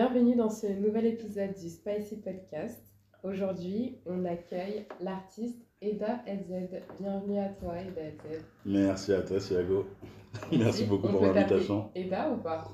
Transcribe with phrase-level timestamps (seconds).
[0.00, 2.82] Bienvenue dans ce nouvel épisode du Spicy Podcast.
[3.22, 6.70] Aujourd'hui, on accueille l'artiste Eda LZ.
[6.98, 8.42] Bienvenue à toi, Eda LZ.
[8.64, 9.84] Merci à toi, Siago.
[10.52, 11.90] Merci beaucoup On pour l'invitation.
[11.94, 12.66] Eda ou pas?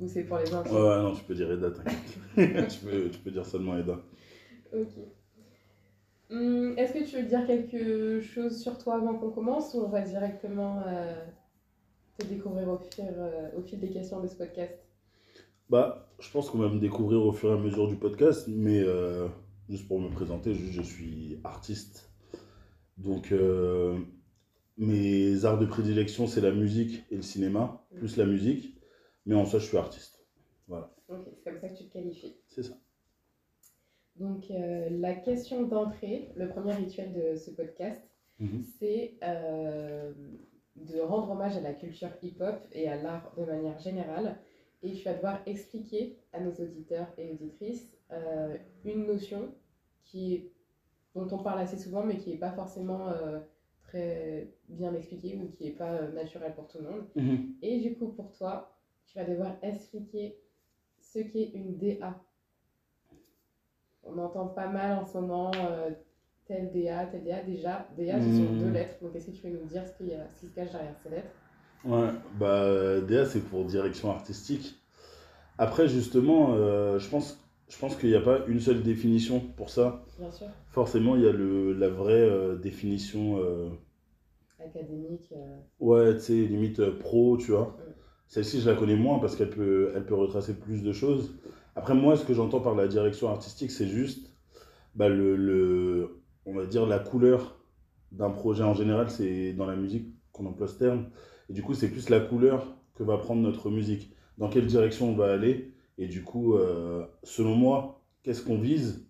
[0.00, 2.68] Ou c'est pour les enfants Ouais, non, tu peux dire Eda, t'inquiète.
[2.70, 4.00] tu, peux, tu peux dire seulement Eda.
[4.72, 4.94] Ok.
[6.30, 9.88] Hum, Est-ce que tu veux dire quelque chose sur toi avant qu'on commence ou on
[9.90, 11.26] va directement euh,
[12.16, 14.89] te découvrir au fil, euh, au fil des questions de ce podcast?
[15.70, 18.80] Bah, je pense qu'on va me découvrir au fur et à mesure du podcast, mais
[18.80, 19.28] euh,
[19.68, 22.10] juste pour me présenter, juste, je suis artiste.
[22.98, 23.98] Donc, euh,
[24.76, 28.74] mes arts de prédilection, c'est la musique et le cinéma, plus la musique,
[29.26, 30.26] mais en soi, je suis artiste.
[30.66, 32.36] Voilà, Ok, c'est comme ça que tu te qualifies.
[32.48, 32.74] c'est ça.
[34.16, 38.02] Donc, euh, la question d'entrée, le premier rituel de ce podcast,
[38.40, 38.62] Mhm.
[38.78, 39.14] c'est
[40.76, 44.38] de rendre hommage à la culture hip-hop et à l'art de manière générale.
[44.82, 49.54] Et tu vas devoir expliquer à nos auditeurs et auditrices euh, une notion
[50.04, 50.52] qui est,
[51.14, 53.40] dont on parle assez souvent, mais qui n'est pas forcément euh,
[53.82, 57.04] très bien expliquée ou qui n'est pas euh, naturelle pour tout le monde.
[57.14, 57.54] Mhm.
[57.62, 58.74] Et du coup, pour toi,
[59.06, 60.38] tu vas devoir expliquer
[60.98, 62.22] ce qu'est une DA.
[64.02, 65.50] On entend pas mal en ce moment
[66.46, 67.42] tel DA, tel DA.
[67.42, 68.58] Déjà, DA, ce sont Hmm.
[68.58, 68.96] deux lettres.
[69.02, 70.96] Donc, est-ce que tu peux nous dire ce, y a- ce qui se cache derrière
[71.02, 71.39] ces lettres?
[71.84, 74.76] Ouais, bah DA c'est pour direction artistique.
[75.58, 79.70] Après justement, euh, je pense, je pense qu'il n'y a pas une seule définition pour
[79.70, 80.04] ça.
[80.18, 83.68] Bien sûr, Forcément, il y a le, la vraie euh, définition, euh,
[84.58, 85.32] académique.
[85.32, 87.76] euh, ouais, tu sais, limite euh, pro, tu vois.
[87.78, 87.92] Mm.
[88.28, 91.32] Celle-ci, je la connais moins parce qu'elle peut, elle peut retracer plus de choses.
[91.74, 94.30] Après, moi, ce que j'entends par la direction artistique, c'est juste,
[94.94, 97.56] bah, le, le, on va dire, la couleur
[98.12, 101.06] d'un projet en général, c'est dans la musique qu'on emploie ce terme.
[101.50, 104.14] Et du coup, c'est plus la couleur que va prendre notre musique.
[104.38, 105.74] Dans quelle direction on va aller.
[105.98, 109.04] Et du coup, euh, selon moi, qu'est-ce qu'on vise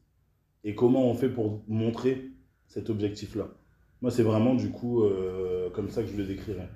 [0.64, 2.30] et comment on fait pour montrer
[2.66, 3.48] cet objectif-là.
[4.00, 6.68] Moi, c'est vraiment du coup euh, comme ça que je le décrirais.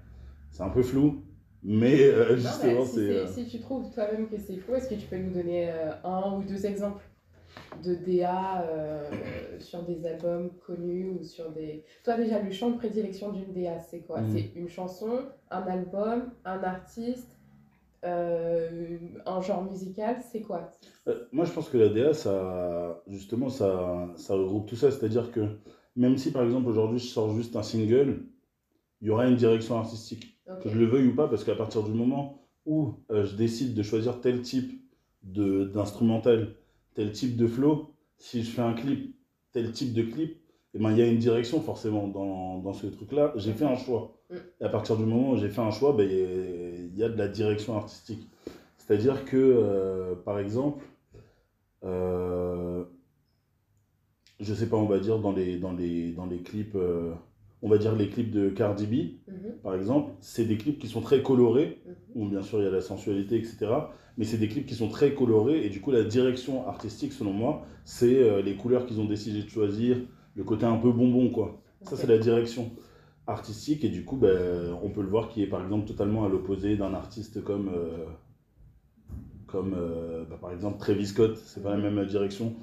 [0.50, 1.22] C'est un peu flou,
[1.62, 3.26] mais euh, justement, si, c'est.
[3.26, 5.70] si tu trouves toi-même que c'est faux, est-ce que tu peux nous donner
[6.04, 7.02] un ou deux exemples?
[7.84, 9.10] De DA euh,
[9.60, 11.84] sur des albums connus ou sur des...
[12.04, 14.30] Toi déjà, le champ de prédilection d'une DA, c'est quoi Mhm.
[14.32, 15.20] C'est une chanson,
[15.50, 17.38] un album, un artiste,
[18.04, 20.70] euh, un genre musical, c'est quoi
[21.08, 24.90] Euh, Moi, je pense que la DA, ça, justement, ça, ça regroupe tout ça.
[24.90, 25.40] C'est-à-dire que
[25.96, 28.24] même si, par exemple, aujourd'hui, je sors juste un single,
[29.00, 30.30] il y aura une direction artistique.
[30.62, 33.82] Que je le veuille ou pas, parce qu'à partir du moment où je décide de
[33.82, 34.80] choisir tel type
[35.22, 36.54] de- d'instrumental,
[36.94, 39.14] tel type de flow, si je fais un clip,
[39.52, 40.36] tel type de clip,
[40.74, 43.32] eh ben, il y a une direction forcément dans, dans ce truc-là.
[43.36, 44.16] J'ai fait un choix.
[44.30, 44.34] Mm.
[44.60, 47.16] Et à partir du moment où j'ai fait un choix, ben, il y a de
[47.16, 48.28] la direction artistique.
[48.78, 50.84] C'est-à-dire que, euh, par exemple,
[51.84, 52.84] euh,
[54.40, 57.12] je sais pas, on va dire dans les, dans les, dans les clips, euh,
[57.62, 60.88] on va dire les clips de Cardi B, Mhm, par exemple, c'est des clips qui
[60.88, 61.80] sont très colorés.
[62.14, 63.66] Bon, bien sûr, il y a la sensualité, etc.
[64.16, 65.64] Mais c'est des clips qui sont très colorés.
[65.64, 69.42] Et du coup, la direction artistique, selon moi, c'est euh, les couleurs qu'ils ont décidé
[69.42, 69.96] de choisir,
[70.36, 71.60] le côté un peu bonbon, quoi.
[71.82, 72.70] Ça, c'est la direction
[73.26, 73.84] artistique.
[73.84, 76.76] Et du coup, ben, on peut le voir qui est, par exemple, totalement à l'opposé
[76.76, 78.06] d'un artiste comme, euh,
[79.46, 81.36] comme euh, bah, par exemple, Travis Scott.
[81.36, 82.54] C'est pas la même direction.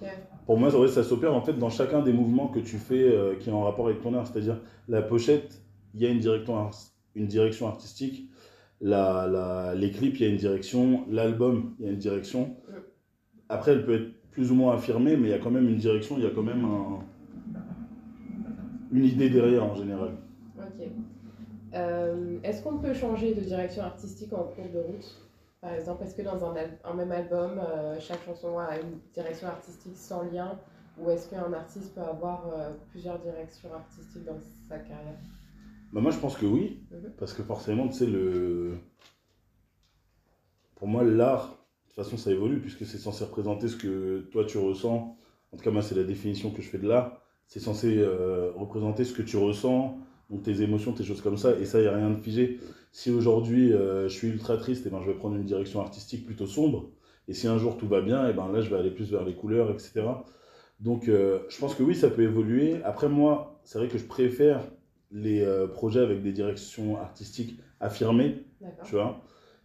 [0.45, 3.49] Pour moi, ça s'opère en fait dans chacun des mouvements que tu fais euh, qui
[3.49, 4.27] est en rapport avec ton art.
[4.27, 5.61] C'est-à-dire, la pochette,
[5.93, 6.69] il y a une direction,
[7.15, 8.29] une direction artistique.
[8.81, 11.05] La, la- les clips, il y a une direction.
[11.09, 12.55] L'album, il y a une direction.
[13.49, 15.77] Après, elle peut être plus ou moins affirmée, mais il y a quand même une
[15.77, 16.99] direction, il y a quand même un-
[18.91, 20.11] une idée derrière en général.
[20.57, 20.87] Ok.
[21.73, 25.21] Euh, Est-ce qu'on peut changer de direction artistique en cours de route?
[25.61, 29.47] Par exemple, est-ce que dans un, un même album, euh, chaque chanson a une direction
[29.47, 30.59] artistique sans lien?
[30.97, 34.37] Ou est-ce qu'un artiste peut avoir euh, plusieurs directions artistiques dans
[34.67, 35.19] sa carrière?
[35.93, 37.13] Bah, moi, je pense que oui, Mhm.
[37.17, 38.77] parce que forcément, tu sais, le...
[40.75, 41.49] pour moi, l'art,
[41.89, 45.15] de toute façon, ça évolue, puisque c'est censé représenter ce que toi, tu ressens.
[45.51, 47.21] En tout cas, moi, c'est la définition que je fais de l'art.
[47.47, 49.97] C'est censé euh, représenter ce que tu ressens,
[50.29, 52.59] donc tes émotions, tes choses comme ça, et ça, il n'y a rien de figé.
[52.93, 56.25] Si aujourd'hui, euh, je suis ultra triste, et ben, je vais prendre une direction artistique
[56.25, 56.89] plutôt sombre,
[57.27, 59.25] et si un jour tout va bien, et ben, là, je vais aller plus vers
[59.25, 60.23] les couleurs, etc.
[60.79, 62.81] Donc, euh, je pense que oui, ça peut évoluer.
[62.83, 64.61] Après, moi, c'est vrai que je préfère
[65.11, 68.43] les euh, projets avec des directions artistiques affirmées,
[68.85, 69.21] tu vois.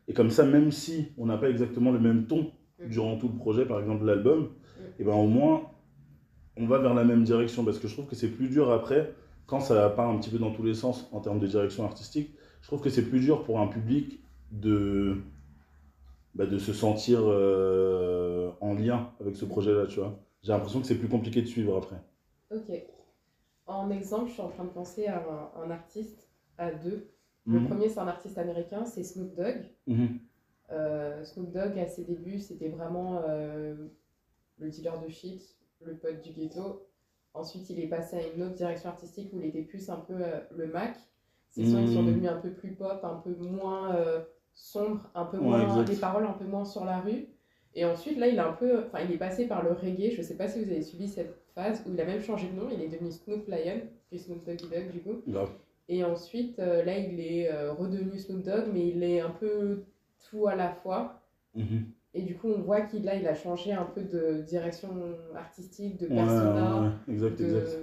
[0.09, 2.91] Et comme ça, même si on n'a pas exactement le même ton Mhm.
[2.91, 4.51] durant tout le projet, par exemple l'album, Mhm.
[4.99, 5.63] et ben au moins,
[6.59, 7.65] on va vers la même direction.
[7.65, 9.15] Parce que je trouve que c'est plus dur après,
[9.47, 12.35] quand ça part un petit peu dans tous les sens en termes de direction artistique,
[12.61, 14.21] je trouve que c'est plus dur pour un public
[14.51, 15.17] de,
[16.35, 20.19] bah, de se sentir euh, en lien avec ce projet-là, tu vois.
[20.43, 21.97] J'ai l'impression que c'est plus compliqué de suivre après.
[22.51, 22.71] Ok.
[23.67, 26.29] En exemple, je suis en train de penser à un, un artiste,
[26.59, 27.11] à deux.
[27.47, 27.67] Le Mhm.
[27.67, 29.57] premier, c'est un artiste américain, c'est Snoop Dogg.
[29.87, 30.19] Mhm.
[30.71, 33.75] Euh, Snoop Dogg, à ses débuts, c'était vraiment euh,
[34.59, 36.87] le dealer de shit, le pote du ghetto.
[37.35, 40.15] Ensuite, il est passé à une autre direction artistique où il était plus un peu
[40.15, 40.97] euh, le Mac.
[41.49, 42.07] Ses sons ils sont Mhm.
[42.09, 43.97] devenus un peu plus pop, un peu moins
[44.55, 45.89] sombres, un peu Ouais, moins exact.
[45.89, 47.27] les paroles un peu moins sur la rue.
[47.75, 50.11] Et ensuite, là, il, a un peu, enfin, il est passé par le reggae.
[50.13, 52.55] Je sais pas si vous avez suivi cette phase où il a même changé de
[52.55, 52.69] nom.
[52.73, 55.23] Il est devenu Snoop Lion, puis Snoop Doggy Dogg du coup.
[55.27, 55.51] Grave.
[55.89, 59.83] Et ensuite, euh, là, il est euh, redevenu Snoop Dogg, mais il est un peu
[60.31, 61.21] tout à la fois.
[61.55, 61.87] Mhm.
[62.15, 64.89] Et du coup, on voit qu'il là, il a changé un peu de direction
[65.35, 67.79] artistique, de persona, ouais, ouais, exact, exact.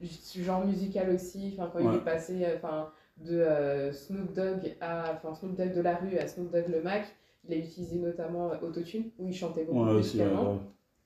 [0.00, 1.54] de genre musical aussi.
[1.56, 5.74] Enfin, quand il est passé euh, enfin, de euh, Snoop Dogg à enfin, Snoop Dogg
[5.74, 7.06] de la rue à Snoop Dogg le Mac,
[7.48, 10.60] il a utilisé notamment Autotune, où il chantait beaucoup musicalement.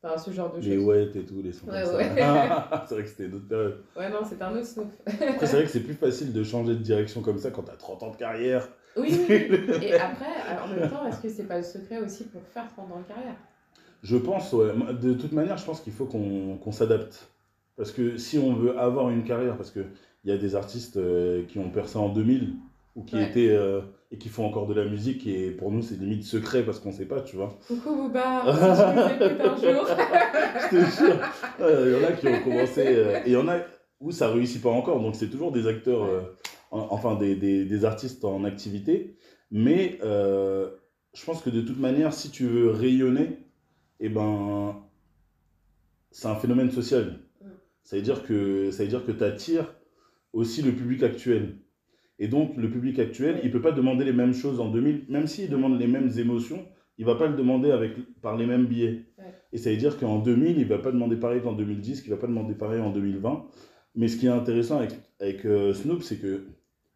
[0.06, 0.84] Enfin, ce genre de Les choses.
[0.84, 1.96] wet et tout, les sons Ouais, comme ça.
[1.96, 2.08] ouais.
[2.88, 3.78] c'est vrai que c'était d'autres périodes.
[3.96, 4.88] Ouais, non, c'est un autre Snoop.
[5.06, 7.76] Après, c'est vrai que c'est plus facile de changer de direction comme ça quand t'as
[7.76, 8.68] 30 ans de carrière.
[8.96, 9.34] Oui, oui.
[9.82, 10.26] Et après,
[10.62, 13.08] en même temps, est-ce que c'est pas le secret aussi pour faire 30 ans de
[13.12, 13.36] carrière?
[14.02, 14.72] Je pense, ouais.
[15.00, 17.28] De toute manière, je pense qu'il faut qu'on qu'on s'adapte.
[17.76, 19.84] Parce que si on veut avoir une carrière, parce qu'il
[20.24, 22.54] y a des artistes euh, qui ont percé en 2000
[22.94, 23.28] ou qui Ouais.
[23.28, 23.80] étaient euh,
[24.12, 26.92] et qui font encore de la musique et pour nous c'est limite secret parce qu'on
[26.92, 27.58] sait pas, tu vois.
[27.66, 29.86] Coucou Booba, si je un jour.
[30.58, 31.18] Je te jure.
[31.60, 33.58] Il y en a qui ont commencé euh, et il y en a
[34.00, 35.00] où ça réussit pas encore.
[35.00, 36.20] Donc c'est toujours des acteurs, euh,
[36.70, 39.16] en- enfin des, des, des artistes en activité.
[39.50, 40.70] Mais euh,
[41.14, 43.38] je pense que de toute manière, si tu veux rayonner,
[44.00, 44.76] eh ben,
[46.10, 47.20] c'est un phénomène social.
[47.40, 47.46] Mm.
[47.84, 49.74] Ça veut dire que ça veut dire que tu attires
[50.32, 51.58] aussi le public actuel.
[52.18, 55.26] Et donc le public actuel, il peut pas demander les mêmes choses en 2000, même
[55.26, 56.66] s'il demande les mêmes émotions,
[56.98, 57.92] il va pas le demander avec
[58.22, 59.04] par les mêmes billets.
[59.18, 59.34] Ouais.
[59.52, 62.16] Et ça veut dire qu'en 2000, il va pas demander pareil qu'en 2010, qu'il va
[62.16, 63.46] pas demander pareil en 2020.
[63.96, 66.46] Mais ce qui est intéressant avec, avec euh, Snoop, c'est que,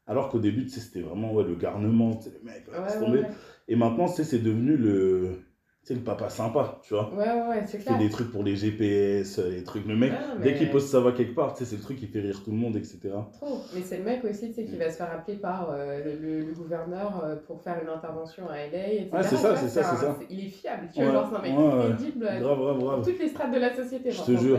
[0.07, 3.29] alors qu'au début, c'était vraiment ouais, le garnement, le mec, Ouais.
[3.69, 5.37] Et maintenant, c'est devenu le,
[5.83, 7.11] sais, le papa sympa, tu vois.
[7.15, 7.99] Ouais, ouais, ouais, c'est Il fait clair.
[7.99, 9.87] des trucs pour les GPS, euh, les trucs.
[9.87, 11.99] Le mec, Ah, dès qu'il pose sa voix quelque part, tu sais, c'est le truc
[11.99, 12.99] qui fait rire tout le monde, etc.
[13.33, 13.61] Trop.
[13.75, 16.17] Mais c'est le mec aussi, tu sais, qui va se faire appeler par euh, le,
[16.21, 19.09] le- le gouverneur euh, pour faire une intervention à LA, etc.
[19.13, 20.19] Ouais, c'est ça, c'est ça, c'est ça.
[20.31, 23.05] Il est fiable, tu Ouais, vois, genre, c'est un mec ouais, crédible Grave, grave, grave.
[23.05, 24.11] toutes les strates de la société.
[24.11, 24.59] Je te jure.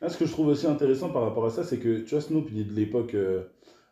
[0.00, 2.20] Là, ce que je trouve aussi intéressant par rapport à ça, c'est que tu vois,
[2.22, 3.42] Snoop, il est de l'époque euh,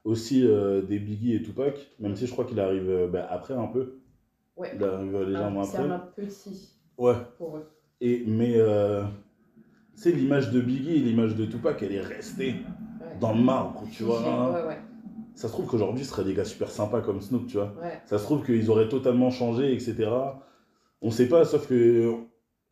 [0.05, 0.41] aussi
[0.89, 3.99] des Biggie et Tupac, même si je crois qu'il arrive bah, après un peu.
[4.61, 4.73] Ouais.
[4.77, 5.91] Il arrive euh, légèrement Ah, C'est après.
[5.91, 6.69] un petit
[6.99, 7.15] Ouais.
[7.39, 7.67] pour eux.
[8.01, 9.03] Et, mais, euh,
[9.95, 12.55] tu sais, l'image de Biggie l'image de Tupac, elle est restée
[13.01, 13.17] Ouais.
[13.21, 14.21] dans le marbre, tu vois.
[14.27, 14.53] hein.
[14.53, 14.79] Ouais, ouais,
[15.35, 17.73] Ça se trouve qu'aujourd'hui, ce seraient des gars super sympas comme Snoop, tu vois.
[17.83, 18.01] ouais.
[18.07, 20.11] Ça se trouve qu'ils auraient totalement changé, etc.
[21.03, 22.15] On sait pas, sauf que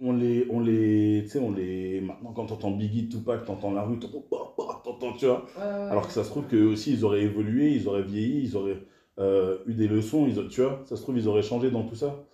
[0.00, 2.00] on les, on les, tu sais, on les.
[2.02, 5.46] Maintenant, quand t'entends Biggie, Tupac, t'entends la rue, t'entends, bah, bah, tu vois.
[5.90, 8.78] Alors que ça se trouve qu'eux aussi, ils auraient évolué, ils auraient vieilli, ils auraient
[9.18, 10.82] euh, eu des leçons, ils, tu vois.
[10.86, 12.24] Ça se trouve, ils auraient changé dans tout ça.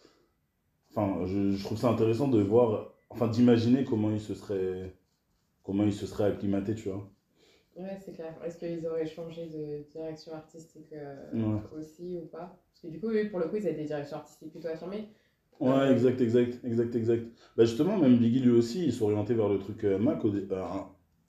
[0.91, 4.95] Enfin, je, je trouve ça intéressant de voir, enfin, d'imaginer comment ils se seraient,
[5.65, 7.11] comment ils se seraient acclimatés, tu vois.
[7.77, 8.33] Ouais, c'est clair.
[8.45, 11.61] Est-ce qu'ils auraient changé de direction artistique euh, Ouais.
[11.73, 12.57] aussi ou pas?
[12.73, 15.09] Parce que du coup, pour le coup, ils avaient des directions artistiques plutôt affirmées.
[15.61, 17.27] Ouais, Euh, exact, exact, exact, exact.
[17.57, 20.63] Bah justement, même Biggie lui aussi, il s'orientait vers le truc euh, Mac au euh,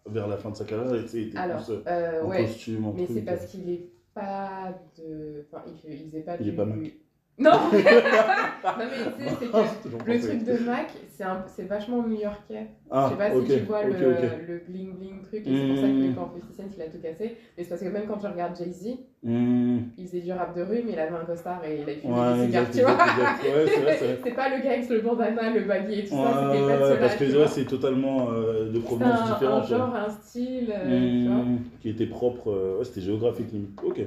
[0.07, 2.93] vers la fin de sa carrière, il était Alors, plus euh, en ouais, costume, en
[2.93, 5.45] mais c'est parce qu'il est pas de.
[5.47, 6.49] Enfin, il, faisait pas Il du.
[6.49, 6.79] est pas Mac.
[7.37, 7.79] Non Non,
[8.77, 8.85] mais
[9.39, 12.67] tu sais, c'est que Toujours le truc de Mac, c'est un- c'est vachement new-yorkais.
[12.89, 14.15] Ah, je sais pas si tu vois le,
[14.47, 16.15] le bling bling truc, et c'est pour ça que Mm.
[16.15, 17.35] quand 50 Cent il a tout cassé.
[17.57, 19.79] Mais c'est parce que même quand tu regardes Jay-Z, Hmm.
[19.97, 22.13] il faisait du rap de rue, mais il avait un costard et il avait fumé
[22.13, 22.91] Ouais, des cigares, tu vois.
[22.91, 23.65] Ouais,
[24.23, 26.89] c'est pas le gars avec le bandana, le baggy et tout ça, Ouais, c'était pas
[26.93, 27.47] de parce que vois.
[27.47, 29.63] c'est totalement euh, de provenance différente.
[29.63, 31.43] un genre, un style, euh, tu vois.
[31.43, 33.79] Hmm, Qui était propre, euh, ouais, c'était géographique limite.
[33.83, 33.99] Ok,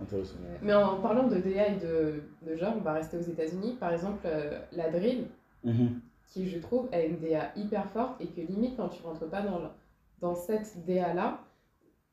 [0.00, 0.36] intéressant.
[0.62, 3.76] Mais en parlant de DA et de, de genre, on va rester aux États-Unis.
[3.78, 5.26] Par exemple, euh, la drill,
[5.64, 6.00] Mhm.
[6.26, 9.42] qui je trouve a une DA hyper forte et que limite, quand tu rentres pas
[9.42, 9.60] dans,
[10.20, 11.40] dans cette DA-là,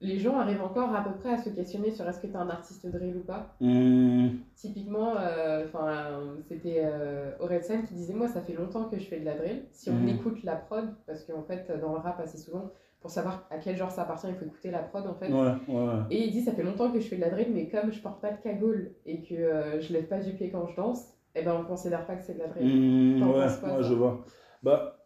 [0.01, 2.37] les gens arrivent encore à peu près à se questionner sur est-ce que tu es
[2.37, 3.55] un artiste drill ou pas.
[3.61, 4.27] Hmm.
[4.55, 9.19] Typiquement, euh, euh, c'était euh, Orelsan qui disait Moi, ça fait longtemps que je fais
[9.19, 9.63] de la drill.
[9.71, 10.09] Si on Mhm.
[10.09, 12.71] écoute la prod, parce qu'en fait, dans le rap, assez souvent,
[13.05, 15.31] pour savoir à quel genre ça appartient, il faut écouter la prod en fait.
[15.31, 15.93] Ouais, ouais.
[16.09, 17.99] Et il dit ça fait longtemps que je fais de la drill, mais comme je
[18.01, 21.03] porte pas de cagoule et que euh, je lève pas du pied quand je danse,
[21.35, 23.19] eh ben on considère pas que c'est de la drill.
[23.19, 24.25] T'en ouais, quoi, ouais, je vois.
[24.63, 25.05] Bah,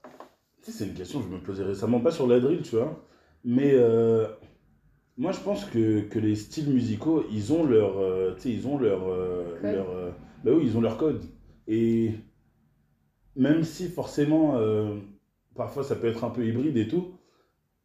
[0.63, 2.77] tu sais, c'est une question que je me posais récemment, pas sur la drill, tu
[2.77, 3.03] vois.
[3.43, 4.27] Mais euh,
[5.17, 7.99] moi, je pense que, que les styles musicaux, ils ont leur.
[7.99, 9.09] euh, tu sais, ils ont leur.
[9.09, 9.71] euh, Code.
[9.73, 9.87] leur
[10.45, 11.21] bah oui, ils ont leur code.
[11.67, 12.11] Et
[13.35, 14.57] même si forcément,
[15.53, 17.18] parfois ça peut être un peu hybride et tout,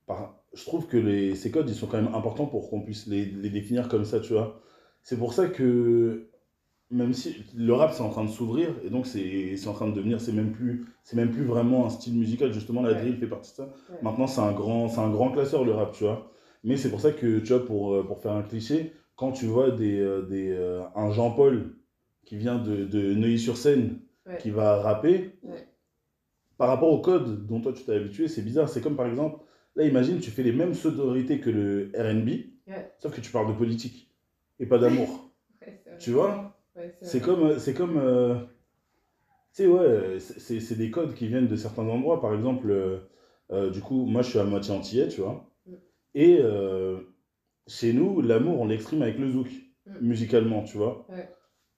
[0.06, 3.06] par- je trouve que les, ces codes, ils sont quand même importants pour qu'on puisse
[3.06, 4.60] les, les définir comme ça, tu vois.
[5.02, 6.28] C'est pour ça que,
[6.90, 9.88] même si le rap, c'est en train de s'ouvrir, et donc c'est c'est en train
[9.88, 13.16] de devenir, c'est même plus, c'est même plus vraiment un style musical, justement, la drill
[13.16, 13.64] fait partie de ça.
[13.64, 13.98] Ouais.
[14.02, 16.30] Maintenant, c'est un grand, c'est un grand classeur, le rap, tu vois.
[16.64, 19.46] Mais c'est pour ça que, tu vois, pour, euh, pour faire un cliché, quand tu
[19.46, 21.74] vois des, euh, des, euh, un Jean-Paul
[22.24, 24.38] qui vient de, de Neuilly-sur-Seine, Ouais.
[24.38, 25.68] qui va rapper, Ouais.
[26.56, 28.68] par rapport au code dont toi tu t'es habitué, c'est bizarre.
[28.70, 29.43] C'est comme par exemple,
[29.76, 32.28] là, imagine, tu fais les mêmes sonorités que le RB,
[32.66, 32.90] Ouais.
[32.98, 34.10] sauf que tu parles de politique
[34.60, 35.30] et pas d'amour.
[35.66, 35.82] Ouais.
[35.98, 36.56] Tu vois?
[36.76, 37.58] Ouais, C'est comme.
[37.58, 38.34] C'est comme euh,
[39.54, 42.20] tu sais, ouais, c'est des codes qui viennent de certains endroits.
[42.20, 42.98] Par exemple, euh,
[43.52, 45.48] euh, du coup, moi je suis à moitié antillais, tu vois.
[45.66, 45.72] Mm.
[46.16, 46.98] Et euh,
[47.66, 49.48] chez nous, l'amour, on l'exprime avec le zouk,
[49.86, 49.98] Mm.
[50.00, 51.06] musicalement, tu vois.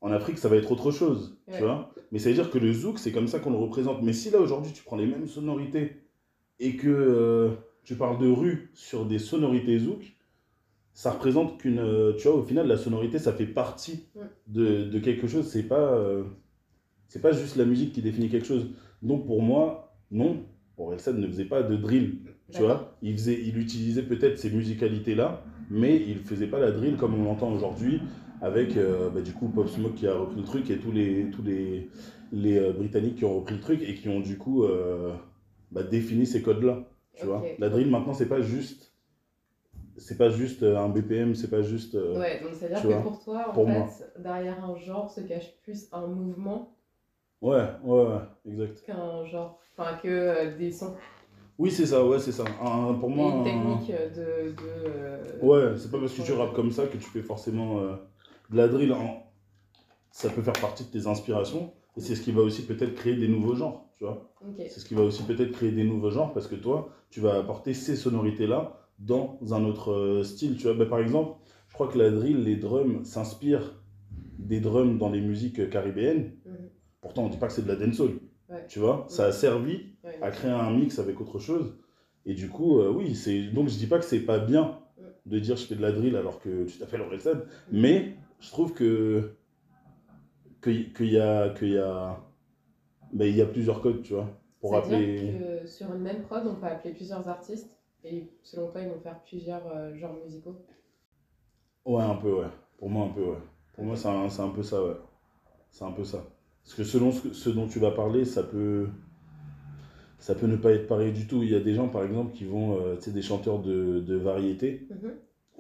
[0.00, 1.92] En Afrique, ça va être autre chose, tu vois.
[2.12, 4.02] Mais ça veut dire que le zouk, c'est comme ça qu'on le représente.
[4.02, 5.96] Mais si là, aujourd'hui, tu prends les mêmes sonorités
[6.60, 7.50] et que euh,
[7.86, 10.16] tu parles de rue sur des sonorités zouk,
[10.92, 11.78] ça représente qu'une.
[11.78, 14.04] euh, tu vois, au final, la sonorité, ça fait partie
[14.48, 15.46] de, de quelque chose.
[15.48, 16.24] C'est pas, euh,
[17.08, 18.70] c'est pas juste la musique qui définit quelque chose.
[19.02, 20.44] Donc pour moi, non,
[20.78, 22.18] Orelsan ne faisait pas de drill.
[22.52, 26.96] Tu vois, il, faisait, il utilisait peut-être ces musicalités-là, mais il faisait pas la drill
[26.96, 28.00] comme on l'entend aujourd'hui,
[28.40, 31.30] avec euh, bah, du coup Pop Smoke qui a repris le truc et tous les,
[31.30, 31.88] tous les,
[32.32, 34.64] les euh, Britanniques qui ont repris le truc et qui ont du coup
[35.72, 36.84] bah, défini ces codes-là.
[37.18, 38.92] Tu vois, la drill maintenant c'est pas juste,
[39.96, 41.94] c'est pas juste euh, un BPM, c'est pas juste.
[41.94, 43.88] euh, Ouais, donc c'est-à-dire que vois, pour toi, en pour fait, moi.
[44.18, 46.72] derrière un genre se cache plus un mouvement
[47.42, 48.82] Ouais, ouais, ouais, exact.
[48.86, 50.94] qu'un genre, enfin que euh, des sons.
[51.58, 52.44] Oui, c'est ça, ouais, c'est ça.
[52.62, 54.50] Un- pour Et moi, une un- technique de.
[54.50, 54.56] de
[54.86, 57.96] euh, Ouais, c'est pas parce que tu rappes comme ça que tu fais forcément euh,
[58.50, 58.92] de la drill.
[58.92, 59.22] en-
[60.10, 63.16] Ça peut faire partie de tes inspirations et c'est ce qui va aussi peut-être créer
[63.16, 64.30] des nouveaux genres, tu vois.
[64.58, 67.38] C'est ce qui va aussi peut-être créer des nouveaux genres parce que toi, tu vas
[67.38, 70.74] apporter ces sonorités-là dans un autre euh, style, tu vois.
[70.74, 73.82] Bah, par exemple, je crois que la drill, les drums s'inspirent
[74.38, 76.32] des drums dans les musiques caribéennes.
[76.44, 76.68] Mhm.
[77.00, 78.18] Pourtant, on dit pas que c'est de la dancehall,
[78.50, 78.66] Ouais.
[78.68, 79.06] tu vois.
[79.08, 80.18] Ça a servi Ouais.
[80.20, 81.78] à créer un mix avec autre chose.
[82.26, 84.78] Et du coup, euh, oui, c'est donc je dis pas que c'est pas bien
[85.24, 87.38] de dire je fais de la drill alors que tu t'appelles Orelsan,
[87.72, 89.30] mais je trouve que
[90.60, 92.20] que- qu'il y a qu'il y a
[93.14, 94.28] ben, il y a plusieurs codes, tu vois,
[94.60, 95.34] pour appeler.
[95.60, 97.68] que sur une même prod, on peut appeler plusieurs artistes
[98.04, 100.56] et selon toi, ils vont faire plusieurs euh, genres musicaux?
[101.84, 102.48] Ouais, un peu, ouais.
[102.78, 103.38] Pour moi, un peu, ouais.
[103.74, 104.96] Pour moi, c'est un, c'est un peu ça, ouais.
[105.70, 106.24] C'est un peu ça.
[106.64, 108.88] Parce que selon ce, que- ce dont tu vas parler, ça peut
[110.18, 111.42] ça peut ne pas être pareil du tout.
[111.42, 114.00] Il y a des gens, par exemple, qui vont, euh, tu sais, des chanteurs de,
[114.00, 115.12] de variété, Mhm.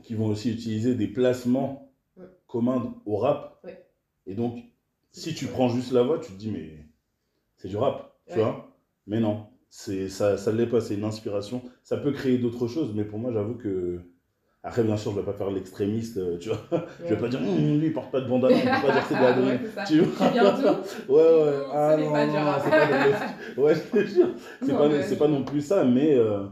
[0.02, 1.92] qui vont aussi utiliser des placements
[2.46, 3.60] communs au rap.
[3.64, 3.86] Ouais.
[4.26, 4.58] Et donc,
[5.12, 6.86] si tu prends juste la voix, tu te dis, mais
[7.56, 8.44] c'est du rap, tu Ouais.
[8.44, 8.65] vois?
[9.06, 11.62] Mais non, c'est ça ça ne l'est pas, c'est une inspiration.
[11.84, 14.00] Ça peut créer d'autres choses, mais pour moi, j'avoue que.
[14.62, 16.58] Après, bien sûr, je ne vais pas faire l'extrémiste, euh, tu vois.
[17.04, 19.02] Je vais pas dire, Hum, lui, il porte pas de bandana, on peut pas dire
[19.02, 19.60] que c'est de la drill.
[19.76, 19.84] Ouais.
[19.86, 20.28] Tu vois
[21.08, 21.66] Ouais, ouais.
[21.72, 22.34] Ah non, pas non,
[22.64, 22.86] c'est pas
[23.56, 24.28] de- Ouais, je te jure.
[24.60, 26.46] C'est Non, pas, pas non plus ça, mais, euh,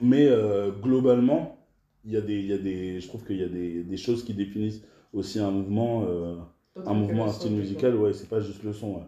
[0.00, 1.58] mais euh, globalement,
[2.04, 3.96] il y a des, il y a des, je trouve qu'il y a des, des
[3.96, 6.36] choses qui définissent aussi un mouvement, euh,
[6.84, 9.02] un mouvement, un style musical, ouais, c'est pas juste le son.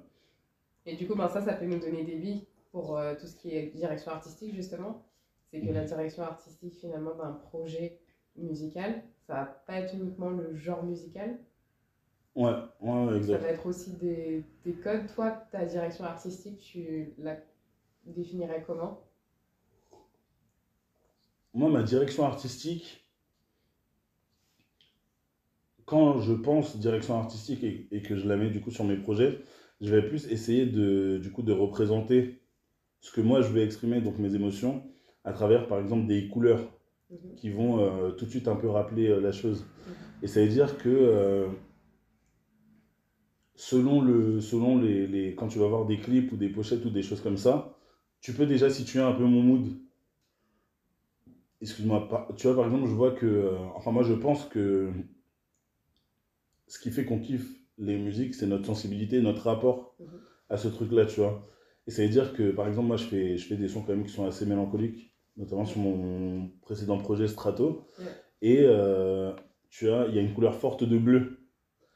[0.88, 3.36] Et du coup, ben, ça, ça peut nous donner des billes pour euh, tout ce
[3.36, 5.04] qui est direction artistique, justement.
[5.52, 8.00] C'est que la direction artistique, finalement, d'un projet
[8.36, 11.38] musical, ça va pas être uniquement le genre musical,
[12.34, 13.38] Ouais, ouais, ouais, ça exact.
[13.38, 15.06] va être aussi des, des codes.
[15.14, 17.36] Toi, ta direction artistique, tu la
[18.04, 19.04] définirais comment?
[21.52, 23.06] Moi, ma direction artistique,
[25.86, 28.96] quand je pense direction artistique et, et que je la mets du coup sur mes
[28.96, 29.40] projets,
[29.80, 32.40] je vais plus essayer de, du coup, de représenter
[33.00, 34.82] ce que moi je vais exprimer, donc mes émotions,
[35.24, 36.68] à travers par exemple des couleurs
[37.10, 37.36] Mhm.
[37.36, 39.64] qui vont euh, tout de suite un peu rappeler euh, la chose.
[40.22, 41.48] Et ça veut dire que euh,
[43.54, 46.90] selon, le, selon les, les, quand tu vas voir des clips ou des pochettes ou
[46.90, 47.76] des choses comme ça,
[48.20, 49.68] tu peux déjà situer un peu mon mood.
[51.60, 54.92] Excuse-moi, tu vois, par exemple, je vois que, enfin moi je pense que
[56.68, 60.06] ce qui fait qu'on kiffe les musiques, c'est notre sensibilité, notre rapport Mhm.
[60.50, 61.42] à ce truc-là, tu vois.
[61.86, 63.94] Et ça veut dire que, par exemple, moi je fais, je fais des sons quand
[63.94, 67.86] même qui sont assez mélancoliques, notamment sur mon précédent projet Strato.
[67.98, 68.04] Ouais.
[68.42, 69.32] Et euh,
[69.70, 71.38] tu as, il y a une couleur forte de bleu.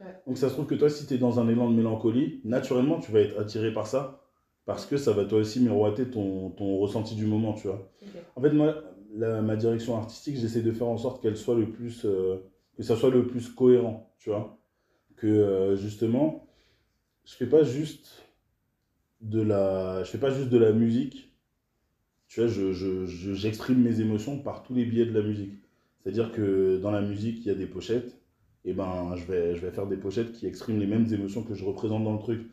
[0.00, 0.06] Ouais.
[0.26, 2.98] Donc ça se trouve que toi, si tu es dans un élan de mélancolie, naturellement,
[3.00, 4.20] tu vas être attiré par ça,
[4.64, 7.90] parce que ça va toi aussi miroiter ton, ton ressenti du moment, tu vois.
[8.36, 8.82] En fait, moi,
[9.14, 12.36] la- ma direction artistique, j'essaie de faire en sorte qu'elle soit le plus, euh,
[12.76, 14.58] que ça soit le plus cohérent, tu vois.
[15.16, 16.46] Que euh, justement,
[17.26, 18.24] je fais pas juste
[19.20, 20.02] de la.
[20.04, 21.32] Je fais pas juste de la musique.
[22.28, 25.54] Tu vois, je, je- je- j'exprime mes émotions par tous les biais de la musique.
[26.02, 28.18] C'est-à-dire que dans la musique, il y a des pochettes.
[28.64, 31.54] Et ben, je vais, je vais faire des pochettes qui expriment les mêmes émotions que
[31.54, 32.48] je représente dans le truc.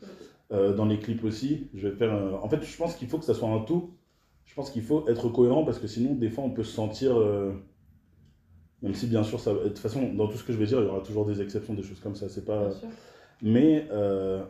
[0.51, 2.13] Euh, dans les clips aussi, je vais faire.
[2.13, 3.91] euh, En fait, je pense qu'il faut que ça soit un tout.
[4.45, 7.17] Je pense qu'il faut être cohérent parce que sinon, des fois, on peut se sentir.
[8.81, 9.53] Même si, bien sûr, ça...
[9.53, 11.41] de toute façon, dans tout ce que je vais dire, il y aura toujours des
[11.41, 12.29] exceptions, des choses comme ça.
[12.29, 12.69] C'est pas.
[13.41, 14.43] Mais euh,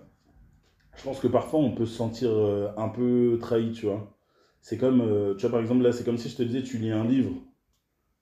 [0.95, 4.15] je pense que parfois on peut se sentir euh, un peu trahi, tu vois.
[4.61, 6.77] C'est comme, euh, tu vois, par exemple, là, c'est comme si je te disais, tu
[6.77, 7.31] lis un livre.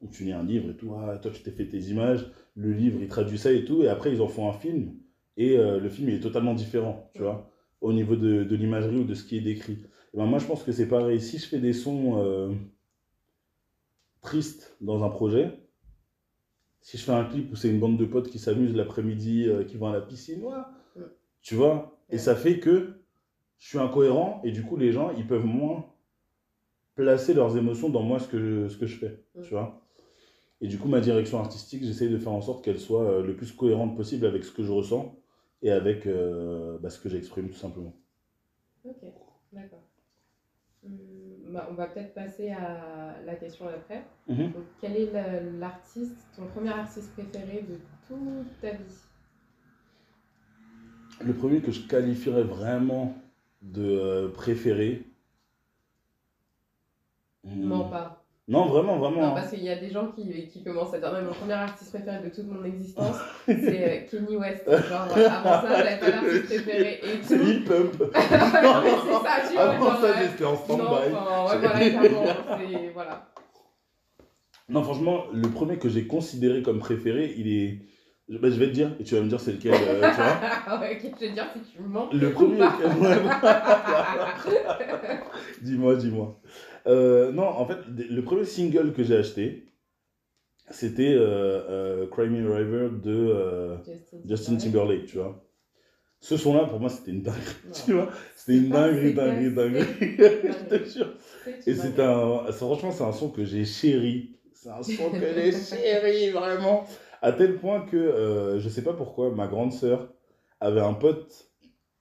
[0.02, 2.72] Ou tu lis un livre et tout, ah, toi, tu t'es fait tes images, le
[2.72, 4.94] livre, il traduit ça et tout, et après, ils en font un film,
[5.38, 7.50] et euh, le film, il est totalement différent, tu vois,
[7.82, 9.80] au niveau de, de l'imagerie ou de ce qui est décrit.
[10.14, 11.20] Et ben, moi, je pense que c'est pareil.
[11.20, 12.54] Si je fais des sons euh,
[14.22, 15.66] tristes dans un projet,
[16.88, 19.65] si je fais un clip où c'est une bande de potes qui s'amusent l'après-midi, euh,
[19.65, 21.03] qui vont à la piscine, ouais,
[21.41, 23.01] tu vois, et ça fait que
[23.58, 25.86] je suis incohérent, et du coup, les gens, ils peuvent moins
[26.96, 29.82] placer leurs émotions dans moi, ce que je, ce que je fais, tu vois?
[30.62, 33.36] Et du coup, ma direction artistique, j'essaye de faire en sorte qu'elle soit euh, le
[33.36, 35.13] plus cohérente possible avec ce que je ressens
[35.62, 37.98] et avec euh, bah, ce que j'exprime, tout simplement.
[38.86, 39.03] Ok,
[39.51, 39.84] d'accord.
[40.86, 40.91] Hum,
[41.50, 44.04] bah, on va peut-être passer à la question d'après.
[44.27, 44.51] Mhm.
[44.82, 45.12] Quel est
[45.60, 49.04] l'artiste, ton premier artiste préféré de toute ta vie?
[51.25, 53.16] Le premier que je qualifierais vraiment
[53.62, 55.04] de euh, préféré?
[57.44, 58.16] Non, pas.
[58.50, 59.20] Non, vraiment, vraiment.
[59.22, 59.32] Non, hein.
[59.36, 61.89] parce qu'il y a des gens qui, qui commencent à dire non, mon premier artiste
[61.92, 64.63] préféré de toute mon existence, c'est euh, Kenny West.
[64.66, 67.38] Genre, avant ça, j'avais pas d'artiste préféré et C'est.
[67.38, 68.00] Lil Pump.
[68.01, 69.70] non, mais c'est ça, tu vois.
[69.72, 70.84] Avant ça, j'étais en non, stand-by.
[71.13, 72.26] enfin, ouais, voilà, clairement,
[72.58, 72.89] c'est.
[72.93, 73.28] Voilà.
[74.69, 77.80] Non, franchement, le premier que j'ai considéré comme préféré, il est.
[78.30, 80.15] je- bah, je vais te dire, et tu vas me dire c'est lequel, euh, tu
[80.15, 80.26] vois.
[80.67, 82.10] Ah ouais, je vais te dire si tu me mens.
[82.13, 82.60] Le premier
[85.62, 86.39] dis-moi, dis-moi.
[86.88, 89.67] Euh, non, en fait, le premier single que j'ai acheté,
[90.69, 93.78] c'était euh, euh, Cry Me a River de euh,
[94.26, 95.43] Justin Timberlake, tu vois.
[96.19, 97.41] Ce son-là, pour moi, c'était une dinguerie,
[97.86, 98.10] tu vois.
[98.36, 99.86] C'était une dinguerie, dinguerie, dinguerie.
[100.10, 101.13] Je te jure.
[101.65, 102.52] Et c'est un.
[102.52, 104.36] Franchement, c'est un son que j'ai chéri.
[104.54, 106.86] C'est un son que j'ai chéri, vraiment.
[107.21, 110.13] À tel point que, euh, je sais pas pourquoi, ma grande sœur
[110.60, 111.50] avait un pote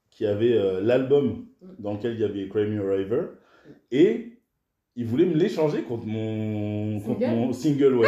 [0.09, 1.45] qui avait l'album
[1.77, 3.27] dans lequel il y avait Cry Me River.
[3.91, 4.36] Et
[4.97, 8.07] il voulait me l'échanger contre mon, contre Single mon single, ouais.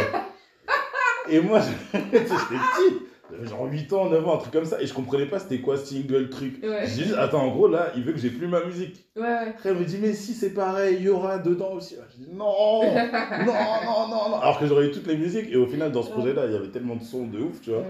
[1.30, 1.60] et moi,
[1.92, 3.06] j'étais petit.
[3.44, 4.82] Genre 8 ans, 9 ans, un truc comme ça.
[4.82, 6.60] Et je comprenais pas c'était quoi single, truc.
[6.64, 9.06] Ouais, J'ai dit, attends, en gros, là, il veut que j'ai plus ma musique.
[9.14, 9.48] ouais, ouais.
[9.50, 11.94] Après, elle me dit, mais si c'est pareil, il y aura dedans aussi.
[12.10, 14.36] Je dis, non, non, non, non, non.
[14.40, 15.46] Alors que j'aurais eu toutes les musiques.
[15.48, 17.70] Et au final, dans ce projet-là, il y avait tellement de sons de ouf, tu
[17.70, 17.84] vois.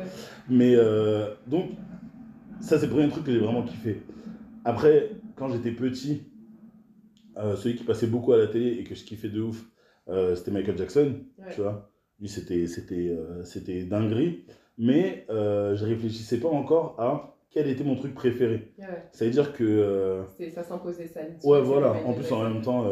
[0.50, 1.70] Mais euh, donc,
[2.60, 4.02] ça, c'est le premier truc que j'ai vraiment kiffé.
[4.66, 6.22] Après, quand j'étais petit,
[7.42, 9.64] euh, celui qui passait beaucoup à la télé et que je kiffais de ouf,
[10.09, 11.44] euh, c'était Michael Jackson, Ouais.
[11.55, 11.90] tu vois.
[12.20, 14.44] Lui, c'était c'était euh, c'était dinguerie.
[14.79, 18.72] Mais je réfléchissais pas encore à quel était mon truc préféré.
[18.79, 18.85] Ouais.
[19.12, 20.22] Ça veut dire que.
[20.55, 21.20] Ça s'imposait ça.
[21.44, 21.94] Ouais, voilà.
[22.07, 22.87] En plus, en même temps,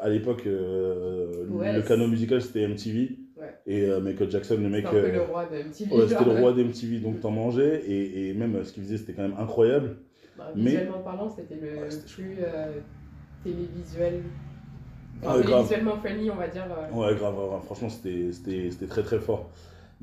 [0.00, 3.18] à l'époque, Ouais, le canal musical c'était MTV.
[3.66, 4.86] Et Michael Jackson, le mec.
[4.92, 5.94] Euh, le roi de MTV.
[5.96, 7.82] ouais, c'était le roi d'MTV, donc t'en mangeais.
[7.86, 9.96] Et, et même ce qu'il faisait, c'était quand même incroyable.
[10.38, 12.36] Bah, Mais- Visuellement parlant, c'était le c'était plus
[13.50, 14.22] télévisuel.
[15.24, 16.66] Ah, télévisuellement friendly, on va dire.
[16.70, 16.92] euh.
[16.92, 17.62] Ouais, grave, grave.
[17.64, 19.50] Franchement, c'était très très fort.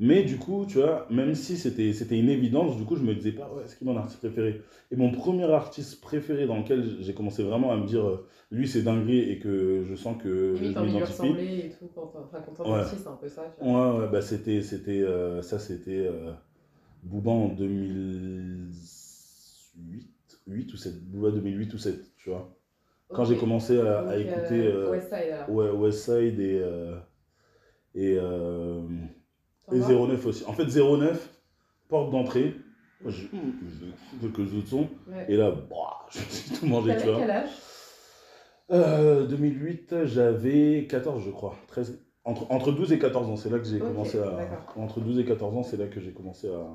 [0.00, 3.30] Mais du coup, tu vois, même si c'était une évidence, du coup, je me disais
[3.30, 4.60] pas, ouais, c'est qui mon artiste préféré?
[4.90, 8.66] Et mon premier artiste préféré dans lequel j'ai commencé vraiment à me dire, euh, lui,
[8.66, 11.60] c'est dinguerie et que je sens que Limite, je t'as envie de lui m'identifie.
[11.66, 11.88] et tout.
[11.94, 12.82] Quand enfin, quand Ouais.
[12.84, 13.54] c'est un peu ça.
[13.56, 13.94] Tu vois.
[13.94, 16.32] Ouais, ouais, bah c'était, c'était, euh, ça c'était euh,
[17.04, 22.52] Booba en 2008, 8 ou 7, Booba 2008 ou 7, tu vois.
[23.10, 26.96] Quand j'ai commencé à, Donc, à écouter euh, euh, Westside, ouais, Westside et, euh,
[27.94, 28.80] et, euh,
[29.72, 30.44] et vas 09 aussi.
[30.46, 31.30] En fait, 09,
[31.88, 32.56] porte d'entrée,
[33.06, 33.28] j'ai
[34.20, 35.26] quelques autres sons, Ouais.
[35.28, 37.18] et là, bah, je me suis tout mangé, tu vois.
[37.20, 37.50] quel âge?
[38.70, 41.54] Euh, 2008, j'avais 14, je crois.
[41.68, 44.38] 13, entre, entre 12 et 14 ans, c'est là que j'ai commencé à.
[44.76, 46.66] Entre 12 et 14 ans, c'est là que j'ai commencé à,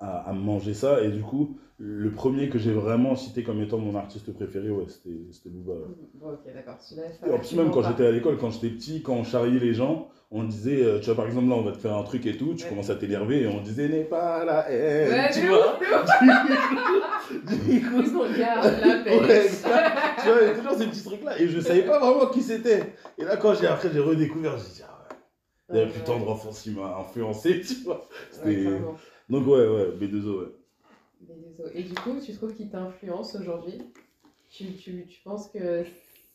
[0.00, 1.02] à, à manger ça.
[1.02, 4.84] Et du coup, le premier que j'ai vraiment cité comme étant mon artiste préféré, ouais,
[4.88, 5.74] c'était Booba.
[6.14, 6.76] Bon, ok, d'accord.
[7.32, 10.08] En plus, même quand j'étais à l'école, quand j'étais petit, quand on charriait les gens,
[10.30, 12.36] on disait, euh, tu vois, par exemple, là, on va te faire un truc et
[12.36, 12.70] tout, tu Ouais.
[12.70, 15.78] commences à t'énerver et on disait, n'est pas la haine, Ouais, tu vois.
[17.30, 19.20] Du coup, Ils sont garde la paix.
[19.20, 21.40] Ouais, tu vois, il y a toujours ces petits trucs-là.
[21.40, 22.94] Et je savais pas vraiment qui c'était.
[23.18, 25.16] Et là, quand j'ai après, j'ai redécouvert, j'ai dit, ah ouais.
[25.70, 28.06] Il y a plus tendre enfance qui m'a influencé, tu vois.
[28.30, 28.66] C'était-.
[29.28, 30.46] Donc, ouais, ouais, B2O, ouais.
[31.28, 31.70] Mais désolé.
[31.80, 33.82] Et du coup, tu trouves qu'il t'influence aujourd'hui?
[34.48, 35.84] Tu, tu, tu penses que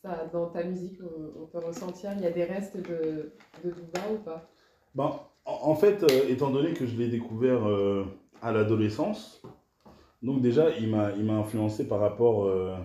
[0.02, 3.32] ça, dans ta musique, on, on peut ressentir, il y a des restes de,
[3.64, 4.48] de Booba ou pas?
[4.94, 8.06] Ben, en, en fait, euh, étant donné que je l'ai découvert euh,
[8.42, 9.42] à l'adolescence,
[10.22, 12.76] donc déjà, il m'a, il m'a influencé par rapport euh,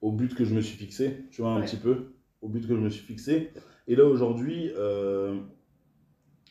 [0.00, 1.66] au but que je me suis fixé, tu vois, un Ouais.
[1.66, 2.12] petit peu,
[2.42, 3.50] au but que je me suis fixé.
[3.88, 4.70] Et là, aujourd'hui,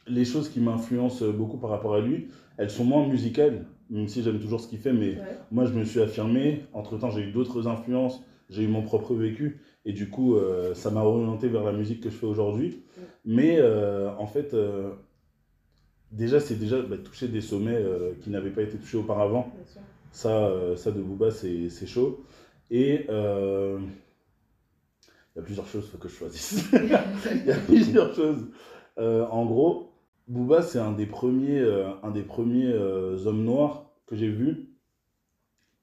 [0.10, 4.24] les choses qui m'influencent beaucoup par rapport à lui, elles sont moins musicales, même si
[4.24, 5.38] j'aime toujours ce qu'il fait, mais Ouais.
[5.52, 6.63] moi, je me suis affirmé.
[6.74, 10.89] Entre-temps, j'ai eu d'autres influences, j'ai eu mon propre vécu, et du coup, euh, ça
[10.91, 12.84] m'a orienté vers la musique que je fais aujourd'hui.
[13.26, 14.91] Mais euh, en fait, euh,
[16.12, 19.52] déjà, c'est déjà bah, toucher des sommets euh, qui n'avaient pas été touchés auparavant.
[20.12, 22.24] Ça, euh, ça de Booba, c'est chaud.
[22.72, 23.78] Et euh,
[25.36, 26.65] il y a plusieurs choses, faut que je choisisse.
[26.74, 28.48] Il y a plusieurs choses.
[28.98, 29.87] Euh, en gros,
[30.28, 34.70] Booba, c'est un des premiers, euh, un des premiers euh, hommes noirs que j'ai vu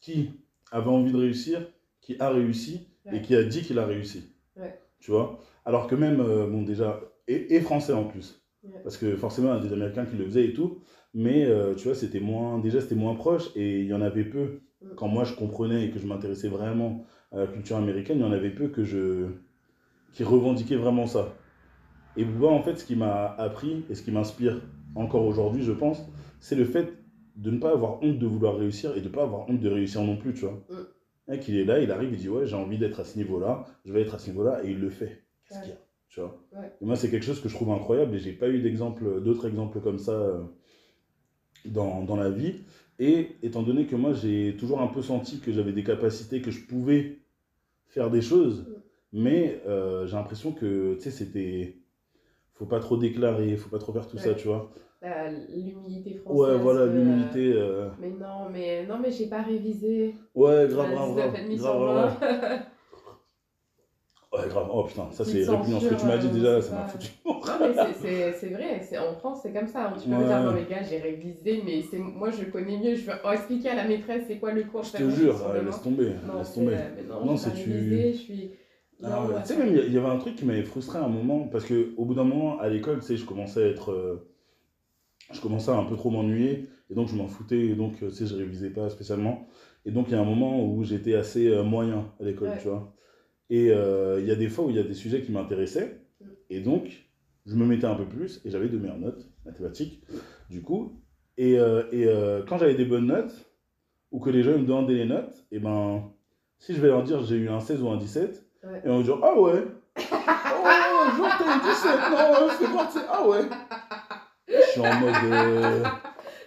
[0.01, 0.31] qui
[0.71, 1.67] avait envie de réussir,
[2.01, 4.35] qui a réussi et qui a dit qu'il a réussi.
[4.57, 4.79] Ouais.
[4.99, 5.41] Tu vois?
[5.65, 8.43] Alors que même, euh, bon, déjà, et, et français en plus.
[8.65, 8.81] Ouais.
[8.83, 10.81] Parce que forcément, il y a des Américains qui le faisaient et tout.
[11.17, 14.63] Mais tu vois, c'était moins, déjà, c'était moins proche et il y en avait peu.
[14.83, 14.95] Mm.
[14.97, 18.25] Quand moi, je comprenais et que je m'intéressais vraiment à la culture américaine, il y
[18.25, 19.29] en avait peu que je,
[20.13, 21.33] qui revendiquaient vraiment ça.
[22.17, 24.61] Et Booba, en fait, ce qui m'a appris et ce qui m'inspire
[24.95, 26.03] encore aujourd'hui, je pense,
[26.41, 26.93] c'est le fait
[27.37, 29.69] de ne pas avoir honte de vouloir réussir et de ne pas avoir honte de
[29.69, 30.65] réussir non plus, tu vois.
[30.71, 30.75] Mm.
[31.27, 33.17] Le mec, il est là, il arrive, il dit Ouais, j'ai envie d'être à ce
[33.19, 35.25] niveau-là, je vais être à ce niveau-là, et il le fait.
[35.49, 35.65] Qu'est-ce Ouais.
[35.65, 36.73] qu'il y a Tu vois Ouais.
[36.81, 39.49] Et moi, c'est quelque chose que je trouve incroyable et j'ai pas eu d'exemple, d'autres
[39.49, 40.43] exemples comme ça euh,
[41.65, 42.61] dans, dans la vie.
[43.01, 46.53] Et étant donné que moi, j'ai toujours un peu senti que j'avais des capacités, que
[46.53, 47.19] je pouvais
[47.89, 48.67] faire des choses,
[49.13, 51.79] mais euh, j'ai l'impression que, tu sais, c'était.
[52.55, 54.71] Faut pas trop déclarer, faut pas trop faire tout ça, tu vois.
[55.03, 56.41] La- L'humilité française.
[56.41, 57.53] Ouais, voilà, euh, l'humilité.
[57.55, 60.15] euh, Mais non, mais non, mais j'ai pas révisé.
[60.35, 61.59] Ouais, grave, grave, t'as grave.
[61.59, 62.63] grave.
[64.33, 64.69] Ouais, grave.
[64.73, 65.79] Oh putain, ça c'est répugnant.
[65.81, 67.09] Ce que tu m'as dit déjà, euh, ça m'a foutu.
[67.25, 67.75] Non, mais
[68.33, 69.89] c'est- vrai, en France c'est comme ça.
[69.91, 69.95] hein.
[70.01, 72.95] Tu peux me dire, non, les gars, j'ai révisé, mais moi je connais mieux.
[72.97, 74.83] Je oh, expliquer à la maîtresse c'est quoi le cours.
[74.83, 76.15] Je te jure, laisse tomber.
[76.27, 76.77] Non, laisse c'est- tomber.
[76.97, 78.51] mais non, c'est tu- révisé, je suis.
[79.03, 79.35] Ah ouais.
[79.43, 81.65] Tu sais, même, il y avait un truc qui m'avait frustré à un moment, parce
[81.65, 83.91] que au bout d'un moment, à l'école, tu sais, je commençais à être.
[83.91, 84.29] euh,
[85.33, 88.09] je commençais à un peu trop m'ennuyer, et donc je m'en foutais, et donc, euh,
[88.11, 89.47] tu sais, je révisais pas spécialement.
[89.87, 92.59] Et donc, il y a un moment où j'étais assez euh, moyen à l'école, Ouais.
[92.61, 92.95] tu vois.
[93.51, 96.01] Et euh, il y a des fois où il y a des sujets qui m'intéressaient,
[96.51, 97.07] et donc,
[97.47, 100.03] je me mettais un peu plus, et j'avais de meilleures notes mathématiques,
[100.51, 101.01] du coup.
[101.37, 103.51] Et, euh, et euh, quand j'avais des bonnes notes,
[104.13, 106.13] ou que les gens me demandaient les notes, et ben,
[106.59, 108.81] si je vais leur dire j'ai eu un 16 ou un 17, Ouais.
[108.85, 109.63] et on dire ah ouais,
[109.99, 113.41] oh, genre t'as eu 17, non, c'est parti, ah ouais.
[114.49, 115.15] Je suis en mode.
[115.33, 115.85] euh,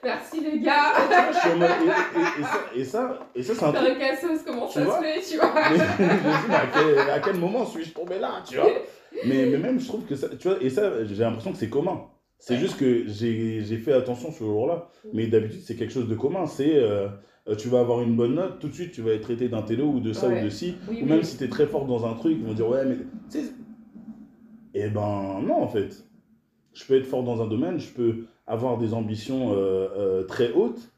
[0.03, 0.93] Merci les gars.
[1.31, 3.99] je suis en mode et, et- et ça, et ça, et ça c'est un truc.
[3.99, 6.67] cassos, comment Tu ça vois se fait, tu vois Mais, je me dis, mais à,
[6.73, 8.69] quel, à quel moment suis-je tombé là, tu vois
[9.25, 11.69] mais, mais même, je trouve que ça, tu vois, et ça, j'ai l'impression que c'est
[11.69, 12.01] commun.
[12.39, 12.59] C'est Ouais.
[12.59, 14.89] juste que j'ai j'ai fait attention ce jour-là.
[15.11, 16.45] Mais d'habitude, c'est quelque chose de commun.
[16.45, 17.07] C'est, euh,
[17.55, 19.85] tu vas avoir une bonne note, tout de suite, tu vas être traité d'un télo
[19.85, 20.41] ou de ça Ouais.
[20.41, 20.75] ou de ci.
[20.89, 21.09] Oui, Ou oui.
[21.09, 22.97] même si tu es très fort dans un truc, ils vont dire, ouais, mais.
[23.29, 23.51] tu sais,
[24.73, 26.03] Eh ben, non, en fait.
[26.73, 30.51] Je peux être fort dans un domaine, je peux avoir des ambitions euh, euh, très
[30.51, 30.91] hautes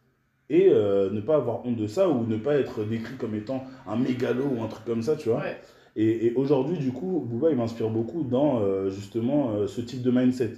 [0.50, 3.64] et euh, ne pas avoir honte de ça ou ne pas être décrit comme étant
[3.88, 5.40] un mégalo ou un truc comme ça, tu vois.
[5.40, 5.58] Ouais.
[5.96, 10.02] Et, et aujourd'hui, du coup, Booba, il m'inspire beaucoup dans euh, justement euh, ce type
[10.02, 10.54] de mindset.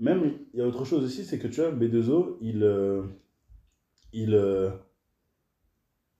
[0.00, 3.02] Même, il y a autre chose aussi, c'est que tu vois, B2O, il, euh,
[4.12, 4.70] il, euh,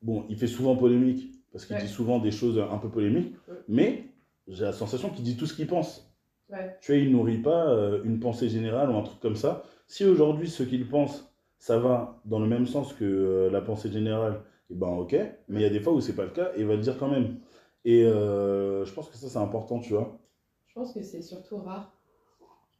[0.02, 1.82] bon, il fait souvent polémique, parce qu'il Ouais.
[1.82, 3.56] dit souvent des choses un peu polémiques, Ouais.
[3.68, 4.04] mais
[4.46, 6.04] j'ai la sensation qu'il dit tout ce qu'il pense.
[6.50, 6.76] Ouais.
[6.80, 9.64] Tu vois, il nourrit pas euh, une pensée générale ou un truc comme ça.
[9.87, 13.90] Si aujourd'hui, ce qu'il pense, ça va dans le même sens que euh, la pensée
[13.90, 15.12] générale, et ben ok,
[15.48, 16.80] mais il y a des fois où c'est pas le cas, et il va le
[16.80, 17.38] dire quand même.
[17.84, 20.18] Et euh, je pense que ça, c'est important, tu vois.
[20.66, 21.92] Je pense que c'est surtout rare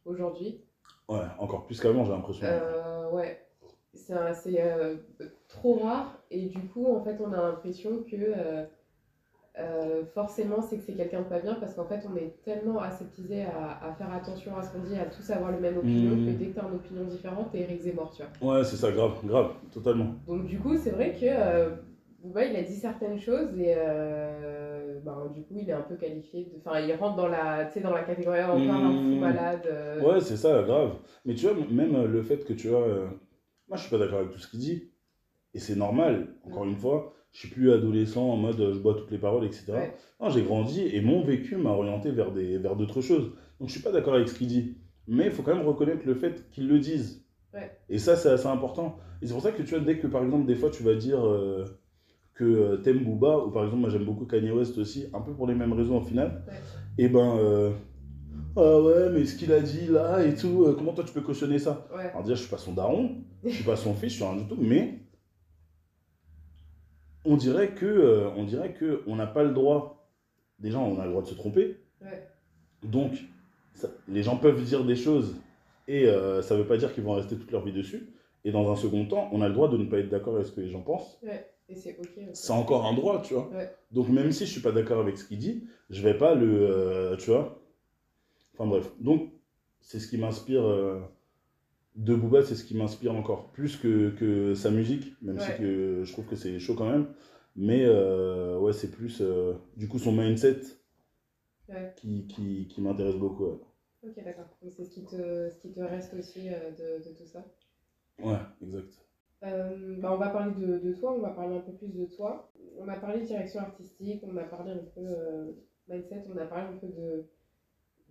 [0.05, 0.61] aujourd'hui.
[1.07, 2.45] Ouais, encore plus qu'avant, j'ai l'impression.
[2.47, 3.39] Euh, ouais,
[3.93, 4.95] c'est euh,
[5.47, 8.63] trop rare et du coup, en fait, on a l'impression que euh,
[9.59, 12.79] euh, forcément, c'est que c'est quelqu'un de pas bien parce qu'en fait, on est tellement
[12.79, 16.11] aseptisé à, à faire attention à ce qu'on dit, à tous avoir le même opinion
[16.15, 16.25] Mhm.
[16.25, 18.57] que dès que tu as une opinion différente, t'es Eric Zemmour, tu vois.
[18.57, 20.15] Ouais, c'est ça, grave, grave, totalement.
[20.27, 21.69] Donc, du coup, c'est vrai que euh,
[22.23, 23.75] Booba, il a dit certaines choses et
[25.03, 26.49] ben, du coup, il est un peu qualifié de.
[26.57, 29.67] Enfin, il rentre dans la, dans la catégorie encore un fou malade.
[30.03, 30.91] Ouais, c'est ça, grave.
[31.25, 32.85] Mais tu vois, même le fait que tu vois.
[33.69, 34.89] Moi, je suis pas d'accord avec tout ce qu'il dit.
[35.53, 37.13] Et c'est normal, encore une fois.
[37.31, 39.65] Je suis plus adolescent en mode euh, je bois toutes les paroles, etc.
[39.69, 39.93] Ouais.
[40.19, 43.31] Non, j'ai grandi et mon vécu m'a orienté vers des vers d'autres choses.
[43.59, 44.77] Donc, je suis pas d'accord avec ce qu'il dit.
[45.07, 47.25] Mais il faut quand même reconnaître le fait qu'il le dise.
[47.53, 47.71] Ouais.
[47.89, 48.97] Et ça, c'est assez important.
[49.21, 50.93] Et c'est pour ça que tu vois, dès que par exemple, des fois, tu vas
[50.95, 51.65] dire euh,
[52.35, 55.33] que euh, t'aimes Booba, ou par exemple, moi j'aime beaucoup Kanye West aussi, un peu
[55.33, 56.53] pour les mêmes raisons au final, Ouais.
[56.97, 57.71] et ben, euh,
[58.55, 61.21] ah ouais, mais ce qu'il a dit là et tout, euh, comment toi tu peux
[61.21, 61.87] cautionner ça?
[61.95, 62.09] Ouais.
[62.09, 64.35] Alors déjà, je suis pas son daron, je suis pas son fils, je suis rien
[64.35, 64.99] du tout, mais
[67.25, 70.07] on dirait que, euh, on dirait que on n'a pas le droit.
[70.59, 72.27] Déjà, on a le droit de se tromper, Ouais.
[72.83, 73.13] donc
[73.75, 75.35] ça- les gens peuvent dire des choses
[75.87, 78.09] et euh, ça veut pas dire qu'ils vont rester toute leur vie dessus.
[78.45, 80.47] Et dans un second temps, on a le droit de ne pas être d'accord avec
[80.47, 81.17] ce que les gens pensent.
[81.23, 81.45] Ouais.
[81.67, 81.97] Et c'est.
[82.33, 83.49] C'est encore un droit, tu vois.
[83.91, 86.47] Donc même si je suis pas d'accord avec ce qu'il dit, je vais pas le,
[86.69, 87.61] euh, tu vois.
[88.59, 88.91] Enfin bref.
[89.01, 89.31] Donc
[89.81, 91.01] c'est ce qui m'inspire euh,
[91.95, 96.03] de Booba, c'est ce qui m'inspire encore plus que, que sa musique, même si que
[96.05, 97.07] je trouve que c'est chaud quand même.
[97.55, 100.61] Mais euh, ouais, c'est plus euh, du coup son mindset
[101.69, 101.93] Ouais.
[101.95, 103.45] qui, qui, qui m'intéresse beaucoup.
[103.45, 103.59] Ouais,
[104.03, 104.47] Ok, d'accord.
[104.61, 107.45] Donc c'est ce qui te, ce qui te reste aussi de, de tout ça.
[108.19, 108.93] Ouais, exact.
[109.41, 112.51] Bah, on va parler de, de toi, on va parler un peu plus de toi.
[112.77, 115.55] On a parlé direction artistique, on a parlé un peu
[115.87, 117.25] mindset, on a parlé un peu de,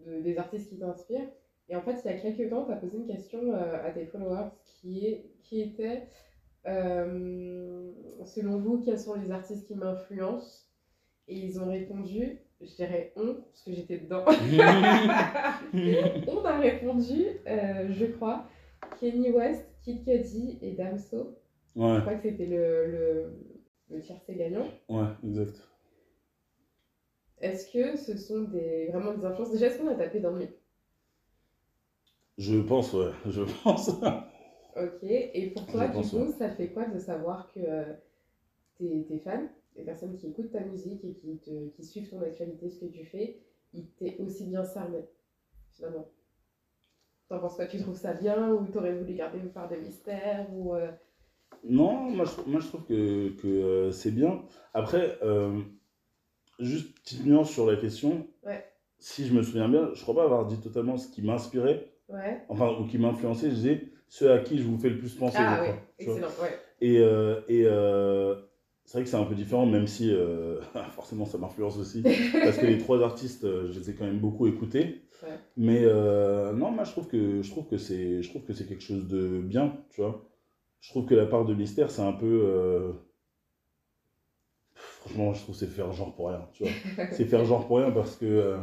[0.07, 1.29] de- des artistes qui t'inspirent.
[1.69, 3.91] Et en fait, il y a quelques temps, tu as posé une question euh, à
[3.91, 6.05] tes followers qui, est, qui était
[6.67, 7.91] euh,
[8.25, 10.65] selon vous, quels sont les artistes qui m'influencent?
[11.29, 14.25] Et ils ont répondu, je dirais on, parce que j'étais dedans.
[16.27, 18.47] on a répondu, euh, je crois,
[18.99, 21.37] Kenny West, Kid Cudi et Damso.
[21.97, 23.33] Je crois que c'était le, le,
[23.91, 24.65] le tiercé gagnant.
[24.89, 25.69] ouais, exact.
[27.41, 29.53] Est-ce que ce sont des, vraiment des influences?
[29.53, 30.49] Déjà, est-ce qu'on a tapé dans le
[32.39, 33.91] Je pense, ouais, je pense.
[34.77, 35.03] Ok.
[35.03, 37.85] Et pour toi, Je du pense, coup, ça fait quoi de savoir que euh,
[38.79, 42.23] tes, tes fans, les personnes qui écoutent ta musique et qui, te, qui suivent ton
[42.23, 43.41] actualité, ce que tu fais,
[43.75, 45.09] ils t'aient aussi bien cerné,
[45.73, 46.09] finalement?
[47.31, 47.65] T'en penses quoi?
[47.67, 50.91] Tu trouves ça bien ou t'aurais voulu garder une part de mystère ou euh,
[51.65, 54.45] Non, moi je, trou- moi je trouve que, que euh, c'est bien.
[54.75, 55.19] Après,
[56.59, 58.27] juste petite nuance sur la question.
[58.45, 58.65] Ouais.
[58.99, 62.41] Si je me souviens bien, je crois pas avoir dit totalement ce qui m'inspirait, Ouais.
[62.49, 63.51] enfin, ou qui m'influençait.
[63.51, 65.37] Je disais ceux à qui je vous fais le plus penser.
[65.39, 65.69] Ah oui,
[65.99, 66.27] excellent.
[66.43, 66.59] Ouais.
[66.81, 68.35] Et, euh, et euh,
[68.85, 70.61] c'est vrai que c'est un peu différent, même si euh,
[70.95, 72.03] forcément ça m'influence aussi.
[72.33, 75.03] parce que les trois artistes, je les ai quand même beaucoup écoutés.
[75.23, 75.39] Ouais.
[75.57, 78.83] Mais non, moi je trouve que je trouve que c'est je trouve que c'est quelque
[78.85, 80.25] chose de bien, tu vois.
[80.81, 82.95] Je trouve que la part de mystère, c'est un peu
[85.01, 86.73] franchement, je trouve que c'est faire genre pour rien, tu vois.
[87.13, 88.59] c'est faire genre pour rien parce que euh,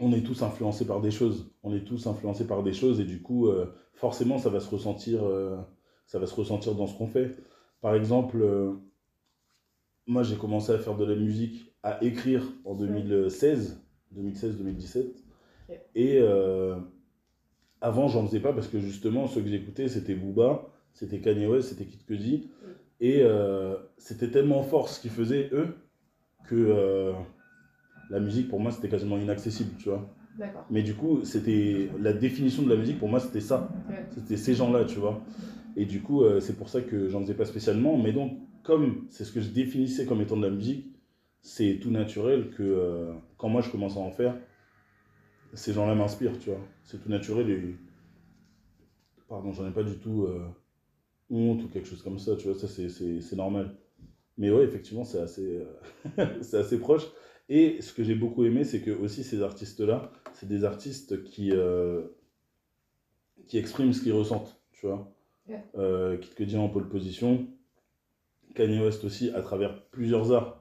[0.00, 1.50] on est tous influencés par des choses.
[1.62, 4.68] On est tous influencés par des choses et du coup, euh, forcément, ça va se
[4.68, 5.56] ressentir, euh,
[6.06, 7.36] ça va se ressentir dans ce qu'on fait.
[7.80, 8.44] Par exemple,
[10.06, 13.82] moi, j'ai commencé à faire de la musique, à écrire en 2016,
[14.14, 15.06] 2016-2017.
[15.68, 15.80] Ok.
[15.96, 16.20] Et
[17.80, 21.70] avant, j'en faisais pas parce que justement, ceux que j'écoutais, c'était Booba, c'était Kanye West,
[21.70, 22.50] c'était Kid Cudi.
[23.02, 25.74] Et euh, c'était tellement fort ce qu'ils faisaient, eux,
[26.46, 27.12] que euh,
[28.10, 30.08] la musique, pour moi, c'était quasiment inaccessible, tu vois.
[30.70, 33.68] Mais du coup, c'était la définition de la musique, pour moi, c'était ça.
[33.90, 34.06] Ouais.
[34.14, 35.20] C'était ces gens-là, tu vois.
[35.74, 37.98] Et du coup, euh, c'est pour ça que j'en faisais pas spécialement.
[37.98, 40.86] Mais donc, comme c'est ce que je définissais comme étant de la musique,
[41.40, 44.36] c'est tout naturel que quand moi je commence à en faire,
[45.54, 46.60] ces gens-là m'inspirent, tu vois.
[46.84, 47.76] C'est tout naturel et.
[49.28, 50.28] Pardon, j'en ai pas du tout
[51.32, 52.58] honte ou quelque chose comme ça, tu vois.
[52.58, 53.76] Ça, c'est- c'est c'est normal.
[54.38, 55.64] Mais ouais, effectivement, c'est assez, euh,
[56.42, 57.04] c'est assez proche.
[57.48, 61.52] Et ce que j'ai beaucoup aimé, c'est que aussi ces artistes-là, c'est des artistes qui,
[61.52, 62.02] euh,
[63.46, 65.14] qui expriment ce qu'ils ressentent, tu vois.
[65.48, 65.62] Ouais.
[65.76, 67.46] Euh, Kid Cudi en pole position,
[68.54, 70.60] Kanye West aussi à travers plusieurs arts.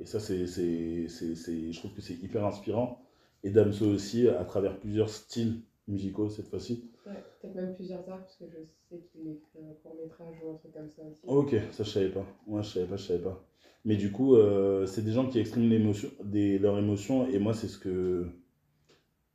[0.00, 3.02] Et ça, c'est, c'est, c'est, c'est- je trouve que c'est hyper inspirant.
[3.42, 6.90] Et Damso aussi à travers plusieurs styles musicaux cette fois-ci.
[7.06, 10.50] Ouais, peut-être même plusieurs arts, parce que je sais qu'il écrit un court métrage ou
[10.50, 11.22] un truc comme ça aussi.
[11.26, 12.24] Ok, ça je savais pas.
[12.46, 13.44] Ouais, je savais pas, je savais pas.
[13.84, 17.54] Mais du coup, euh, c'est des gens qui expriment l'émotion, des, leurs émotions, et moi,
[17.54, 18.26] c'est ce que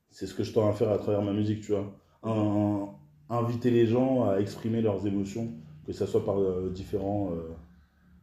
[0.09, 1.93] c'est ce que je tends à faire à travers ma musique, tu vois.
[2.23, 2.89] Un-
[3.29, 5.53] inviter les gens à exprimer leurs émotions,
[5.85, 7.53] que ce soit par euh, différents euh,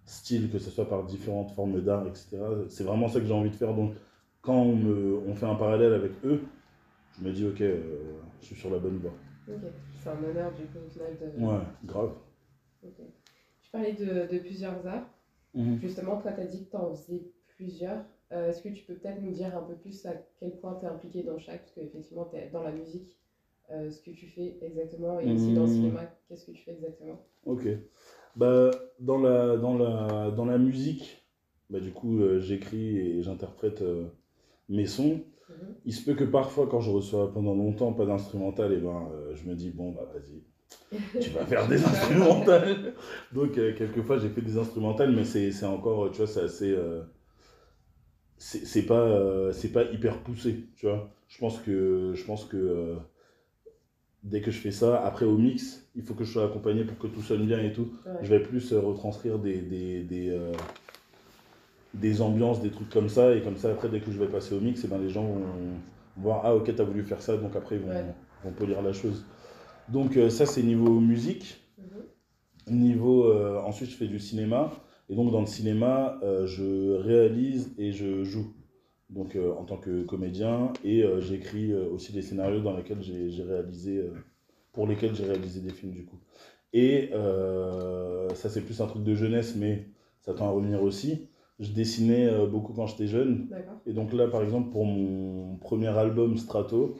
[0.05, 2.67] styles, que ce soit par différentes formes d'art, etc.
[2.69, 3.75] C'est vraiment ça que j'ai envie de faire.
[3.75, 3.95] Donc,
[4.43, 6.43] quand on, me, on fait un parallèle avec eux,
[7.18, 7.98] je me dis, ok, euh,
[8.40, 9.14] je suis sur la bonne voie.
[9.48, 9.61] Ok,
[10.02, 11.42] c'est un honneur du coup au final de.
[11.44, 12.12] Ouais, grave.
[12.85, 12.94] Ok.
[13.62, 15.09] Tu parlais de, de plusieurs arts.
[15.54, 15.78] Mhm.
[15.83, 17.22] Justement, toi, tu as dit que tu en faisais
[17.57, 18.04] plusieurs.
[18.33, 20.85] Euh, Est-ce que tu peux peut-être nous dire un peu plus à quel point tu
[20.85, 21.61] es impliqué dans chaque?
[21.62, 23.18] Parce qu'effectivement, tu es dans la musique,
[23.70, 25.74] euh, ce que tu fais exactement, et aussi dans le Mhm.
[25.74, 27.24] cinéma, qu'est-ce que tu fais exactement?
[27.44, 27.66] Ok.
[28.37, 31.26] Bah, dans, la, dans, la, dans la musique,
[31.70, 33.83] bah, du coup, euh, j'écris et j'interprète
[34.68, 35.24] mes sons.
[35.85, 39.35] Il se peut que parfois, quand je reçois pendant longtemps pas d'instrumental, et ben, euh,
[39.35, 42.95] je me dis, bon, bah vas-y, tu vas faire des instrumentales.
[43.33, 46.71] Donc, euh, quelquefois, j'ai fait des instrumentales, mais c'est encore, tu vois, c'est assez.
[46.71, 47.03] Euh,
[48.37, 51.11] c'est pas, c'est pas hyper poussé, tu vois.
[51.27, 52.95] Je pense que, je pense que
[54.23, 56.97] dès que je fais ça, après au mix, il faut que je sois accompagné pour
[56.99, 57.93] que tout sonne bien et tout.
[58.23, 60.39] Je vais plus retranscrire des, des, des,
[61.94, 64.55] des, ambiances, des trucs comme ça, et comme ça, après, dès que je vais passer
[64.55, 65.42] au mix, et eh ben, les gens vont
[66.16, 69.24] voir, ah ok, t'as voulu faire ça, donc après, ils vont, vont polir la chose.
[69.88, 71.61] Donc euh, ça, c'est niveau musique.
[71.79, 72.79] Mhm.
[72.79, 74.70] Niveau, euh, ensuite, je fais du cinéma.
[75.09, 78.53] Et donc, dans le cinéma, euh, je réalise et je joue.
[79.09, 80.70] Donc, en tant que comédien.
[80.85, 84.05] Et j'écris aussi des scénarios dans lesquels j'ai réalisé,
[84.70, 86.18] pour lesquels j'ai réalisé des films, du coup.
[86.74, 87.09] Et
[88.35, 89.87] ça, c'est plus un truc de jeunesse, mais
[90.20, 91.27] ça tend à revenir aussi
[91.59, 93.49] je dessinais euh, beaucoup quand j'étais jeune.
[93.87, 96.97] Et donc là, par exemple, pour mon premier album Strato,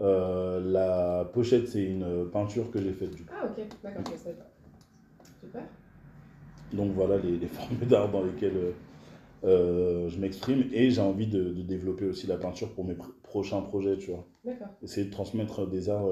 [0.00, 3.34] euh, la pochette, c'est une peinture que j'ai faite du coup.
[3.40, 4.02] Ah ok, d'accord,
[5.40, 5.62] Super.
[6.72, 8.74] Donc voilà les, les formes d'art dans lesquelles
[9.44, 13.60] euh, je m'exprime et j'ai envie de, de, développer aussi la peinture pour mes prochains
[13.60, 14.26] projets, tu vois.
[14.44, 14.68] D'accord.
[14.82, 16.08] Essayer de transmettre des arts,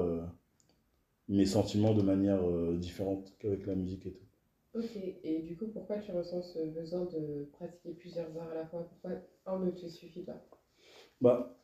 [1.27, 2.41] mes sentiments de manière
[2.73, 4.25] différente qu'avec la musique et tout.
[4.73, 8.65] Ok, et du coup, pourquoi tu ressens ce besoin de pratiquer plusieurs arts à la
[8.65, 8.87] fois?
[8.87, 10.41] Pourquoi un ne te suffit pas?
[11.19, 11.57] Bah,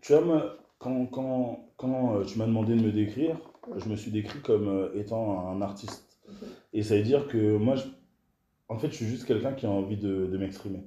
[0.00, 3.38] tu vois, quand, quand, quand euh, tu m'as demandé de me décrire,
[3.76, 6.18] je me suis décrit comme euh, étant un artiste.
[6.72, 7.84] Et ça veut dire que moi, je,
[8.68, 10.82] en fait, je suis juste quelqu'un qui a envie de, de m'exprimer.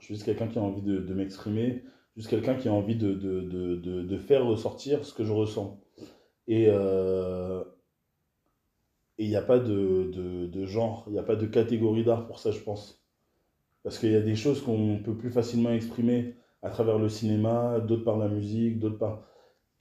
[0.00, 1.82] Je suis juste quelqu'un qui a envie de, de m'exprimer,
[2.16, 5.80] juste quelqu'un qui a envie de, de, faire ressortir ce que je ressens.
[6.48, 7.62] Et, euh,
[9.20, 12.04] et il n'y a pas de, de, de genre, il n'y a pas de catégorie
[12.04, 13.04] d'art pour ça, je pense.
[13.82, 17.80] Parce qu'il y a des choses qu'on peut plus facilement exprimer à travers le cinéma,
[17.80, 19.22] d'autres par la musique, d'autres par...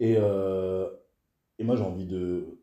[0.02, 0.90] Et, euh,
[1.58, 2.58] et moi, j'ai envie de,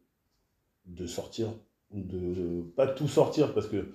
[0.84, 1.48] de sortir,
[1.92, 3.94] de, pas tout sortir, parce que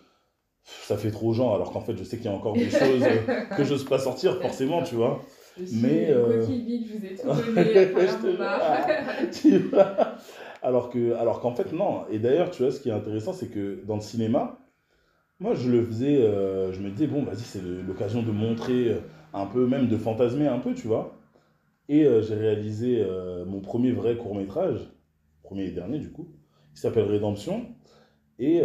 [0.63, 3.03] ça fait trop genre, alors qu'en fait, je sais qu'il y a encore des choses
[3.57, 5.21] que je n'ose pas sortir, forcément, tu vois.
[5.55, 6.39] Je mais euh...
[6.47, 7.73] vide, je vous ai tout donné.
[9.31, 9.51] te...
[10.61, 12.05] Alors que, alors qu'en fait, non.
[12.09, 14.59] Et d'ailleurs, tu vois, ce qui est intéressant, c'est que dans le cinéma,
[15.39, 18.99] moi, je le faisais, euh, je me disais, bon, vas-y, c'est l'occasion de montrer euh,
[19.33, 21.17] un peu, même de fantasmer un peu, tu vois.
[21.89, 23.03] Et euh, j'ai réalisé
[23.47, 24.79] mon premier vrai court métrage,
[25.41, 26.27] premier et dernier, du coup,
[26.75, 27.65] qui s'appelle Rédemption.
[28.37, 28.61] Et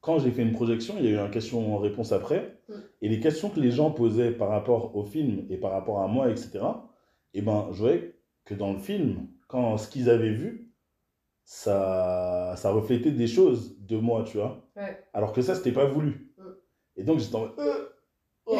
[0.00, 2.58] quand j'ai fait une projection, il y a eu un question-réponse après.
[2.68, 2.74] Mm.
[3.02, 6.08] Et les questions que les gens posaient par rapport au film et par rapport à
[6.08, 6.60] moi, etc.,
[7.32, 10.72] et eh ben, je voyais que dans le film, quand ce qu'ils avaient vu,
[11.44, 14.64] ça, ça reflétait des choses de moi, tu vois.
[15.12, 16.32] Alors que ça, c'était pas voulu.
[16.38, 16.42] Mm.
[16.96, 17.58] Et donc, j'étais en mode.
[17.58, 17.88] Euh,
[18.46, 18.56] oh,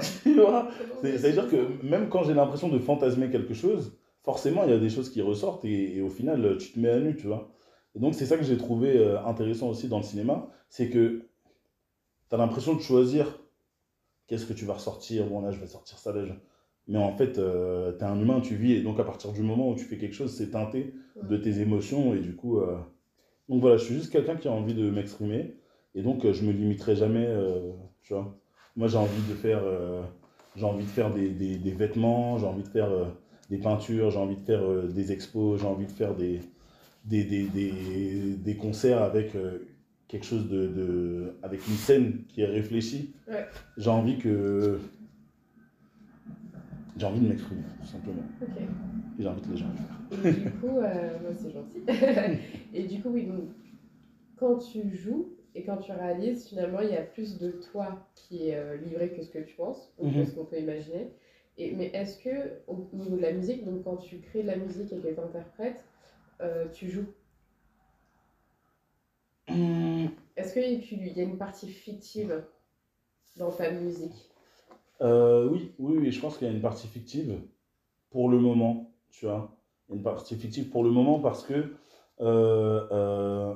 [0.24, 0.68] tu vois
[1.02, 4.90] C'est-à-dire que même quand j'ai l'impression de fantasmer quelque chose, forcément, il y a des
[4.90, 7.52] choses qui ressortent et, au final, tu te mets à nu, tu vois.
[7.94, 11.28] Et donc, c'est ça que j'ai trouvé euh, intéressant aussi dans le cinéma, c'est que
[12.28, 13.38] tu as l'impression de choisir
[14.26, 15.26] qu'est-ce que tu vas ressortir.
[15.26, 16.34] Bon, là, je vais sortir ça, là.
[16.88, 19.42] Mais en fait, euh, tu es un humain, tu vis, et donc à partir du
[19.42, 22.58] moment où tu fais quelque chose, c'est teinté de tes émotions, et du coup.
[22.58, 22.76] Euh,
[23.48, 25.54] donc voilà, je suis juste quelqu'un qui a envie de m'exprimer,
[25.94, 27.28] et donc euh, je me limiterai jamais,
[28.02, 28.38] tu vois.
[28.76, 29.62] Moi, j'ai envie de faire,
[30.56, 32.90] j'ai envie de faire des, des, des vêtements, j'ai envie de faire
[33.50, 36.40] des peintures, j'ai envie de faire des expos, j'ai envie de faire des,
[37.04, 37.46] des, des,
[38.36, 39.36] des concerts avec
[40.08, 43.14] quelque chose de, de, avec une scène qui est réfléchie.
[43.28, 43.46] Ouais.
[43.76, 44.78] J'ai envie que
[46.96, 48.22] j'ai envie de m'exprimer, tout simplement.
[48.42, 48.48] Ok.
[49.18, 50.26] Et j'invite les gens à le faire.
[50.26, 51.82] Et du coup, euh, c'est gentil.
[52.74, 53.44] et du coup, oui, donc
[54.36, 58.48] quand tu joues et quand tu réalises, finalement, il y a plus de toi qui
[58.48, 61.12] est euh, livré que ce que tu penses, ou que ce qu'on peut imaginer.
[61.58, 64.56] Et, mais est-ce que, au niveau de la musique, donc quand tu crées de la
[64.56, 65.84] musique et que tu interprètes,
[66.40, 67.06] euh, tu joues?
[69.48, 70.06] Mmh.
[70.36, 72.42] Est-ce qu'il y a une partie fictive
[73.36, 74.31] dans ta musique?
[75.02, 77.36] Euh, oui, oui, oui, je pense qu'il y a une partie fictive
[78.10, 79.56] pour le moment, tu vois.
[79.92, 81.74] Une partie fictive pour le moment parce que
[82.20, 83.54] euh, euh,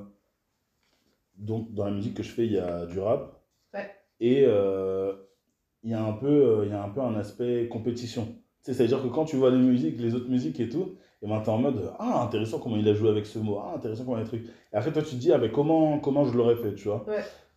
[1.37, 3.41] donc dans la musique que je fais, il y a du rap
[4.19, 4.43] et
[5.83, 8.35] il y a un peu, il y a un peu un aspect compétition.
[8.63, 11.51] C'est-à-dire que quand tu vois les musiques, les autres musiques et tout, et ben t'es
[11.51, 14.23] en mode ah intéressant comment il a joué avec ce mot, ah intéressant comment il
[14.23, 14.47] a truc.
[14.73, 17.07] Et après toi tu te dis ah mais comment comment je l'aurais fait, tu vois.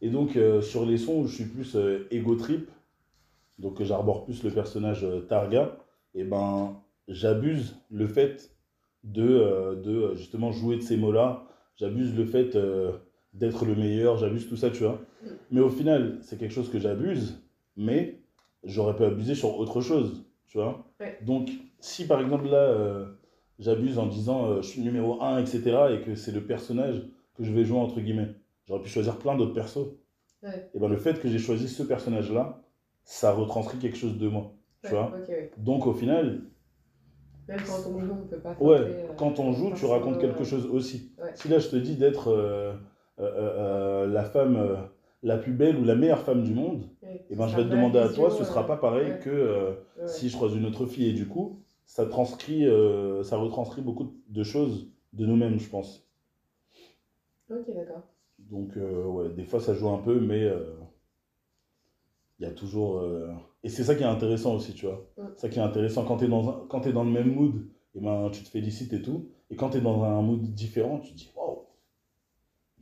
[0.01, 1.75] Et donc sur les sons où je suis plus
[2.11, 2.69] ego trip,
[3.59, 5.77] donc j'arbore plus le personnage euh, Targa,
[6.15, 8.51] et ben j'abuse le fait
[9.03, 11.45] de, euh, de justement jouer de ces mots-là,
[11.75, 12.91] j'abuse le fait euh,
[13.33, 14.99] d'être le meilleur, j'abuse tout ça, tu vois.
[15.51, 17.43] Mais au final, c'est quelque chose que j'abuse,
[17.77, 18.19] mais
[18.63, 20.83] j'aurais pu abuser sur autre chose, tu vois.
[21.21, 21.49] Donc
[21.79, 23.05] si par exemple là,
[23.59, 25.61] j'abuse en disant euh, je suis numéro 1, etc.
[25.91, 27.03] et que c'est le personnage
[27.35, 28.33] que je vais jouer, entre guillemets.
[28.65, 29.89] J'aurais pu choisir plein d'autres persos.
[30.41, 30.69] Ouais.
[30.73, 32.61] Et ben le fait que j'ai choisi ce personnage-là,
[33.09, 34.53] ça retranscrit quelque chose de moi.
[34.83, 35.51] Tu vois ouais.
[35.57, 36.41] Donc au final,
[37.47, 40.19] Même quand on joue, on peut pas ouais, tenter, euh, quand on joue, tu racontes
[40.19, 41.11] quelque euh, chose aussi.
[41.17, 41.31] Ouais.
[41.33, 44.89] Si là je te dis d'être euh, la femme
[45.23, 46.83] la plus belle ou la meilleure femme du monde,
[47.31, 49.13] et ben ce je vais te ma demander à toi, ce euh, sera pas pareil
[49.23, 51.09] que si je croise une autre fille.
[51.09, 52.65] Et du coup, ça transcrit,
[53.23, 56.07] ça retranscrit beaucoup de choses de nous-mêmes, je pense.
[57.49, 58.03] Ok, d'accord.
[58.37, 60.47] Donc, ouais, des fois, ça joue un peu, mais
[62.39, 62.99] il y a toujours.
[62.99, 63.29] euh,
[63.63, 65.05] Et c'est ça qui est intéressant aussi, tu vois.
[65.17, 65.27] Mm.
[65.35, 67.65] Ça qui est intéressant quand tu es, dans un- quand dans le même mood,
[67.95, 69.29] et ben, tu te félicites et tout.
[69.49, 71.63] Et quand tu es dans un mood différent, tu te dis, waouh,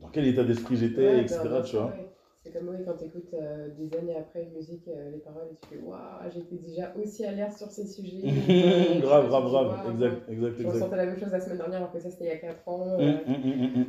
[0.00, 1.62] dans quel état d'esprit j'étais, Ouais, etc.
[1.62, 1.86] tu vois.
[1.86, 2.10] ouais.
[2.36, 3.34] C'est comme oui, quand tu écoutes
[3.76, 7.24] des années après une musique, euh, les paroles, et tu fais Waouh, j'étais déjà aussi
[7.24, 8.22] alerte sur ces sujets.
[8.48, 9.66] Euh, grave, grave, grave.
[9.66, 10.74] Waouh, Exact, exact, Je exact.
[10.74, 12.68] ressentais la même chose la semaine dernière, alors que ça c'était il y a 4
[12.68, 12.86] ans.
[13.00, 13.18] Euh.
[13.26, 13.86] hum, hum, hum.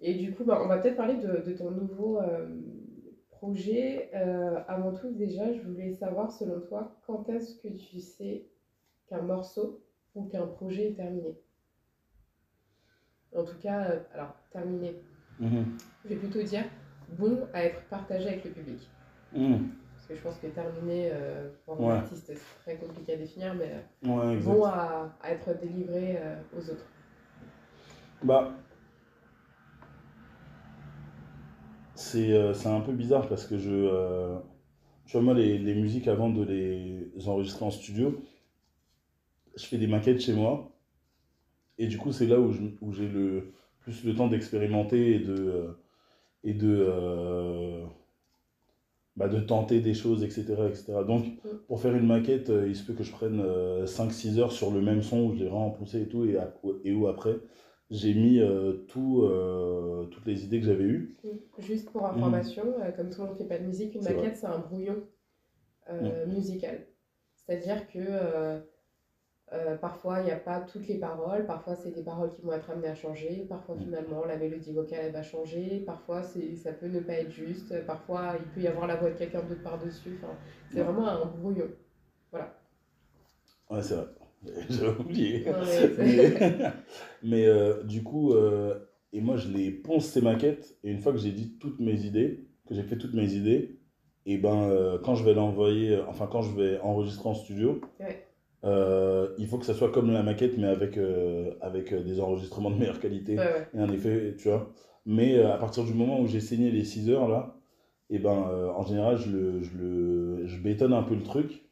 [0.00, 2.46] Et du coup, bah, on va peut-être parler de, de ton nouveau euh,
[3.38, 4.10] projet.
[4.14, 8.44] Euh, avant tout, déjà, je voulais savoir, selon toi, quand est-ce que tu sais
[9.08, 9.80] qu'un morceau
[10.14, 11.36] ou qu'un projet est terminé?
[13.34, 14.94] En tout cas, euh, alors, terminé.
[15.38, 15.76] Mhm.
[16.04, 16.64] Je vais plutôt dire
[17.18, 18.88] bon à être partagé avec le public.
[19.32, 19.68] Mhm.
[19.94, 21.92] Parce que je pense que terminé, euh, pour un Ouais.
[21.94, 23.70] artiste, c'est très compliqué à définir, mais
[24.08, 26.16] Ouais, bon à, à être délivré
[26.56, 26.86] aux autres.
[28.22, 28.50] Bah,
[32.06, 33.70] c'est euh, c'est un peu bizarre parce que je.
[33.72, 34.38] euh,
[35.06, 38.20] tu vois, moi, les, les musiques, avant de les enregistrer en studio,
[39.56, 40.70] je fais des maquettes chez moi.
[41.78, 45.18] Et du coup, c'est là où je- où j'ai le plus le temps d'expérimenter et
[45.20, 45.34] de.
[45.34, 45.72] euh,
[46.44, 46.74] et de.
[49.16, 50.68] bah, de tenter des choses, etc.
[50.68, 51.04] etc.
[51.04, 51.24] Donc,
[51.66, 53.42] pour faire une maquette, il se peut que je prenne
[53.86, 56.26] 5-6 heures sur le même son où je l'ai vraiment poussé et tout,
[56.84, 57.36] et où après,
[57.90, 61.16] j'ai mis euh, tout, euh, toutes les idées que j'avais eues.
[61.58, 64.36] Juste pour information, euh, comme tout le monde ne fait pas de musique, une maquette
[64.36, 65.02] c'est un brouillon
[65.90, 66.86] euh, musical.
[67.36, 67.98] C'est-à-dire que
[69.52, 72.52] euh, parfois il n'y a pas toutes les paroles, parfois c'est des paroles qui vont
[72.52, 73.80] être amenées à changer, parfois Mm.
[73.84, 78.34] finalement la mélodie vocale elle va changer, parfois ça peut ne pas être juste, parfois
[78.40, 80.18] il peut y avoir la voix de quelqu'un d'autre par-dessus.
[80.20, 80.34] Enfin,
[80.68, 80.84] c'est Ouais.
[80.84, 81.68] vraiment un brouillon.
[83.70, 84.06] Ouais, c'est vrai.
[84.70, 85.44] J'avais oublié.
[87.22, 88.74] Mais- euh, du coup, euh,
[89.12, 92.04] et moi, je les ponce ces maquettes, et une fois que j'ai dit toutes mes
[92.04, 93.78] idées, que j'ai fait toutes mes idées,
[94.26, 98.26] et ben, euh, quand je vais l'envoyer, enfin, quand je vais enregistrer en studio, Ouais.
[98.64, 102.70] euh, il faut que ça soit comme la maquette, mais avec, euh, avec des enregistrements
[102.70, 103.38] de meilleure qualité.
[103.38, 104.72] Ouais, et un effet, tu vois.
[105.06, 107.56] Mais à partir du moment où j'ai saigné les 6 heures, là,
[108.10, 108.30] et ben,
[108.76, 111.65] en général, je, le, je, le, je bétonne un peu le truc.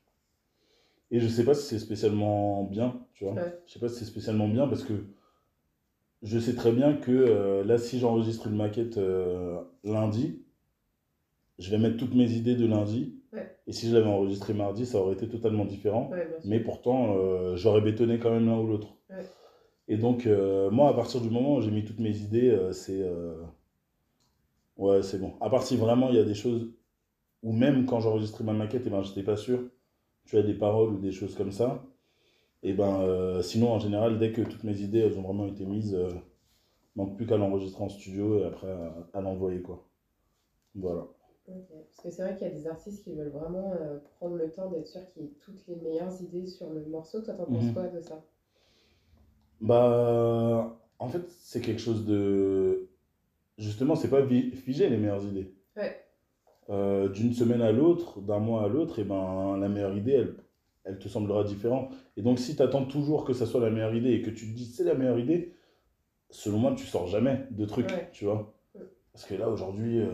[1.10, 3.34] Et je sais pas si c'est spécialement bien, tu vois.
[3.34, 3.60] Ouais.
[3.66, 4.94] Je sais pas si c'est spécialement bien parce que
[6.22, 10.42] je sais très bien que euh, là, si j'enregistre une maquette euh, lundi,
[11.58, 13.20] je vais mettre toutes mes idées de lundi.
[13.32, 13.56] Ouais.
[13.66, 16.08] Et si je l'avais enregistré mardi, ça aurait été totalement différent.
[16.10, 16.26] Ouais.
[16.44, 18.88] Mais pourtant, euh, j'aurais bétonné quand même l'un ou l'autre.
[19.86, 20.26] Et donc,
[20.72, 23.04] moi, à partir du moment où j'ai mis toutes mes idées, c'est.
[24.78, 25.34] Ouais, c'est bon.
[25.42, 26.72] À part si vraiment il y a des choses.
[27.42, 29.60] Ou même quand j'enregistrais ma maquette, et ben, j'étais pas sûr.
[30.24, 31.84] Tu as des paroles ou des choses comme ça.
[32.62, 35.66] Et ben, euh, sinon, en général, dès que toutes mes idées elles ont vraiment été
[35.66, 36.10] mises, euh,
[36.96, 39.88] manque plus qu'à l'enregistrer en studio et après à, à l'envoyer, quoi.
[40.74, 41.06] Voilà.
[41.46, 44.50] Parce que c'est vrai qu'il y a des artistes qui veulent vraiment euh, prendre le
[44.50, 47.22] temps d'être sûr qu'il y ait toutes les meilleures idées sur le morceau.
[47.22, 47.72] Toi, t'en penses Mhm.
[47.72, 48.22] quoi de ça?
[49.60, 52.88] Bah, en fait, c'est quelque chose de.
[53.58, 55.54] Justement, c'est pas figé les meilleures idées.
[55.76, 56.03] Ouais.
[56.70, 60.34] Euh, D'une semaine à l'autre, d'un mois à l'autre, et ben, la meilleure idée, elle,
[60.84, 61.92] elle te semblera différente.
[62.16, 64.46] Et donc, si tu attends toujours que ça soit la meilleure idée et que tu
[64.50, 65.54] te dis c'est la meilleure idée,
[66.30, 68.08] selon moi, tu sors jamais de trucs, Ouais.
[68.12, 68.54] tu vois.
[69.12, 70.00] Parce que là, aujourd'hui.
[70.00, 70.12] euh,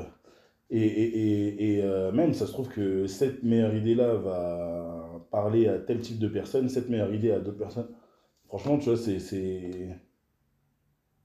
[0.73, 5.67] Et, et, et, et, euh, même, ça se trouve que cette meilleure idée-là va parler
[5.67, 7.89] à tel type de personne, cette meilleure idée à d'autres personnes.
[8.47, 9.99] Franchement, tu vois, c'est...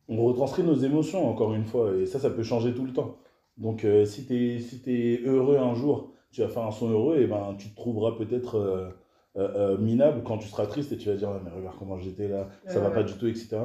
[0.08, 3.18] On retranscrit nos émotions, encore une fois, et ça, ça peut changer tout le temps.
[3.58, 6.90] Donc, euh, si tu es, si t'es heureux un jour, tu vas faire un son
[6.90, 8.90] heureux, et ben, tu te trouveras peut-être euh,
[9.38, 12.28] euh, minable quand tu seras triste et tu vas dire, Ah, mais regarde comment j'étais
[12.28, 13.58] là, ça va pas du tout, etc.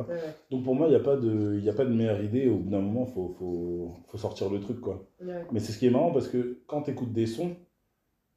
[0.50, 2.48] Donc, pour moi, il n'y a, pas de- y a pas de meilleure idée.
[2.48, 5.04] Au bout d'un moment, il faut, faut, faut sortir le truc, quoi.
[5.52, 7.56] Mais c'est ce qui est marrant parce que quand tu écoutes des sons,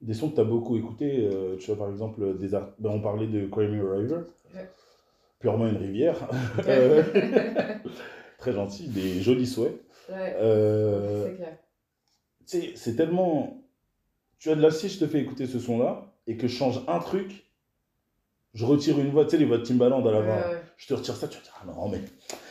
[0.02, 1.30] des sons que tu as beaucoup écoutés,
[1.60, 4.22] tu vois par exemple, des ben, on parlait de Crimey River,
[4.56, 4.68] Ouais.
[5.40, 6.28] purement une rivière,
[8.40, 9.80] très gentil, des jolis souhaits.
[10.10, 11.58] Ouais, Euh, c'est clair.
[12.46, 13.62] tu sais, c'est tellement.
[14.40, 16.82] Tu as de là, si je te fais écouter ce son-là et que je change
[16.88, 17.50] un truc,
[18.54, 20.62] je retire une voix, tu sais, les voix de Timbaland à la Ouais, ouais.
[20.78, 22.02] Je te retire ça, tu vas dire, ah non, mais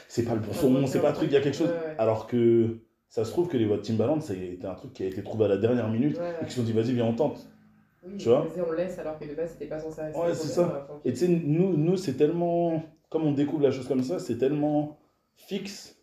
[0.08, 1.70] c'est pas le bon son, c'est pas un truc, il y a quelque chose.
[1.98, 2.78] Alors que
[3.08, 5.44] ça se trouve que les voix de Timbaland, c'était un truc qui a été trouvé
[5.44, 7.46] à la dernière minute et qui se sont dit, vas-y, viens, on tente.
[8.04, 8.46] Oui, Tu vois?
[8.66, 10.20] on laisse alors que de base c'était pas censé rester.
[10.20, 10.88] Ouais, c'est ça.
[10.90, 10.98] euh.
[11.04, 12.82] Et tu sais, nous, nous c'est tellement.
[13.10, 14.98] Comme on découvre la chose comme ça, c'est tellement
[15.36, 16.01] fixe.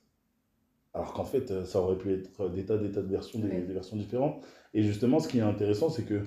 [0.94, 3.62] Alors qu'en fait, euh, ça aurait pu être des tas, des tas de versions, des,
[3.62, 4.44] versions différentes.
[4.74, 6.22] Et justement, ce qui est intéressant, c'est que,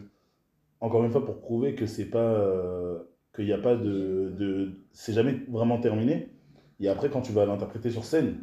[0.81, 2.19] encore une fois, pour prouver que c'est pas.
[2.19, 2.99] euh,
[3.35, 4.33] qu'il n'y a pas de.
[4.39, 6.31] de c'est jamais vraiment terminé.
[6.81, 8.39] Et après, quand tu vas l'interpréter sur scène,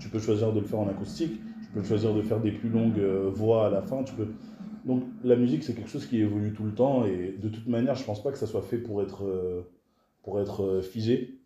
[0.00, 2.68] tu peux choisir de le faire en acoustique, tu peux choisir de faire des plus
[2.68, 4.02] longues euh, voix à la fin.
[4.02, 4.28] Tu peux...
[4.84, 7.94] Donc la musique, c'est quelque chose qui évolue tout le temps et de toute manière,
[7.94, 9.70] je pense pas que ça soit fait pour être, euh,
[10.22, 11.38] pour être euh, figé.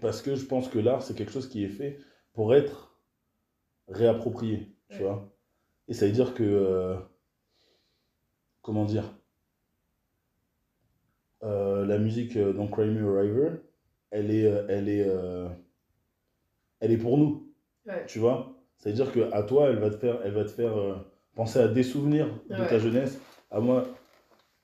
[0.00, 1.98] Parce que je pense que l'art, c'est quelque chose qui est fait
[2.32, 2.85] pour être
[3.88, 5.08] réapproprié, tu Ouais.
[5.08, 5.32] vois.
[5.88, 6.42] Et ça veut dire que...
[6.44, 6.96] euh,
[8.62, 9.14] comment dire
[11.42, 13.50] Euh, La musique, euh, donc Cry Me a River,
[14.10, 15.06] elle est, elle est,
[16.80, 17.42] elle est pour nous
[17.86, 18.04] Ouais.
[18.08, 20.50] tu vois c'est à dire que à toi elle va te faire elle va te
[20.50, 20.74] faire
[21.36, 23.20] penser à des souvenirs de ta jeunesse
[23.52, 23.84] à moi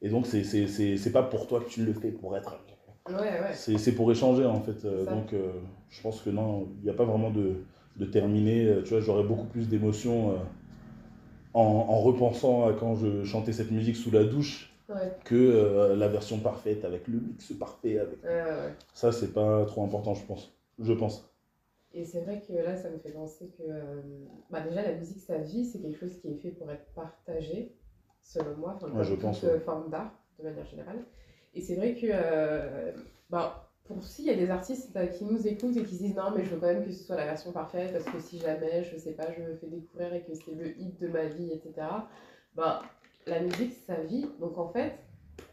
[0.01, 2.57] et donc c'est c'est c'est c'est pas pour toi que tu le fais pour être
[3.53, 4.89] c'est c'est pour échanger en fait ça.
[5.07, 5.33] donc
[5.89, 7.65] je pense que non il n'y a pas vraiment de
[7.97, 10.37] de terminer Euh, tu vois j'aurais beaucoup plus d'émotions euh,
[11.55, 15.97] en, en repensant à quand je chantais cette musique sous la douche Ouais, que euh,
[15.97, 20.25] la version parfaite avec le mix parfait avec ouais, ça c'est pas trop important je
[20.27, 21.25] pense je pense
[21.95, 24.01] Et c'est vrai que là, ça me fait penser que euh,
[24.51, 27.75] bah déjà, la musique, sa vie, c'est quelque chose qui est fait pour être partagé,
[28.23, 29.61] selon moi, enfin, Ouais, je toute pense, ouais.
[29.61, 31.05] forme d'art, de manière générale.
[31.55, 32.93] Et c'est vrai que, euh,
[33.29, 36.17] bah, pour s'il y a des artistes euh, qui nous écoutent et qui se disent
[36.17, 38.39] non, mais je veux quand même que ce soit la version parfaite, parce que si
[38.39, 41.25] jamais, je sais pas, je me fais découvrir et que c'est le hit de ma
[41.27, 41.87] vie, etc.,
[42.55, 42.83] bah,
[43.27, 44.27] la musique, sa vie.
[44.41, 44.99] Donc en fait,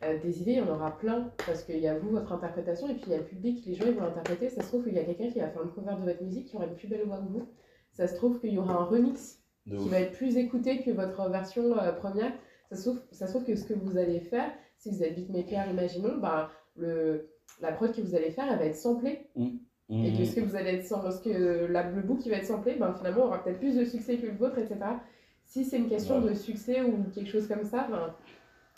[0.03, 2.89] euh, des idées, il y en aura plein, parce qu'il y a vous, votre interprétation,
[2.89, 4.49] et puis il y a le public, les gens, ils vont l'interpréter.
[4.49, 6.47] Ça se trouve qu'il y a quelqu'un qui va faire une cover de votre musique
[6.47, 7.47] qui aura une plus belle voix que vous.
[7.93, 9.89] Ça se trouve qu'il y aura un remix de qui ouf.
[9.89, 12.31] va être plus écouté que votre version euh, première.
[12.71, 15.15] Ça se, trouve, ça se trouve que ce que vous allez faire, si vous êtes
[15.15, 17.29] beatmaker, imaginons, bah, le,
[17.61, 19.27] la prod que vous allez faire, elle va être samplée.
[19.91, 22.35] Et que ce que vous allez être sans, parce que la, le bout qui va
[22.37, 24.75] être samplé, ben, finalement aura peut-être plus de succès que le vôtre, etc.
[25.45, 26.29] Si c'est une question Ouais.
[26.29, 28.13] de succès ou quelque chose comme ça, ben,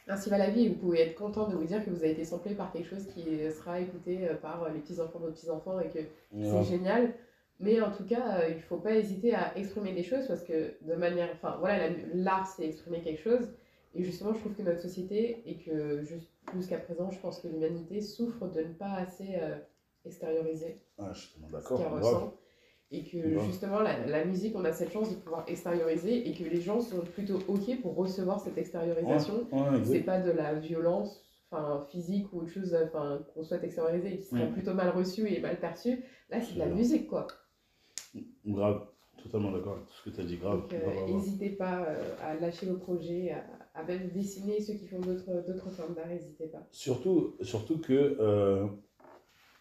[0.07, 0.69] ainsi va la vie.
[0.69, 3.05] Vous pouvez être content de vous dire que vous avez été samplé par quelque chose
[3.07, 6.63] qui sera écouté euh, par les petits-enfants de vos petits-enfants et que Ouais.
[6.63, 7.13] c'est génial.
[7.59, 10.43] Mais en tout cas, euh, il ne faut pas hésiter à exprimer des choses parce
[10.45, 11.27] que de manière.
[11.33, 13.51] Enfin, voilà, la- l'art, c'est exprimer quelque chose.
[13.95, 17.47] Et justement, je trouve que notre société, et que juste- jusqu'à présent, je pense que
[17.47, 19.57] l'humanité souffre de ne pas assez euh,
[20.05, 22.33] extérioriser Ah, je suis tellement ce qu'elle ressent.
[22.93, 23.45] Et que Grave.
[23.45, 26.81] justement, la, la musique, on a cette chance de pouvoir extérioriser et que les gens
[26.81, 29.47] sont plutôt OK pour recevoir cette extériorisation.
[29.51, 29.85] Ouais, exact.
[29.85, 32.75] C'est pas de la violence enfin, physique ou autre chose
[33.33, 36.03] qu'on souhaite extérioriser et qui serait plutôt mal reçue et mal perçue.
[36.29, 37.27] Là, c'est de la musique, quoi.
[38.45, 38.87] Grave,
[39.23, 40.63] totalement d'accord avec tout ce que tu as dit, grave.
[40.73, 41.09] Euh, grave, grave.
[41.11, 43.43] n'hésitez pas euh, à lâcher vos projets, à,
[43.73, 46.67] à même dessiner ceux qui font d'autres d'autres formes d'art, n'hésitez pas.
[46.71, 48.65] Surtout, surtout que, euh,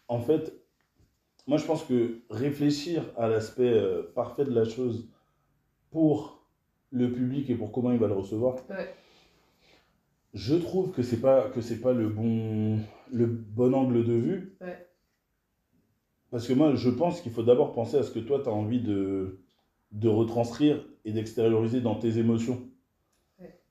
[0.07, 0.53] en fait,
[1.47, 5.09] moi je pense que réfléchir à l'aspect euh, parfait de la chose
[5.91, 6.45] pour
[6.91, 8.93] le public et pour comment il va le recevoir, Ouais.
[10.33, 12.79] je trouve que c'est pas que c'est pas le bon
[13.11, 14.57] le bon angle de vue.
[14.61, 14.87] Ouais.
[16.31, 18.53] Parce que moi, je pense qu'il faut d'abord penser à ce que toi, tu as
[18.53, 19.41] envie de,
[19.91, 22.69] de retranscrire et d'extérioriser dans tes émotions.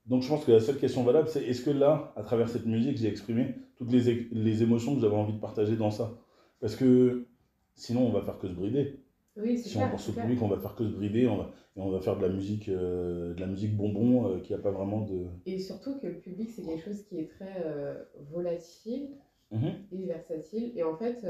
[0.05, 2.65] Donc je pense que la seule question valable, c'est est-ce que là, à travers cette
[2.65, 6.17] musique, j'ai exprimé toutes les, les émotions que j'avais envie de partager dans ça?
[6.59, 7.27] Parce que
[7.75, 8.99] sinon, on va faire que se brider.
[9.37, 10.25] Oui, Si on pense au clair.
[10.25, 12.29] public, on va faire que se brider, on va, et on va faire de la
[12.33, 15.27] musique, euh, de la musique bonbon euh, qui n'a pas vraiment de...
[15.45, 19.09] Et surtout que le public, c'est quelque chose qui est très euh, volatile
[19.51, 19.71] Mhm.
[19.91, 20.71] et versatile.
[20.77, 21.25] Et en fait,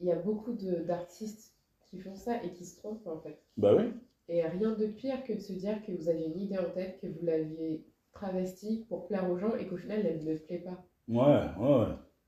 [0.00, 1.54] il y a beaucoup d'artistes
[1.90, 3.38] qui font ça et qui se trompent, en fait.
[3.58, 3.84] Bah oui.
[4.28, 6.98] Et rien de pire que de se dire que vous aviez une idée en tête,
[7.00, 10.82] que vous l'aviez travestie pour plaire aux gens et qu'au final, elle ne plaît pas.
[11.08, 11.86] Ouais, ouais.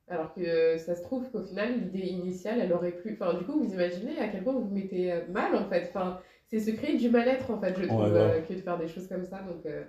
[0.08, 3.18] Alors que euh, ça se trouve qu'au final, l'idée initiale, elle aurait pu.
[3.18, 5.86] Enfin, du coup, vous imaginez à quel point vous vous mettez euh, mal, en fait.
[5.88, 8.88] Enfin, c'est se créer du mal-être, en fait, je trouve, euh, que de faire des
[8.88, 9.40] choses comme ça.
[9.42, 9.84] Donc, euh,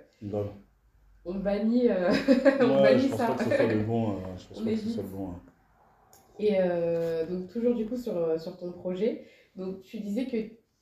[1.24, 2.10] on bannit, euh,
[2.60, 3.28] on bannit ça.
[3.28, 4.16] le bon.
[4.36, 5.34] je pense pas que ce soit le bon.
[6.40, 9.24] Et euh, donc, toujours du coup sur, sur ton projet,
[9.56, 10.36] donc tu disais que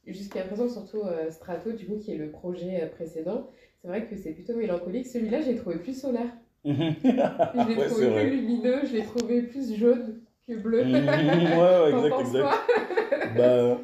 [0.06, 3.48] jusqu'à présent, surtout euh, Strato, du coup, qui est le projet euh, précédent,
[3.80, 5.06] c'est vrai que c'est plutôt mélancolique.
[5.06, 6.30] Celui-là, j'ai trouvé plus solaire.
[6.64, 10.82] Je l'ai ouais, trouvé plus lumineux, je l'ai trouvé plus jaune que bleu.
[10.84, 13.36] Mhm, ouais, ouais, exact, exact.
[13.36, 13.78] Bah,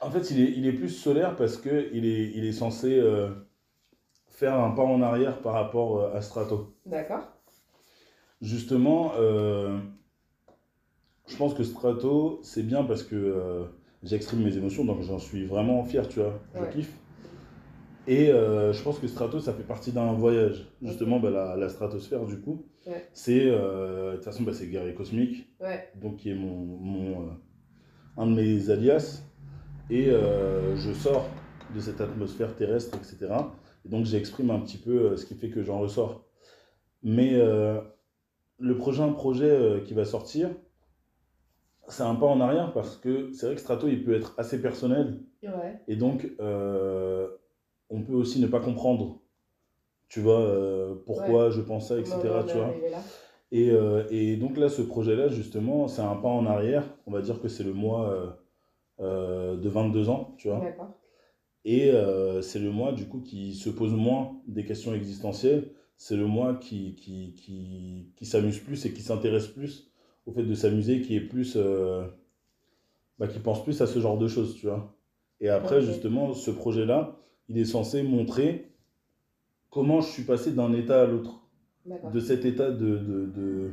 [0.00, 2.98] en fait, il est, il est plus solaire parce que il est, il est censé
[2.98, 3.30] euh,
[4.28, 6.74] faire un pas en arrière par rapport euh, à Strato.
[6.86, 7.24] D'accord.
[8.40, 9.78] Justement, euh,
[11.26, 13.64] je pense que Strato, c'est bien parce que euh,
[14.02, 16.40] j'exprime mes émotions, donc j'en suis vraiment fier, tu vois.
[16.54, 16.70] Je Ouais.
[16.70, 16.92] kiffe.
[18.06, 20.66] Et euh, je pense que Strato, ça fait partie d'un voyage.
[20.82, 23.06] Justement, bah, la, la stratosphère, du coup, Ouais.
[23.12, 23.42] c'est.
[23.46, 27.30] euh, De toute façon, bah, c'est Guerrier Cosmique, Ouais, donc qui est mon, mon, euh,
[28.16, 29.22] un de mes alias.
[29.90, 31.28] Et je sors
[31.74, 33.52] de cette atmosphère terrestre, etc.
[33.84, 36.24] Et donc, j'exprime un petit peu ce qui fait que j'en ressors.
[37.02, 37.32] Mais
[38.58, 40.50] le prochain projet qui va sortir,
[41.92, 44.60] c'est un pas en arrière parce que c'est vrai que Strato, il peut être assez
[44.60, 45.20] personnel.
[45.42, 47.28] ouais, Et donc, euh,
[47.88, 49.20] on peut aussi ne pas comprendre,
[50.08, 52.16] tu vois, euh, pourquoi je pense ça, etc.
[52.46, 52.74] Tu vois.
[53.52, 56.84] Et, euh, et donc là, ce projet-là, justement, c'est un pas en arrière.
[57.06, 58.38] On va dire que c'est le mois
[58.98, 60.62] de 22 ans, tu vois.
[61.64, 61.92] Et
[62.42, 65.72] c'est le mois, du coup, qui se pose moins des questions existentielles.
[65.96, 69.89] C'est le mois qui, qui, qui, qui s'amuse plus et qui s'intéresse plus
[70.26, 71.54] au fait de s'amuser, qui est plus...
[71.56, 72.04] euh,
[73.18, 74.94] bah, qui pense plus à ce genre de choses, tu vois.
[75.40, 77.16] Et après, justement, ce projet-là,
[77.48, 78.72] il est censé montrer
[79.70, 81.40] comment je suis passé d'un état à l'autre
[82.12, 83.70] de cet état de, de, de,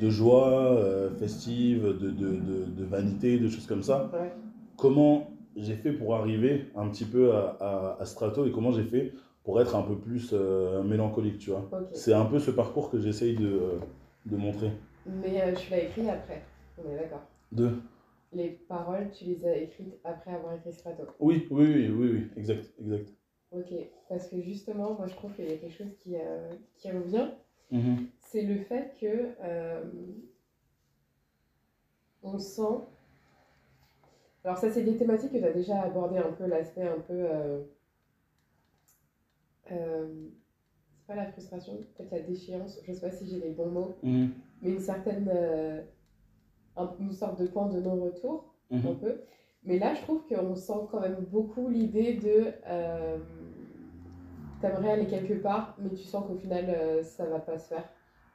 [0.00, 4.10] de joie euh, festive, de, de, vanité, de choses comme ça.
[4.12, 4.32] Ouais.
[4.76, 8.84] Comment j'ai fait pour arriver un petit peu à, à, à Strato et comment j'ai
[8.84, 9.12] fait
[9.44, 11.68] pour être un peu plus euh, mélancolique, tu vois.
[11.92, 13.60] C'est un peu ce parcours que j'essaye de,
[14.26, 14.72] de montrer.
[15.08, 16.42] Mais euh, tu l'as écrit après.
[16.78, 17.26] On est d'accord.
[17.52, 17.78] De...
[18.32, 21.04] Les paroles, tu les as écrites après avoir écrit Strato.
[21.18, 23.08] Oui, oui, oui, oui, oui, exact, exact.
[23.52, 23.72] Ok.
[24.10, 27.30] Parce que justement, moi je trouve qu'il y a quelque chose qui, euh, qui revient.
[27.70, 28.06] Mhm.
[28.20, 29.82] C'est le fait que euh,
[32.22, 32.84] on sent.
[34.44, 37.12] Alors, ça, c'est des thématiques que tu as déjà abordé un peu, l'aspect un peu.
[37.14, 37.62] euh,
[39.66, 43.96] c'est pas la frustration, peut-être la déchéance, je sais pas si j'ai les bons mots,
[44.02, 44.30] Mhm.
[44.62, 45.28] Mais une certaine.
[45.32, 45.82] euh,
[46.76, 48.94] un- une sorte de point de non-retour, un Mhm.
[49.00, 49.20] peu.
[49.64, 52.52] Mais là, je trouve qu'on sent quand même beaucoup l'idée de.
[52.66, 53.18] Euh,
[54.60, 57.88] T'aimerais aller quelque part, mais tu sens qu'au final, euh, ça va pas se faire.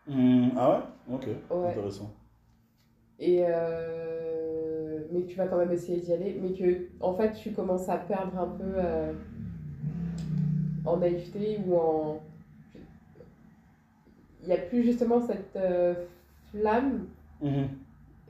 [0.08, 0.52] Mhm.
[0.58, 0.72] Ah
[1.10, 1.16] ouais?
[1.16, 1.70] Ok, Ouais.
[1.72, 2.14] intéressant.
[3.20, 7.52] Et euh, mais tu vas quand même essayer d'y aller, mais que en fait tu
[7.52, 9.14] commences à perdre un peu euh,
[10.86, 12.20] en naïveté ou en.
[14.44, 15.94] Il n'y a plus justement cette euh,
[16.52, 17.08] flamme
[17.42, 17.68] Mhm.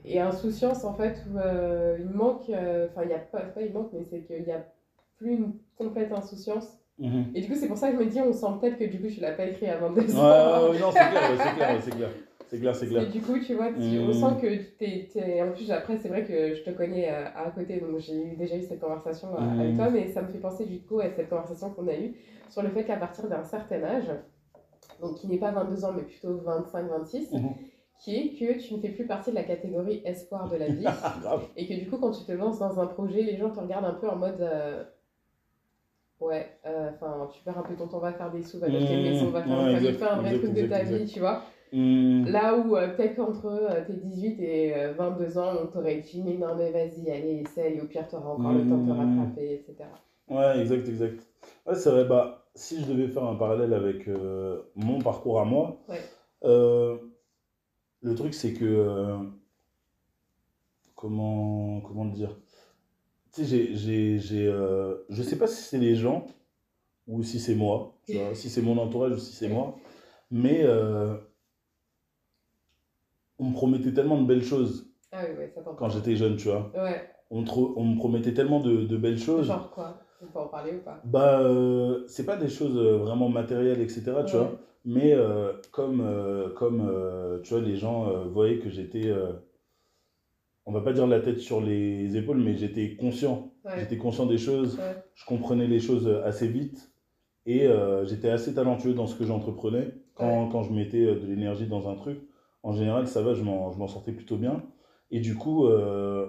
[0.06, 2.50] et insouciance en fait où euh, il manque.
[2.50, 4.64] euh, Enfin, il y a pas, pas il manque, mais c'est qu'il n'y a
[5.18, 6.78] plus une complète insouciance.
[7.00, 7.26] Mhm.
[7.34, 9.00] Et du coup, c'est pour ça que je me dis, on sent peut-être que du
[9.00, 11.92] coup, tu l'as pas écrit avant Ouais, ouais, ouais, non, c'est clair, c'est clair, c'est
[11.92, 12.10] clair.
[12.50, 13.10] C'est clair, c'est Et clair.
[13.10, 14.10] du coup, tu vois, tu, Mm.
[14.10, 17.26] on sent que t'es, t'es- En plus, après, c'est vrai que je te connais euh,
[17.36, 19.60] à côté, donc j'ai déjà eu cette conversation euh, Mm.
[19.60, 22.14] avec toi, mais ça me fait penser du coup à cette conversation qu'on a eue
[22.50, 24.12] sur le fait qu'à partir d'un certain âge,
[25.02, 27.50] donc qui n'est pas 22 ans, mais plutôt 25-26, Mhm.
[28.00, 30.86] qui est que tu ne fais plus partie de la catégorie espoir de la vie,
[31.26, 33.60] Ah, et que du coup, quand tu te lances dans un projet, les gens te
[33.60, 34.42] regardent un peu en mode.
[34.42, 34.84] euh,
[36.22, 38.94] Ouais, euh, enfin, tu perds un peu ton temps, va faire des sous, va t'acheter
[38.94, 41.42] une maison, va faire Ouais, exact, un vrai exact, truc de ta vie, tu vois.
[41.74, 42.26] Mhm.
[42.28, 46.22] Là où euh, peut-être qu'entre euh, tes 18 et euh, 22 ans, on t'aurait dit
[46.24, 49.00] mais non mais vas-y, allez, essaye, au pire t'auras encore le temps de te Mmh.
[49.18, 49.90] rattraper, etc.
[50.34, 51.28] Ouais, exact, exact.
[51.66, 55.46] Ouais, c'est vrai, bah, si je devais faire un parallèle avec euh, mon parcours à
[55.46, 56.02] moi, Ouais.
[56.46, 56.98] euh,
[58.02, 58.66] le truc c'est que.
[58.66, 59.18] euh,
[60.96, 62.36] comment, comment le dire?
[63.34, 66.26] Tu sais, j'ai, j'ai, j'ai, euh, je sais pas si c'est les gens
[67.08, 69.76] ou si c'est moi, tu vois, si c'est mon entourage ou si c'est moi,
[70.32, 71.18] mais euh,
[73.40, 75.76] on me promettait tellement de belles choses Ah oui, ouais, ça t'entend.
[75.76, 76.72] quand j'étais jeune, tu vois.
[76.76, 79.48] Ouais, On, me tro- on me promettait tellement de, de belles choses.
[79.48, 81.00] genre quoi On peut en parler ou pas?
[81.06, 84.42] Bah, euh, c'est pas des choses euh, vraiment matérielles, etc., tu Ouais.
[84.42, 84.60] vois.
[84.86, 86.92] Mais euh, comme, euh, comme
[87.44, 89.12] tu vois, les gens voyaient que j'étais,
[90.66, 93.52] on va pas dire la tête sur les épaules, mais j'étais conscient.
[93.66, 96.92] Ouais, J'étais conscient des choses, ouais, je comprenais les choses assez vite
[97.46, 97.68] et
[98.06, 99.94] j'étais assez talentueux dans ce que j'entreprenais.
[100.16, 102.20] Quand, quand je mettais de l'énergie dans un truc,
[102.64, 104.64] en général, ça va, je m'en, je m'en sortais plutôt bien.
[105.12, 106.28] Et du coup, euh,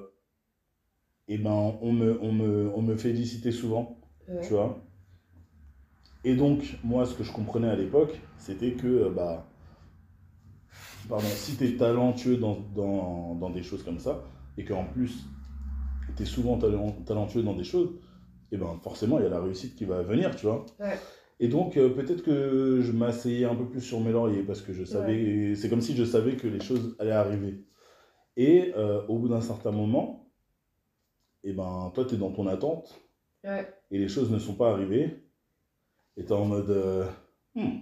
[1.28, 3.98] eh ben, on me, on me, on me félicitait souvent
[4.28, 4.40] ouais.
[4.42, 4.78] tu vois.
[6.24, 9.46] Et donc, moi, ce que je comprenais à l'époque, c'était que, euh, bah,
[11.08, 14.22] pardon, si tu es talentueux dans, dans, dans des choses comme ça,
[14.56, 15.24] et qu'en plus,
[16.16, 17.90] tu es souvent talent- talentueux dans des choses,
[18.52, 20.66] et ben forcément, il y a la réussite qui va venir, tu vois.
[20.80, 20.98] Ouais.
[21.40, 24.72] Et donc, euh, peut-être que je m'asseyais un peu plus sur mes lauriers, parce que
[24.72, 27.64] je savais, c'est comme si je savais que les choses allaient arriver.
[28.36, 30.23] Et euh, au bout d'un certain moment,
[31.44, 33.00] et ben, toi, tu es dans ton attente,
[33.44, 35.22] Ouais, et les choses ne sont pas arrivées,
[36.16, 37.04] et t'es en mode euh,
[37.54, 37.78] Hmm.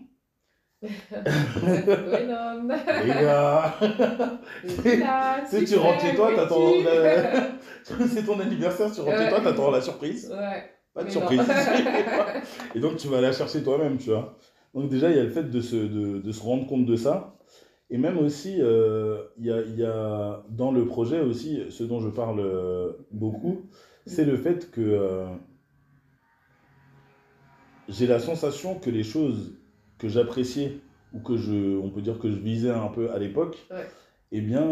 [0.82, 3.74] Les gars,
[5.48, 6.70] tu sais, tu rentres chez toi, t'attends.
[6.84, 7.52] la-
[8.08, 9.30] C'est ton anniversaire, tu rentres chez Ouais.
[9.30, 10.30] toi, t'attends la surprise.
[10.30, 10.64] Ouais.
[10.94, 11.40] Pas de Mais surprise.
[12.74, 14.36] Et donc, tu vas la chercher toi-même, tu vois.
[14.74, 16.96] Donc, déjà, il y a le fait de se, de, de se rendre compte de
[16.96, 17.34] ça.
[17.92, 22.00] Et même aussi, euh, il y, a, y a dans le projet aussi, ce dont
[22.00, 23.66] je parle euh, beaucoup,
[24.06, 25.26] c'est le fait que euh,
[27.90, 29.58] j'ai la sensation que les choses
[29.98, 30.78] que j'appréciais
[31.12, 33.86] ou que je, on peut dire que je visais un peu à l'époque, Ouais.
[34.32, 34.66] eh bien,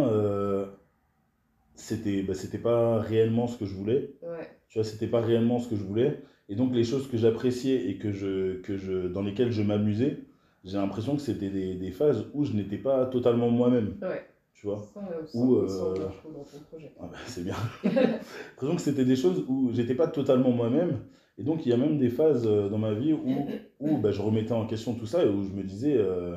[1.74, 4.14] c'était, bah, c'était pas réellement ce que je voulais.
[4.22, 4.48] Ouais.
[4.70, 6.22] Tu vois, c'était pas réellement ce que je voulais.
[6.48, 10.24] Et donc, les choses que j'appréciais et que je, que je, dans lesquelles je m'amusais,
[10.64, 13.96] j'ai l'impression que c'était des, des phases où je n'étais pas totalement moi-même.
[14.02, 14.26] Ouais.
[14.54, 16.92] Tu vois euh, Ou, euh, je projet.
[17.00, 17.54] Ah bah, C'est bien.
[17.82, 21.00] J'ai l'impression que c'était des choses où j'étais pas totalement moi-même.
[21.38, 23.46] Et donc, il y a même des phases euh, dans ma vie où,
[23.80, 26.36] où bah, je remettais en question tout ça et où je me disais, euh,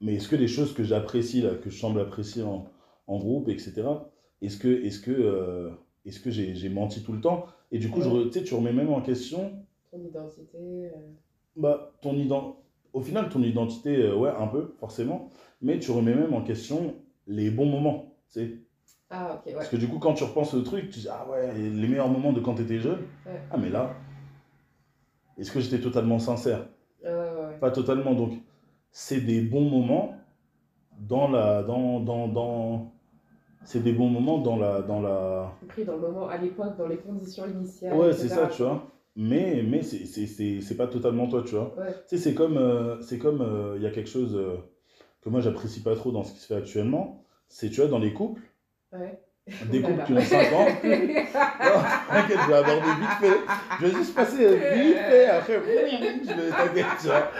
[0.00, 2.68] mais est-ce que les choses que j'apprécie, là, que je semble apprécier en,
[3.08, 3.82] en groupe, etc.,
[4.40, 5.70] est-ce que, est-ce que, euh,
[6.06, 7.46] est-ce que j'ai, j'ai menti tout le temps?
[7.72, 9.50] Et du coup, je tu sais, tu remets même en question
[9.90, 10.92] Ton identité.
[11.56, 12.56] Bah, ton ident...
[12.92, 15.30] au final, ton identité, euh, ouais, un peu, forcément,
[15.60, 16.94] mais tu remets même en question
[17.26, 18.58] les bons moments, tu sais.
[19.10, 19.52] Ah, ok, ouais.
[19.54, 22.08] Parce que du coup, quand tu repenses au truc, tu dis, ah ouais, les meilleurs
[22.08, 23.40] moments de quand tu étais jeune, Ouais.
[23.50, 23.94] ah mais là,
[25.38, 26.68] est-ce que j'étais totalement sincère?
[27.02, 27.58] Ouais.
[27.60, 28.32] Pas totalement, donc
[28.90, 30.14] c'est des bons moments
[30.98, 31.62] dans la...
[31.62, 32.92] Dans, dans, dans...
[33.64, 34.82] C'est des bons moments dans la...
[34.82, 35.52] Dans la...
[35.68, 37.94] Pris dans le moment, à l'époque, dans les conditions initiales.
[37.94, 38.90] Ouais, c'est ça, tu vois.
[39.16, 40.06] Mais, mais c'est-
[40.76, 41.74] pas totalement toi, tu vois.
[41.78, 41.92] Ouais.
[42.08, 44.56] Tu sais, c'est comme, euh, c'est comme, euh, il y a quelque chose euh,
[45.22, 47.24] que moi j'apprécie pas trop dans ce qui se fait actuellement.
[47.48, 48.42] C'est, tu vois, dans les couples,
[48.92, 49.20] Ouais.
[49.70, 50.66] des Oh couples qui ont 5 ans.
[51.64, 53.40] Non, T'inquiète, je vais aborder vite fait.
[53.80, 57.30] Je vais juste passer euh, vite fait, après, je vais t'inquiète, tu vois.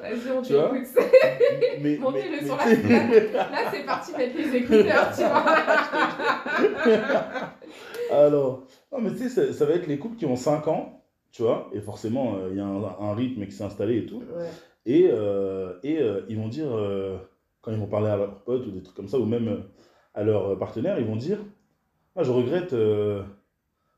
[0.00, 0.72] Vas-y, on Tu vois?
[1.80, 5.44] Mais, Montez-le mais- sur mais- Là, c'est parti mettre les écouteurs, tu vois.
[8.10, 11.02] Alors, non, mais tu sais, ça, ça va être les couples qui ont 5 ans,
[11.30, 14.06] tu vois, et forcément, euh, il y a un, un rythme qui s'est installé et
[14.06, 14.18] tout.
[14.18, 14.48] Ouais.
[14.84, 16.68] Et, euh, et euh, ils vont dire,
[17.60, 19.64] quand ils vont parler à leurs potes ou des trucs comme ça, ou même
[20.14, 21.38] à leurs partenaires, ils vont dire
[22.16, 22.74] ah, Je regrette,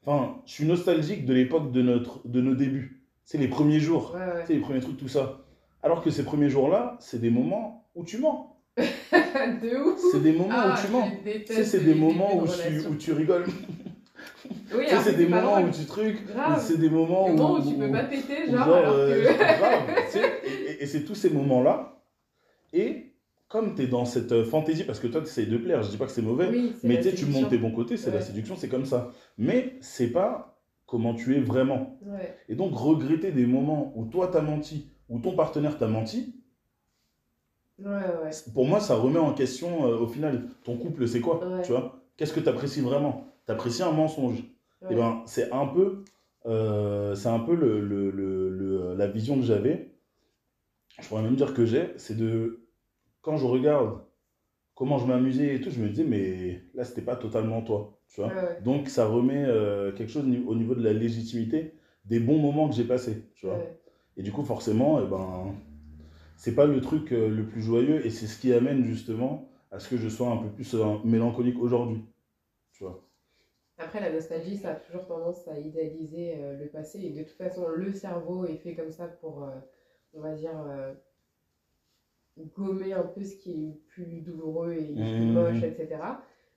[0.05, 3.01] enfin, je suis nostalgique de l'époque de, notre, de nos débuts.
[3.25, 4.45] C'est les premiers jours, Ouais, ouais.
[4.47, 5.41] c'est les premiers trucs, tout ça.
[5.83, 8.57] Alors que ces premiers jours-là, c'est des moments où tu mens.
[8.77, 10.01] De ouf.
[10.13, 11.09] C'est des moments Ah, où tu mens.
[11.25, 13.45] je Tu sais, c'est des moments où de tu, où tu rigoles.
[14.51, 16.19] Oui, Tu sais, alors c'est des moments où tu trucs.
[16.59, 19.39] C'est des moments où, où tu peux pas péter, où genre, genre, alors euh, que.
[19.39, 22.01] grave, tu sais, et, c'est tous ces moments-là.
[22.73, 23.13] Et
[23.49, 25.91] comme tu es dans cette euh, fantaisie, parce que toi, tu essayes de plaire, je
[25.91, 28.57] dis pas que c'est mauvais, Oui, mais tu montes tes bons côtés, c'est la séduction,
[28.57, 29.11] c'est comme ça.
[29.39, 31.99] Mais c'est pas comment tu es vraiment.
[32.05, 32.37] Ouais.
[32.49, 36.35] Et donc, regretter des moments où toi, t'as menti, ou ton partenaire t'a menti,
[37.79, 41.41] Ouais, pour moi, ça remet en question, euh, au final, ton couple, c'est quoi.
[41.65, 42.01] Tu vois?
[42.17, 43.34] Qu'est-ce que tu apprécies vraiment?
[43.47, 44.43] Tu apprécies un mensonge
[44.83, 44.89] ouais.
[44.91, 46.05] Eh ben, c'est un peu,
[46.47, 49.91] euh, c'est un peu le, le- le- la vision que j'avais.
[51.01, 52.61] Je pourrais même dire que j'ai, c'est de
[53.23, 54.01] quand je regarde
[54.75, 58.21] comment je m'amusais et tout, je me disais mais là c'était pas totalement toi, tu
[58.23, 58.31] vois.
[58.31, 58.61] Ouais.
[58.63, 61.75] Donc ça remet euh, quelque chose au niveau de la légitimité
[62.07, 63.57] des bons moments que j'ai passés, tu vois.
[63.57, 63.79] Ouais.
[64.17, 65.55] Et du coup forcément, eh ben,
[66.37, 69.81] c'est pas le truc euh, le plus joyeux et c'est ce qui amène justement à
[69.81, 70.75] ce que je sois un peu plus
[71.05, 72.05] mélancolique aujourd'hui,
[72.73, 73.04] tu vois.
[73.79, 77.01] Après, la nostalgie, ça a toujours tendance à idéaliser euh, le passé.
[77.01, 79.51] Et de toute façon, le cerveau est fait comme ça pour, euh,
[80.15, 80.93] on va dire, euh,
[82.57, 85.33] gommer un peu ce qui est plus douloureux et plus Mhm.
[85.33, 86.01] moche, etc.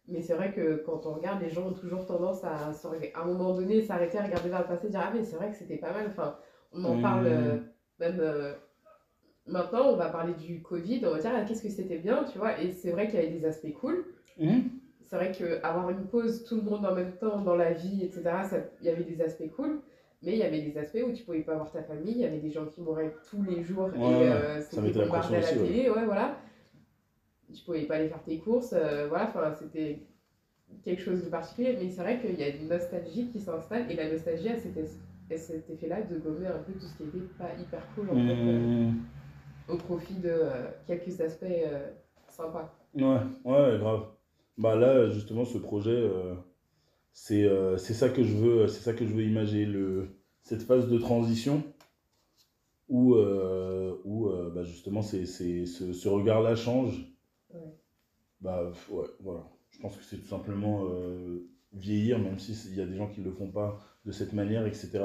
[0.07, 3.26] Mais c'est vrai que quand on regarde, les gens ont toujours tendance à, à un
[3.26, 5.57] moment donné, s'arrêter à regarder vers le passé et dire Ah, mais c'est vrai que
[5.57, 6.05] c'était pas mal.
[6.07, 6.38] Enfin,
[6.72, 7.57] on en parle euh,
[7.99, 8.22] même
[9.47, 12.38] maintenant, on va parler du Covid, on va dire Ah, qu'est-ce que c'était bien, tu
[12.38, 12.59] vois.
[12.61, 14.05] Et c'est vrai qu'il y avait des aspects cool
[15.08, 18.22] c'est vrai qu'avoir une pause, tout le monde en même temps dans la vie, etc.,
[18.82, 19.80] il y avait des aspects cool,
[20.22, 22.26] mais il y avait des aspects où tu pouvais pas voir ta famille, il y
[22.26, 25.39] avait des gens qui mouraient tous les jours Ouais, et ouais, euh, c'était bombardé à
[25.39, 26.05] la aussi, télé, ouais.
[26.05, 26.38] voilà.
[27.53, 29.99] Tu pouvais pas aller faire tes courses, euh, voilà, enfin, c'était
[30.84, 33.95] quelque chose de particulier, mais c'est vrai qu'il y a une nostalgie qui s'installe et
[33.95, 37.03] la nostalgie a cet, es- a cet effet-là de gommer un peu tout ce qui
[37.03, 38.60] était pas hyper cool en fait, euh,
[38.91, 38.93] Mmh.
[39.70, 41.45] au profit de euh, quelques aspects
[42.30, 42.74] sympas.
[42.93, 44.08] Ouais, ouais, grave.
[44.58, 46.34] Bah là, justement, ce projet, euh,
[47.14, 50.10] c'est euh, c'est ça que je veux, c'est ça que je veux imaginer, le,
[50.41, 51.64] cette phase de transition
[52.89, 56.97] où, euh, où bah, justement, c'est, c'est, ce, ce regard-là change.
[57.53, 57.60] Ouais.
[58.41, 59.43] Bah ouais, voilà.
[59.72, 60.86] Je pense que c'est tout simplement
[61.74, 64.66] vieillir, même s'il y a des gens qui ne le font pas de cette manière,
[64.66, 65.03] etc.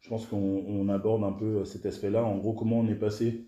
[0.00, 2.24] je pense qu'on on aborde un peu cet aspect-là.
[2.24, 3.46] En gros, comment on est passé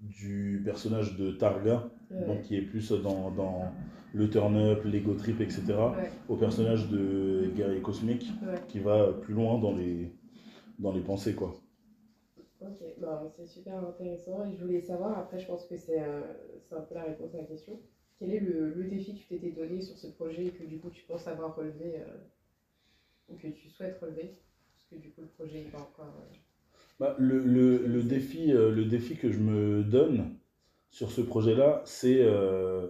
[0.00, 2.26] du personnage de Targa, Ouais.
[2.26, 3.72] donc qui est plus dans, dans
[4.14, 6.10] le turn-up, l'ego trip, etc., Ouais.
[6.28, 8.30] au personnage de guerrier cosmique
[8.68, 10.10] qui va plus loin dans les,
[10.78, 11.54] dans les pensées, quoi.
[12.60, 16.02] Ok, bon, c'est super intéressant et je voulais savoir, après je pense que c'est
[16.68, 17.78] c'est un peu la réponse à la question,
[18.18, 20.78] quel est le, le défi que tu t'étais donné sur ce projet et que du
[20.78, 22.04] coup tu penses avoir relevé euh,
[23.28, 24.32] ou que tu souhaites relever
[24.74, 26.14] Parce que du coup le projet il va encore...
[26.18, 26.34] euh,
[26.98, 30.30] Bah, le, le, le défi, euh, le défi que je me donne
[30.90, 32.88] sur ce projet-là, c'est euh,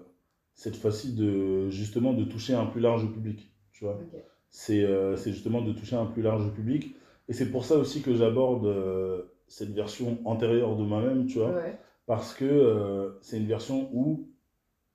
[0.55, 3.95] cette fois-ci de justement de toucher un plus large public, tu vois.
[3.95, 4.21] Ok,
[4.51, 6.95] C'est euh, c'est justement de toucher un plus large public.
[7.29, 11.55] Et c'est pour ça aussi que j'aborde euh, cette version antérieure de moi-même, tu vois.
[11.55, 14.29] ouais, Parce que c'est une version où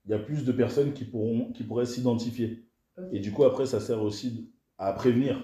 [0.05, 2.65] il y a plus de personnes qui, pourront, qui pourraient s'identifier.
[3.11, 5.37] Et du coup, après, ça sert aussi à prévenir,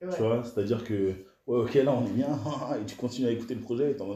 [0.00, 0.08] Ouais.
[0.14, 0.42] tu vois.
[0.44, 1.10] C'est-à-dire que,
[1.46, 2.28] ouais, ok, là, on est bien,
[2.80, 4.14] et tu continues à écouter le projet, et t'es en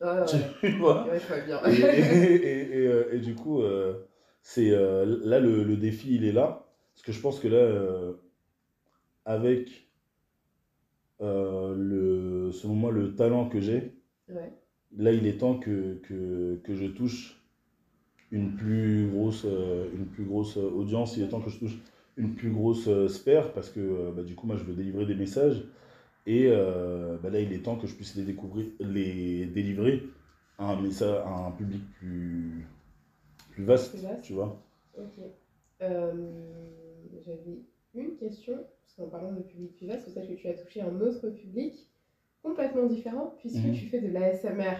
[0.60, 1.08] tu vois.
[1.08, 1.60] ouais, bien.
[1.66, 3.94] Et, et, et, et, et du coup, euh,
[4.42, 6.66] c'est euh, là, le, le défi, il est là.
[6.94, 8.12] Parce que je pense que là, euh,
[9.24, 9.88] avec
[11.20, 13.94] le, selon moi, le talent que j'ai,
[14.28, 14.52] Ouais,
[14.96, 17.40] là, il est temps que, que, que je touche
[18.32, 21.78] une plus grosse, euh, une plus grosse audience, il est temps que je touche
[22.16, 25.06] une plus grosse euh, sphère, parce que euh, bah, du coup, moi, je veux délivrer
[25.06, 25.64] des messages,
[26.26, 30.02] et euh, bah, là, il est temps que je puisse les, découvrir, les délivrer
[30.58, 32.66] à un, message, à un public plus,
[33.50, 34.22] plus vaste, Plus vaste.
[34.22, 34.60] tu vois.
[34.98, 35.24] ok.
[35.82, 36.12] Euh,
[37.24, 37.60] J'avais
[37.94, 41.00] une question, parce qu'en parlant de public plus vaste, peut-être que tu as touché un
[41.00, 41.74] autre public
[42.42, 43.72] complètement différent, puisque Mhm.
[43.74, 44.76] tu fais de l'ASMR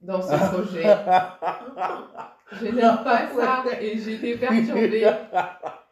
[0.00, 0.82] dans ce projet.
[2.52, 5.04] Je n'aime pas ça et j'ai été perturbée.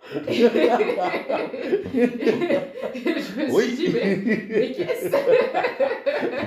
[3.36, 4.16] Je me suis dit, mais,
[4.48, 5.08] mais qu'est-ce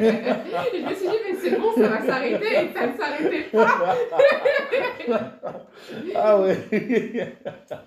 [0.01, 3.97] je me suis dit, mais c'est bon, ça va s'arrêter et ça ne s'arrêtait pas.
[6.15, 6.57] ah ouais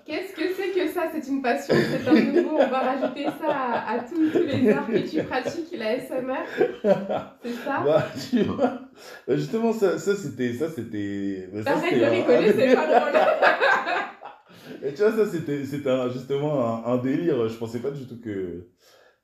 [0.05, 1.03] Qu'est-ce que c'est que ça?
[1.13, 2.57] C'est une passion, c'est un nouveau.
[2.59, 6.45] On va rajouter ça à, à tous, tous les arts que tu pratiques, la SMR.
[7.43, 7.83] C'est ça?
[7.85, 8.57] Bah, tu vois,
[9.27, 10.53] bah, justement, ça, ça c'était.
[10.53, 11.49] Ça, c'était.
[11.63, 13.11] ça, Arrête c'était de rigoler, c'est pas drôle.
[14.83, 17.47] Et tu vois, ça, c'était, c'était un- justement un, un délire.
[17.47, 18.65] Je pensais pas du tout que,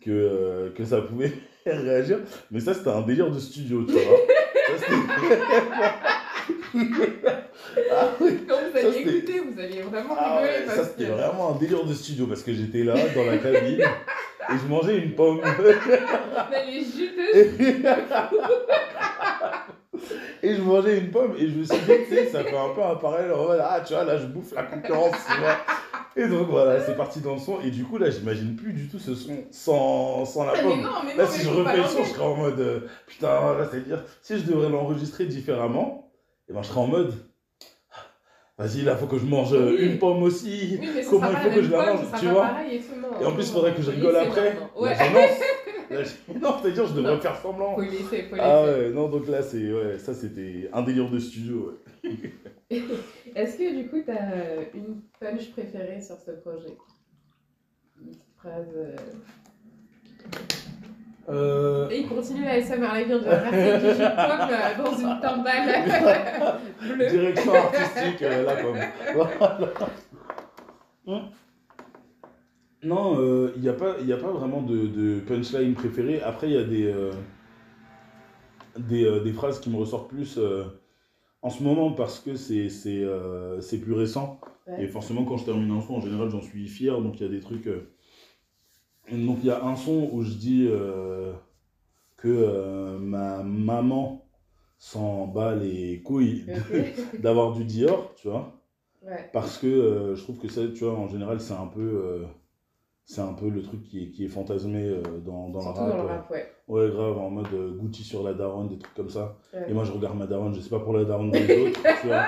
[0.03, 1.31] que, euh, que ça pouvait
[1.65, 2.19] réagir.
[2.51, 4.01] Mais ça, c'était un délire de studio, tu vois.
[4.01, 5.39] Ça, c'était-
[7.91, 8.39] ah oui.
[8.47, 11.05] Quand vous Ça, allez c'était- écouter, vous allez vraiment Ah rigoler ouais, ça, parce c'était
[11.05, 11.11] que.
[11.11, 14.97] vraiment un délire de studio parce que j'étais là, dans la cabine, et je mangeais
[14.97, 15.41] une pomme.
[16.51, 17.85] Mais les juteuses.
[20.43, 22.69] Et je mangeais une pomme et je me suis dit, tu sais, ça fait un
[22.75, 25.57] peu un parallèle en mode, ah, tu vois, là, je bouffe la concurrence, tu vois.
[26.17, 27.61] Et donc voilà, c'est parti dans le son.
[27.61, 30.61] Et du coup, là, j'imagine plus du tout ce son sans, sans la Ah, mais
[30.63, 30.81] pomme.
[30.81, 32.79] non, mais non, Là, mais si je refais le son, je serais en mode, euh,
[33.07, 33.27] putain,
[33.57, 36.11] là, c'est-à-dire, si je devrais l'enregistrer différemment,
[36.49, 37.13] et ben, je serais en mode,
[38.57, 39.85] vas-y, là, faut que je mange euh, Oui.
[39.85, 40.77] une pomme aussi.
[40.79, 42.47] Oui, mais Comment il faut que je la mange, tu vois.
[42.47, 43.21] pareil et tout, non.
[43.21, 44.57] Et en plus, il faudrait que je rigole après.
[44.75, 45.03] Ouais, gê-
[46.41, 47.75] Non, c'est-à-dire, je devrais faire semblant.
[47.75, 48.39] faut laisser, faut laisser.
[48.41, 52.09] Ah ouais, non, donc là, c'est, ouais, ça, c'était un délire de studio, ouais.
[53.35, 56.75] Est-ce que du coup, tu as une punch préférée sur ce projet?
[58.01, 58.67] Une petite phrase.
[58.75, 58.95] euh,
[61.29, 65.19] Euh, Et il continue la SMR, il vient de jus de pomme euh, dans une
[65.21, 65.85] timbale
[66.81, 67.07] bleue.
[67.09, 68.77] Direction artistique, euh, là, comme.
[69.13, 69.71] Voilà.
[71.07, 71.29] Hum.
[72.83, 76.21] Non, euh, il n'y a, pas- y a pas vraiment de, de punchline préférée.
[76.21, 77.11] Après, il y a des, euh,
[78.77, 80.39] des, euh, des phrases qui me ressortent plus
[81.41, 83.03] en ce moment parce que c'est c'est,
[83.61, 84.39] c'est plus récent.
[84.67, 84.83] Ouais.
[84.83, 87.01] Et forcément, quand je termine un son, en général, j'en suis fier.
[87.01, 87.67] Donc, il y a des trucs.
[89.11, 90.69] Donc, il y a un son où je dis
[92.17, 94.25] que ma maman
[94.77, 96.45] s'en bat les couilles
[97.19, 98.53] d'avoir du Dior, tu vois.
[99.03, 99.29] Ouais.
[99.33, 102.25] Parce que je trouve que ça, tu vois, en général, c'est un peu.
[103.13, 105.85] C'est un peu le truc qui est, qui est fantasmé euh, dans, dans Surtout le
[105.87, 105.97] rap.
[105.97, 106.45] dans le rap, ouais.
[106.69, 109.35] Ouais, grave, en mode euh, Gucci sur la daronne, des trucs comme ça.
[109.53, 109.65] Ouais.
[109.69, 112.07] Et moi, je regarde ma daronne, je sais pas pour la daronne des autres, tu
[112.07, 112.23] vois,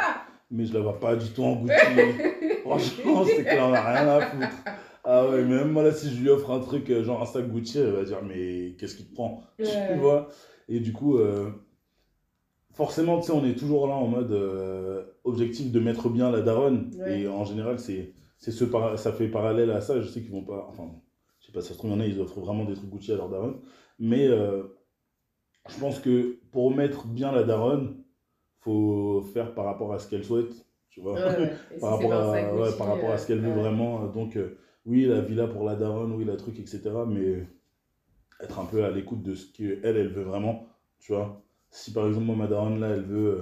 [0.52, 1.76] mais je la vois pas du tout en Gucci.
[2.64, 4.64] Franchement, c'est qu'elle en a rien à foutre.
[5.06, 7.26] Ah ouais, mais même moi, là, si je lui offre un truc, euh, genre un
[7.26, 9.42] sac Gucci, elle va dire, mais qu'est-ce qui te prend?
[9.58, 10.28] Tu vois
[10.68, 11.50] Et du coup, euh,
[12.74, 16.42] forcément, tu sais, on est toujours là en mode euh, objectif de mettre bien la
[16.42, 16.92] daronne.
[17.08, 18.12] Et en général, c'est
[18.44, 18.66] c'est ce
[18.98, 20.02] ça fait parallèle à ça.
[20.02, 20.68] Je sais qu'ils vont pas.
[20.70, 20.92] Enfin,
[21.40, 22.90] je sais pas, ça se trouve, il y en a, ils offrent vraiment des trucs
[22.90, 23.62] Gucci à leur daronne.
[24.00, 24.64] Mais euh,
[25.70, 28.04] je pense que pour mettre bien la daronne,
[28.60, 30.54] faut faire par rapport à ce qu'elle souhaite.
[30.90, 31.54] Tu vois Ouais, ouais.
[31.80, 34.08] Par, rapport à, ouais, par rapport à ce qu'elle veut vraiment.
[34.08, 36.92] Donc, euh, oui, la villa pour la daronne, oui, la truc, etc.
[37.08, 37.48] Mais
[38.42, 40.68] être un peu à l'écoute de ce qu'elle, elle veut vraiment,
[41.00, 41.42] tu vois.
[41.70, 43.42] Si par exemple, moi, ma daronne, là, elle veut,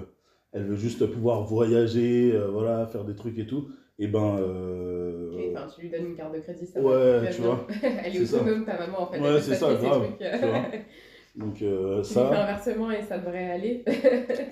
[0.51, 3.67] elle veut juste pouvoir voyager, euh, voilà, faire des trucs et tout,
[4.03, 4.37] et ben...
[4.39, 7.27] euh, Et, enfin, tu lui donnes une carte de crédit, ça Ouais, va.
[7.27, 7.67] tu vois.
[8.03, 8.37] Elle est ça.
[8.37, 9.19] autonome, ta maman, en fait.
[9.19, 10.17] Ouais, c'est ça, grave, trucs.
[10.17, 10.61] tu vois.
[11.33, 13.85] Donc euh, Tu lui fais un ça, versement et ça devrait aller.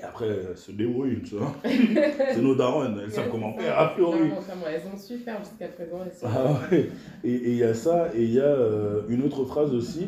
[0.01, 1.53] après, se débrouille, tu vois.
[1.65, 3.93] C'est nos darons, elles savent comment faire ça.
[3.95, 5.99] Clairement, clairement, Elles ont su faire jusqu'à présent.
[6.05, 6.89] elles sont- Ah ouais.
[7.25, 10.07] Et et il y a ça, et il y a euh, une autre phrase aussi,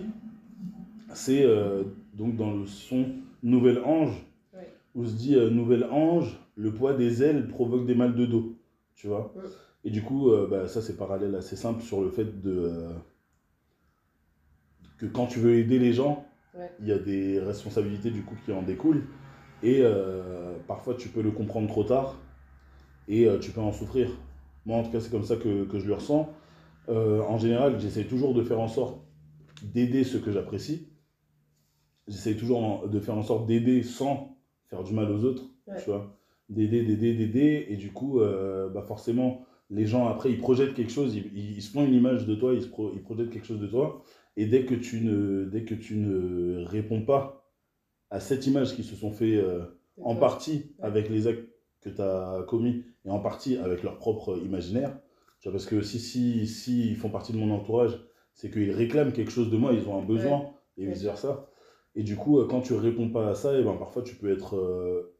[1.13, 1.83] c'est euh,
[2.13, 3.05] donc dans le son
[3.43, 4.13] Nouvel Ange,
[4.53, 4.69] Ouais.
[4.95, 8.55] où se dit Nouvel Ange, le poids des ailes provoque des mal de dos,
[8.95, 9.33] tu vois.
[9.35, 9.43] Ouais.
[9.83, 12.93] Et du coup, euh, bah, ça c'est parallèle assez simple sur le fait de euh,
[14.97, 16.69] que quand tu veux aider les gens, Ouais.
[16.81, 19.03] il y a des responsabilités du coup qui en découlent,
[19.63, 22.19] et euh, parfois tu peux le comprendre trop tard,
[23.07, 24.09] et tu peux en souffrir.
[24.65, 26.29] Moi, en tout cas, c'est comme ça que, que je le ressens.
[26.87, 29.01] En général, j'essaie toujours de faire en sorte
[29.63, 30.87] d'aider ceux que j'apprécie.
[32.07, 34.37] J'essaie toujours de faire en sorte d'aider sans
[34.69, 35.77] faire du mal aux autres, Ouais.
[35.81, 36.20] tu vois.
[36.51, 37.65] D'aider, d'aider, d'aider.
[37.69, 41.61] Et du coup, euh, bah forcément, les gens, après, ils projettent quelque chose, ils, ils-
[41.61, 44.03] se font une image de toi, ils, se pro- ils projettent quelque chose de toi.
[44.37, 47.49] Et dès que tu ne, dès que tu ne réponds pas
[48.09, 49.63] à cette image qu'ils se sont fait euh,
[50.01, 51.47] en partie avec les actes
[51.81, 54.97] que tu as commis et en partie avec leur propre imaginaire.
[55.39, 57.99] Tu vois, parce que si, si, si ils font partie de mon entourage,
[58.33, 60.93] c'est qu'ils réclament quelque chose de moi, ils ont un besoin et Ouais.
[60.93, 61.47] vice versa.
[61.95, 64.31] Et du coup, euh, quand tu réponds pas à ça, et ben parfois tu peux
[64.31, 65.13] être euh,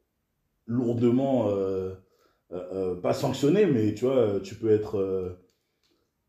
[0.72, 1.94] lourdement, euh,
[2.52, 5.38] euh, euh, pas sanctionné, mais tu vois, tu peux être.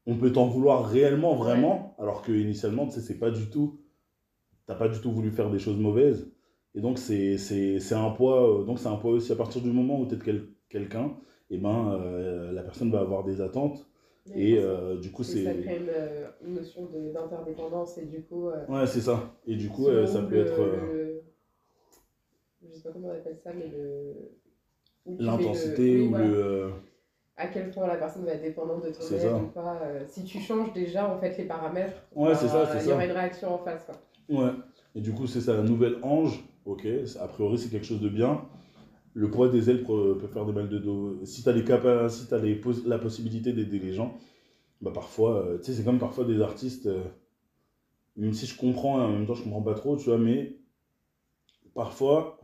[0.06, 3.80] on peut t'en vouloir réellement, vraiment, alors que initialement, tu sais, c'est pas du tout.
[4.66, 6.30] T'as pas du tout voulu faire des choses mauvaises.
[6.74, 8.64] Et donc, c'est c'est- c'est un poids.
[8.66, 11.16] donc, c'est un poids aussi à partir du moment où tu es quel- quelqu'un,
[11.50, 13.86] et ben, euh, la personne va avoir des attentes.
[14.36, 15.62] Et euh, du coup, Et ça c'est.
[15.62, 18.48] crée une, euh, une notion d'interdépendance et du coup.
[18.48, 19.34] euh, Ouais, c'est ça.
[19.46, 20.60] Et du coup, ça peut le- être.
[20.62, 21.11] le-
[22.82, 24.14] sais pas comment on appelle ça, mais le.
[25.18, 26.26] L'intensité ou voilà.
[26.26, 26.34] le.
[26.36, 26.70] euh,
[27.36, 29.80] À quel point la personne va être dépendante de ton aide ou pas.
[29.82, 32.92] euh, si tu changes déjà en fait les paramètres, Ouais, c'est ça, bah, il y
[32.92, 33.84] aura une réaction en face.
[33.84, 34.44] Quoi.
[34.44, 34.52] Ouais.
[34.94, 36.44] Et du coup, c'est ça, la nouvelle ange.
[36.64, 36.86] Ok,
[37.18, 38.44] a priori, c'est quelque chose de bien.
[39.14, 41.18] Le poids des ailes peut faire des mal de dos.
[41.24, 44.14] Si tu as, les capa- si t'as les pos- la possibilité d'aider les gens,
[44.80, 47.02] bah parfois, euh, tu sais, c'est comme parfois des artistes, euh,
[48.16, 50.56] même si je comprends et en même temps je comprends pas trop, tu vois, mais
[51.74, 52.38] parfois,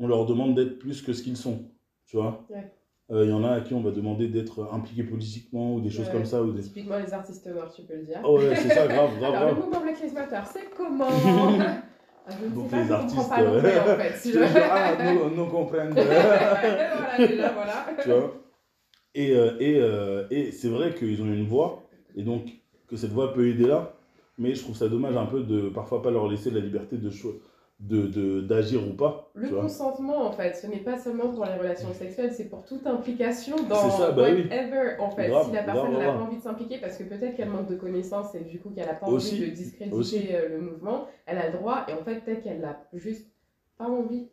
[0.00, 1.60] on leur demande d'être plus que ce qu'ils sont,
[2.06, 2.44] tu vois.
[2.50, 2.72] Ouais.
[3.12, 5.90] Euh, Il y en a à qui on va demander d'être impliqué politiquement ou des
[5.90, 6.12] choses Ouais.
[6.12, 6.42] comme ça.
[6.42, 6.62] Ou des...
[6.62, 8.20] Typiquement les artistes noirs, tu peux le dire.
[8.24, 9.64] Oh ouais, c'est ça, grave, grave, Alors le grave.
[9.66, 11.08] mouvement Black Lives Matter, c'est comment
[12.26, 14.16] Ah, Je ne Donc, sais pas, les je artistes, pas l'anglais euh, en fait.
[14.16, 15.90] si Je ah, nous, nous comprennent.
[15.94, 17.86] voilà, déjà, voilà.
[18.02, 18.34] tu vois.
[19.14, 21.82] Et, euh, et, euh, et c'est vrai qu'ils ont une voix,
[22.14, 22.42] et donc
[22.86, 23.94] que cette voix peut aider là,
[24.38, 27.10] mais je trouve ça dommage un peu de parfois pas leur laisser la liberté de
[27.10, 27.32] choix,
[27.80, 29.30] de, de, d'agir ou pas.
[29.34, 32.86] Le consentement, en fait, ce n'est pas seulement pour les relations sexuelles, c'est pour toute
[32.86, 34.42] implication dans ça, bah oui.
[34.42, 35.28] whatever, en fait.
[35.28, 37.76] Grave, si la personne n'a pas envie de s'impliquer parce que peut-être qu'elle manque de
[37.76, 40.28] connaissances et du coup qu'elle n'a pas Aussi, envie de discréditer aussi.
[40.30, 43.30] euh, le mouvement, elle a le droit et en fait peut-être qu'elle n'a juste
[43.78, 44.28] pas envie.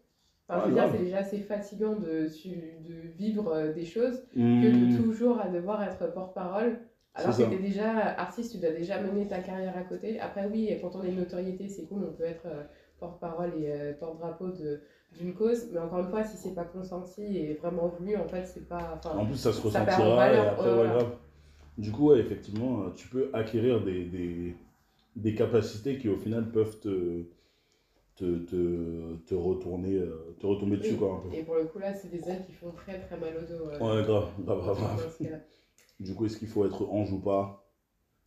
[0.50, 0.96] Enfin, Ouais, je veux dire, grave.
[0.98, 5.48] c'est déjà assez fatigant de, de vivre euh, des choses que Mmh, de toujours à
[5.50, 6.80] devoir être porte-parole.
[7.16, 7.50] Alors que ça.
[7.50, 10.20] tu es déjà artiste, tu dois déjà mener ta carrière à côté.
[10.20, 12.64] Après, oui, quand on a une notoriété, c'est cool, on peut être euh,
[13.00, 14.82] porte-parole et euh, porte-drapeau de-
[15.18, 15.68] d'une cause.
[15.72, 19.00] Mais encore une fois, si c'est pas consenti et vraiment voulu, en fait, c'est pas.
[19.06, 20.94] En plus, ça se Ça ressentira et valeur, après, ouais, ouais, voilà.
[20.94, 21.16] grave.
[21.78, 24.56] Du coup, ouais, effectivement, euh, tu peux acquérir des, des,
[25.16, 27.24] des capacités qui, au final, peuvent te,
[28.16, 31.00] te, te, te retourner, euh, te retomber dessus, Oui.
[31.00, 31.36] quoi, un peu.
[31.36, 33.70] Et pour le coup, là, c'est des ailes qui font très très mal au dos.
[33.70, 35.12] euh, Ouais, grave, grave, grave.
[36.00, 37.64] Du coup, est-ce qu'il faut être ange ou pas?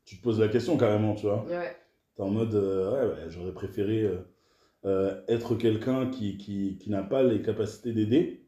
[0.05, 1.45] Tu te poses la question carrément, tu vois.
[1.47, 1.77] Ouais,
[2.14, 4.18] T'es en mode, euh, ouais, ouais, j'aurais préféré euh,
[4.85, 8.47] euh, être quelqu'un qui, qui, qui n'a pas les capacités d'aider.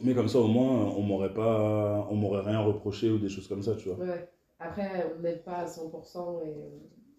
[0.00, 3.48] Mais comme ça, au moins, on m'aurait pas, on m'aurait rien reproché ou des choses
[3.48, 3.98] comme ça, tu vois.
[3.98, 4.28] ouais.
[4.58, 6.54] Après, on n'aide pas à 100% et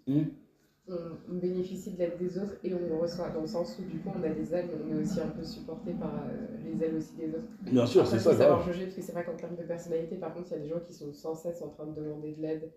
[0.08, 0.42] Hmm.
[0.88, 0.96] on,
[1.30, 4.10] on bénéficie de l'aide des autres et on reçoit dans le sens où, du coup,
[4.16, 6.96] on a des ailes, mais on est aussi un peu supporté par euh, les ailes
[6.96, 7.48] aussi des autres.
[7.62, 8.62] Bien sûr, c'est faut ça, savoir grave.
[8.62, 10.70] juger, parce que c'est vrai qu'en termes de personnalité, par contre, il y a des
[10.70, 12.72] gens qui sont sans cesse en train de demander de l'aide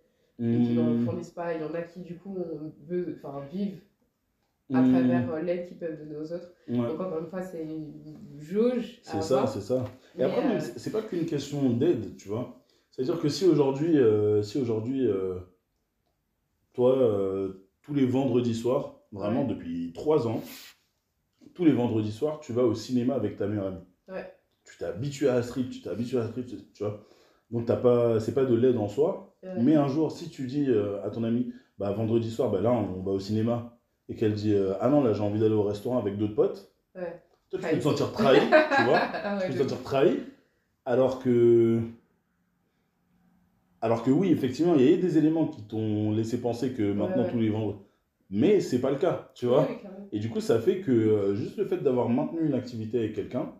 [0.53, 0.99] et qui n'en Hmm.
[0.99, 1.55] fournissent pas.
[1.55, 3.83] Il y en a qui, du coup, on veut, enfin, vivent
[4.73, 4.91] à Hmm.
[4.93, 6.53] travers euh, l'aide qu'ils peuvent donner aux autres.
[6.69, 6.77] Ouais.
[6.79, 7.93] Donc, encore une fois, c'est une
[8.39, 8.99] jauge.
[9.03, 9.85] C'est ça, c'est ça.
[10.15, 12.61] Et Mais, après, euh, c'est pas qu'une question d'aide, tu vois.
[12.91, 15.39] C'est-à-dire que si aujourd'hui, euh, si aujourd'hui, euh,
[16.73, 16.97] toi,
[17.83, 19.49] tous les vendredis soirs, vraiment Ouais.
[19.55, 20.41] depuis trois ans,
[21.55, 23.85] tous les vendredis soirs, tu vas au cinéma avec ta meilleure amie.
[24.09, 24.33] Ouais.
[24.65, 27.05] Tu t'es habitué à la strip, tu t'es habitué à la strip, tu vois.
[27.51, 29.37] Donc t'as pas, c'est pas de l'aide en soi.
[29.61, 30.67] Mais un jour, si tu dis
[31.05, 33.74] à ton ami, bah vendredi soir, bah là, on, va au cinéma
[34.09, 36.71] et qu'elle dit euh, Ah non, là j'ai envie d'aller au restaurant avec d'autres potes,
[36.95, 37.21] Ouais.
[37.51, 38.39] toi tu peux te sentir trahi,
[38.77, 40.19] tu vois Ah ouais, Tu peux te sentir trahi,
[40.85, 41.81] alors que.
[43.81, 46.93] Alors que oui, effectivement, il y a eu des éléments qui t'ont laissé penser que
[46.93, 47.31] maintenant ouais.
[47.31, 47.79] tous les vendredis.
[48.31, 49.69] Mais c'est pas le cas, tu vois.
[50.11, 53.13] Et du coup, ça fait que euh, juste le fait d'avoir maintenu une activité avec
[53.15, 53.53] quelqu'un,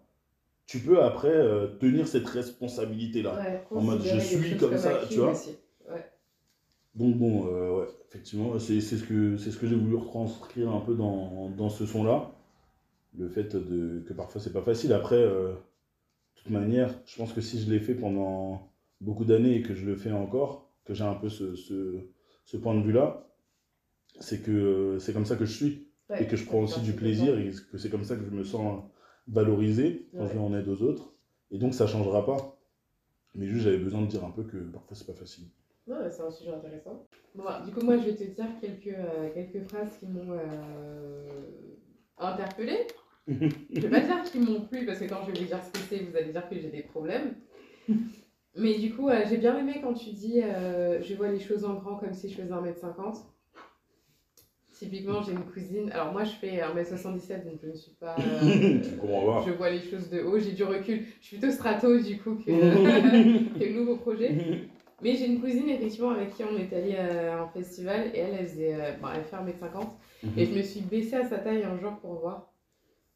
[0.67, 3.35] tu peux après euh, tenir cette responsabilité-là.
[3.39, 5.33] Ouais, En mode, je suis comme ça, tu vois.
[5.33, 5.57] aussi.
[6.95, 10.71] Donc bon, euh, ouais, effectivement, c'est c'est ce que, c'est ce que j'ai voulu retranscrire
[10.73, 12.33] un peu dans, dans ce son-là.
[13.19, 14.93] Le fait de, que parfois c'est pas facile.
[14.93, 19.57] Après, euh, de toute manière, je pense que si je l'ai fait pendant beaucoup d'années
[19.57, 22.01] et que je le fais encore, que j'ai un peu ce, ce,
[22.45, 23.29] ce point de vue-là,
[24.21, 25.89] c'est que euh, c'est comme ça que je suis.
[26.11, 28.31] Ouais, et que je prends aussi du plaisir et que c'est comme ça que je
[28.31, 28.85] me sens
[29.29, 31.15] valorisé quand je vais en aide aux autres.
[31.51, 32.59] Et donc ça changera pas.
[33.35, 35.47] Mais juste j'avais besoin de dire un peu que parfois c'est pas facile.
[35.87, 37.07] Non, c'est un sujet intéressant.
[37.35, 40.33] Bon, bah, du coup, moi, je vais te dire quelques, euh, quelques phrases qui m'ont
[40.33, 41.29] euh,
[42.19, 42.87] interpellée.
[43.29, 45.71] je vais pas dire qui m'ont plu, parce que quand je vais vous dire ce
[45.73, 47.35] que c'est, vous allez dire que j'ai des problèmes.
[48.57, 51.65] Mais du coup, euh, j'ai bien aimé quand tu dis euh, je vois les choses
[51.65, 53.17] en grand comme si je faisais 1m50.
[54.79, 55.91] Typiquement, j'ai une cousine.
[55.93, 58.17] Alors, moi, je fais 1m77, donc je ne suis pas.
[58.19, 58.83] euh,
[59.47, 61.05] je vois les choses de haut, j'ai du recul.
[61.21, 62.45] Je suis plutôt strato, du coup, que,
[63.59, 64.69] que le nouveau projet.
[65.05, 68.37] Mais j'ai une cousine, effectivement, avec qui on est allé euh, en festival et elle,
[68.41, 69.87] elle, faisait, euh, bon, elle fait 1m50.
[70.39, 72.51] Et je me suis baissée à sa taille un jour pour voir.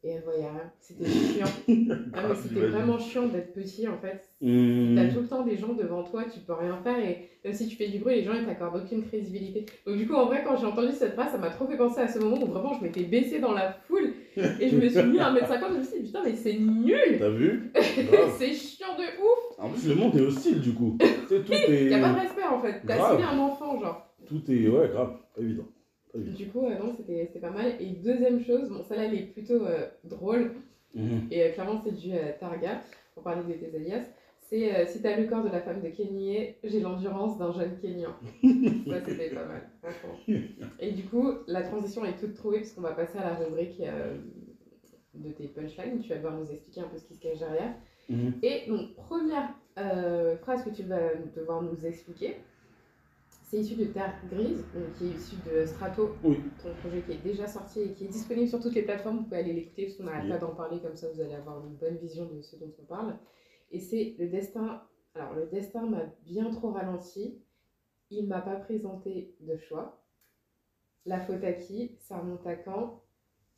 [0.04, 0.70] Et elle voyait rien.
[0.80, 1.46] C'était chiant.
[2.14, 2.70] Ah, mais c'était J'imagine.
[2.70, 4.28] vraiment chiant d'être petit en fait.
[4.40, 4.94] Mmh.
[4.94, 7.66] T'as tout le temps des gens devant toi, tu peux rien faire et même si
[7.66, 9.66] tu fais du bruit, les gens ils t'accordent aucune crédibilité.
[9.86, 12.00] Donc du coup en vrai quand j'ai entendu cette phrase, ça m'a trop fait penser
[12.00, 15.02] à ce moment où vraiment je m'étais baissée dans la foule et je me suis
[15.02, 17.72] mis à 1m50, je me suis dit putain mais c'est nul T'as vu?
[18.38, 20.96] C'est chiant de ouf En plus le monde est hostile du coup.
[21.28, 21.84] Tu sais, tout est.
[21.90, 24.14] Y a pas de respect en fait, t'as signé un enfant genre.
[24.26, 24.66] Tout est.
[24.68, 25.16] Ouais, grave.
[25.38, 25.66] Évident.
[26.14, 27.72] Du coup euh, non c'était pas mal.
[27.80, 30.52] Et deuxième chose, bon celle-là elle est plutôt euh, drôle
[30.94, 31.28] Mhm.
[31.30, 32.80] et euh, clairement c'est du Targa,
[33.12, 34.04] pour parler de tes alias.
[34.40, 37.76] C'est euh, si t'as le corps de la femme de Kenny, j'ai l'endurance d'un jeune
[37.78, 38.14] Kenyan.
[38.88, 40.16] Ça, c'était pas mal, franchement.
[40.80, 43.82] Et du coup, la transition est toute trouvée puisqu'on va passer à la rubrique
[45.14, 46.00] de tes punchlines.
[46.00, 47.74] Tu vas devoir nous expliquer un peu ce qui se cache derrière.
[48.08, 48.34] Mhm.
[48.42, 52.36] Et donc, première euh, phrase que tu vas devoir nous expliquer,
[53.44, 56.38] c'est issu de Terre Grise, donc qui est issu de Strato, Oui.
[56.62, 59.18] ton projet qui est déjà sorti et qui est disponible sur toutes les plateformes.
[59.18, 61.64] Vous pouvez aller l'écouter parce qu'on n'arrête pas d'en parler, comme ça vous allez avoir
[61.64, 63.16] une bonne vision de ce dont on parle.
[63.70, 64.82] Et c'est le destin.
[65.14, 67.38] Alors, le destin m'a bien trop ralenti.
[68.10, 70.02] Il m'a pas présenté de choix.
[71.06, 71.96] La faute à qui?
[72.00, 73.02] Ça remonte à quand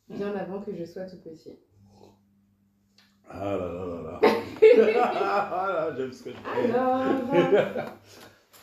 [0.09, 1.57] Bien avant que je sois tout petit.
[3.33, 4.19] Ah là là là là.
[5.01, 6.73] ah là, j'aime ce que je fais.
[6.73, 7.03] Alors,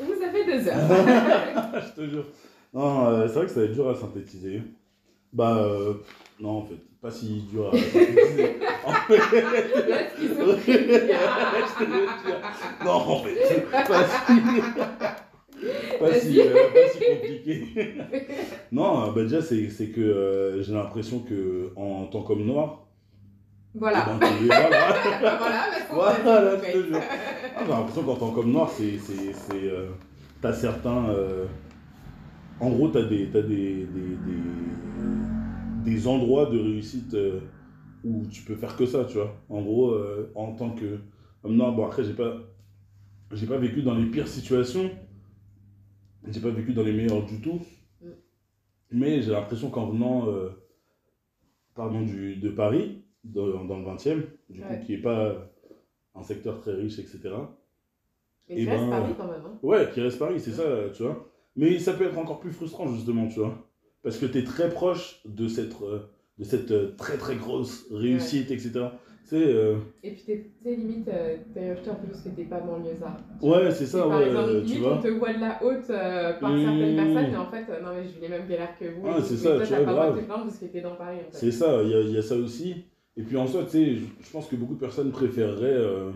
[0.00, 0.76] vous avez deux heures.
[1.82, 2.24] je te jure.
[2.72, 4.62] Non, euh, c'est vrai que ça va être dur à synthétiser.
[5.32, 5.94] Bah, euh,
[6.38, 8.58] non, en fait, pas si dur à synthétiser.
[8.88, 10.28] En fait, je
[11.78, 12.84] te.
[12.84, 13.34] Non, en fait,
[13.70, 14.40] pas si,
[15.98, 17.94] pas si, euh, pas si compliqué.
[18.72, 22.87] non, bah déjà, c'est c'est que j'ai l'impression que en tant qu'homme noir,
[23.74, 24.04] Voilà.
[24.20, 24.68] voilà.
[25.90, 27.00] voilà, Voilà, pas je te jure.
[27.56, 28.98] Ah, j'ai l'impression qu'en tant qu'homme noir, c'est.
[29.54, 29.90] euh,
[30.40, 31.08] t'as certains.
[31.10, 31.46] euh,
[32.60, 37.40] en gros, t'as des, t'as des, des, des, des endroits de réussite euh,
[38.04, 39.36] où tu peux faire que ça, tu vois.
[39.48, 40.98] En gros, euh, en tant que
[41.44, 42.36] homme noir, bon, après, j'ai pas,
[43.32, 44.90] j'ai pas vécu dans les pires situations.
[46.26, 47.60] J'ai pas vécu dans les meilleures du tout.
[48.02, 48.06] Mm.
[48.92, 50.26] Mais j'ai l'impression qu'en venant
[51.74, 54.80] pardon, du, de Paris, dans, dans le 20e, du coup, Ouais.
[54.84, 55.50] qui est pas
[56.14, 57.20] un secteur très riche, etc.
[58.48, 59.42] Mais Eh tu restes ben, Paris quand même.
[59.46, 59.58] Hein.
[59.62, 60.64] Ouais, qui reste Paris, c'est ça,
[60.94, 61.26] tu vois.
[61.56, 63.54] Mais ça peut être encore plus frustrant, justement, tu vois.
[64.02, 65.98] Parce que tu es très proche de cette, euh,
[66.38, 68.70] de cette euh, très très grosse réussite, etc.
[69.24, 72.60] Tu sais, euh, Et puis t'es t'es limite, euh, t'es peu parce que t'es pas
[72.60, 73.18] banlieusard.
[73.42, 75.90] ouais, c'est ça, par ouais, exemple, euh, limite tu on te voit de la haute
[75.90, 76.62] euh, par Mmh.
[76.64, 79.02] certaines personnes, mais en fait, non mais je vis les mêmes galères que vous.
[79.06, 80.26] Ah, et c'est ça, toi, tu vois, grave.
[80.26, 81.36] parce que t'es dans Paris en fait.
[81.36, 82.84] C'est ça, il y a, il y a ça aussi.
[83.18, 86.10] Et puis en soi, tu sais, je, pense que beaucoup de personnes préféreraient euh,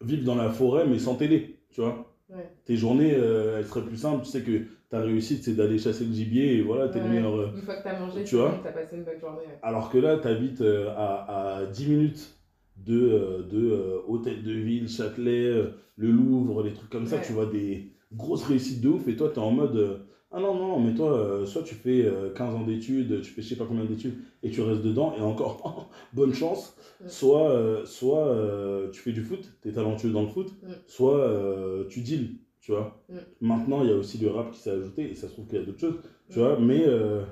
[0.00, 2.12] vivre dans la forêt, mais sans télé, tu vois.
[2.30, 2.50] Ouais.
[2.64, 4.24] Tes journées, euh, elles seraient plus simples.
[4.24, 7.10] Tu sais que ta réussite, c'est d'aller chasser le gibier et voilà, t'es le Ouais.
[7.10, 7.34] meilleur.
[7.36, 9.40] euh, Une fois que t'as mangé, Tu vois t'as passé une bonne journée.
[9.40, 9.58] ouais.
[9.62, 12.34] Alors que là, tu habites à, à 10 minutes
[12.78, 15.50] de, de Hôtel de Ville, Châtelet,
[15.96, 17.18] le Louvre, les trucs comme ça.
[17.18, 20.54] Tu vois des grosses réussites de ouf et toi, tu es en mode Ah non,
[20.54, 23.56] non, mais toi, euh, soit tu fais euh, 15 ans d'études, tu fais je sais
[23.56, 26.76] pas combien d'études et tu restes dedans et encore, bonne chance.
[27.00, 27.08] Ouais.
[27.08, 30.74] Soit, euh, soit euh, tu fais du foot, tu es talentueux dans le foot, Ouais.
[30.86, 33.02] soit euh, tu deals, tu vois.
[33.08, 33.20] Ouais.
[33.40, 35.58] Maintenant, il y a aussi le rap qui s'est ajouté et ça se trouve qu'il
[35.58, 36.82] y a d'autres choses, tu vois, mais.
[36.84, 37.22] euh,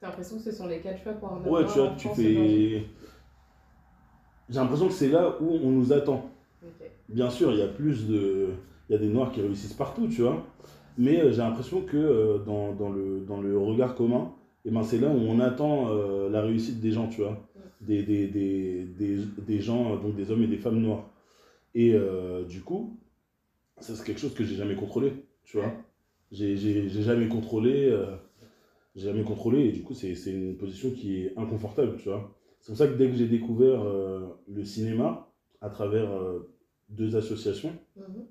[0.00, 2.84] T'as l'impression que ce sont les quatre choix pour un Ouais, tu vois, tu fais.
[4.48, 6.30] J'ai l'impression que c'est là où on nous attend.
[7.08, 8.48] Bien sûr, il y a plus de.
[8.88, 10.44] Il y a des noirs qui réussissent partout, tu vois.
[10.96, 14.32] Mais euh, j'ai l'impression que euh, dans, dans le, dans le regard commun,
[14.64, 17.46] eh ben, c'est là où on attend euh, la réussite des gens, tu vois.
[17.80, 21.10] Des, des, des, des, des gens, donc des hommes et des femmes noirs.
[21.74, 22.96] Et euh, du coup,
[23.80, 25.12] ça c'est quelque chose que j'ai jamais contrôlé,
[25.44, 25.72] tu vois.
[26.30, 26.56] J'ai
[26.88, 27.88] jamais contrôlé.
[27.90, 28.16] euh,
[28.96, 32.32] j'ai jamais contrôlé et du coup c'est une position qui est inconfortable, tu vois.
[32.60, 33.84] C'est pour ça que dès que j'ai découvert
[34.48, 35.28] le cinéma
[35.60, 36.08] à travers
[36.88, 38.24] deux associations, Mhm.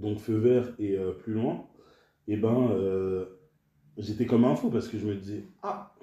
[0.00, 1.66] donc Feu Vert et Plus Loin,
[2.28, 3.26] et ben euh,
[3.98, 5.94] j'étais comme un fou parce que je me disais ah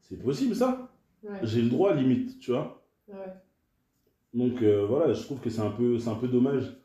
[0.00, 0.90] c'est possible ça,
[1.22, 1.38] Ouais.
[1.42, 2.84] j'ai le droit limite, tu vois.
[3.08, 3.14] Ouais.
[4.34, 6.76] Donc euh, voilà, je trouve que c'est un peu c'est un peu dommage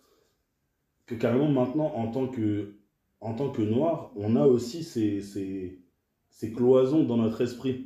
[1.05, 2.75] que carrément maintenant en tant que
[3.21, 5.81] en tant que noir, on a aussi ces, ces,
[6.29, 7.85] ces cloisons dans notre esprit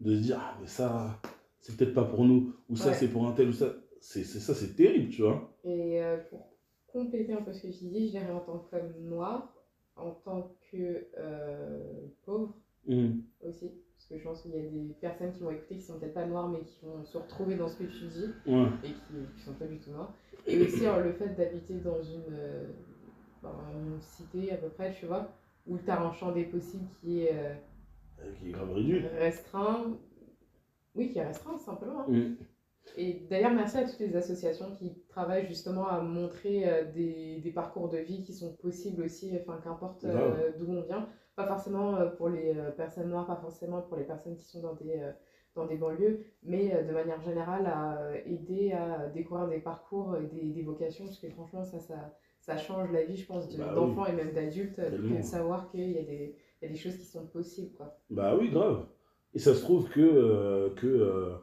[0.00, 1.20] de se dire ah mais ça
[1.58, 2.94] c'est peut-être pas pour nous ou ça Ouais.
[2.94, 5.54] c'est pour un tel ou ça c'est c'est ça c'est terrible, tu vois.
[5.64, 6.48] Et euh, pour
[6.86, 9.52] compléter un peu ce que tu dis, je dirais en tant qu'homme noir,
[10.02, 11.82] en tant que euh,
[12.24, 12.54] pauvre
[12.86, 13.22] Mhm.
[13.42, 15.98] aussi, parce que je pense qu'il y a des personnes qui vont écouter qui sont
[15.98, 18.68] peut-être pas noires mais qui vont se retrouver dans ce que tu dis Ouais.
[18.84, 20.12] et qui, qui sont pas du tout noirs.
[20.46, 22.66] Et aussi alors, le fait d'habiter dans une, euh,
[23.42, 25.28] dans une cité à peu près, tu vois,
[25.66, 27.54] où tu as un champ des possibles qui est euh,
[28.38, 29.00] Qui est grave réduit.
[29.18, 29.92] restreint.
[30.94, 32.00] Oui, qui est restreint simplement.
[32.00, 32.06] hein.
[32.08, 32.36] Mhm.
[32.96, 37.50] Et d'ailleurs, merci à toutes les associations qui travaillent justement à montrer euh, des, des
[37.50, 41.08] parcours de vie qui sont possibles aussi, enfin qu'importe euh, d'où on vient.
[41.36, 44.74] Pas forcément euh, pour les personnes noires, pas forcément pour les personnes qui sont dans
[44.74, 45.00] des,
[45.54, 50.50] dans des banlieues, mais de manière générale à aider à découvrir des parcours et des,
[50.50, 53.68] des vocations, parce que franchement, ça, ça, ça change la vie, je pense, de- Bah
[53.70, 53.74] oui.
[53.76, 56.96] d'enfants et même d'adultes, de savoir qu'il y, a des- il y a des choses
[56.96, 57.72] qui sont possibles.
[57.76, 57.96] Quoi.
[58.10, 58.86] Bah oui, grave.
[59.34, 61.34] Et ça se trouve que, euh, que euh,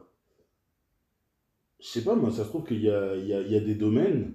[1.80, 3.56] je sais pas, moi, ça se trouve qu'il y a, il y, a, il y
[3.56, 4.34] a des domaines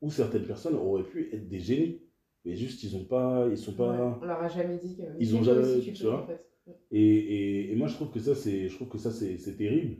[0.00, 2.00] où certaines personnes auraient pu être des génies.
[2.44, 3.92] Mais juste, ils ont pas, ils sont pas.
[3.92, 5.02] Ouais, on leur a jamais dit que.
[5.18, 6.22] Ils ont jamais- tu vois.
[6.22, 6.46] en fait.
[6.90, 9.56] Et, et, et moi, je trouve que ça, c'est, je trouve que ça, c'est, c'est
[9.56, 9.96] terrible.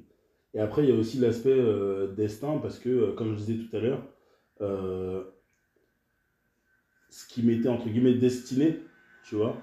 [0.53, 3.57] Et après, il y a aussi l'aspect euh, destin, parce que, euh, comme je disais
[3.65, 4.07] tout à l'heure,
[4.61, 5.25] euh,
[7.11, 8.81] ce qui m'était, entre guillemets, destiné,
[9.25, 9.57] tu vois,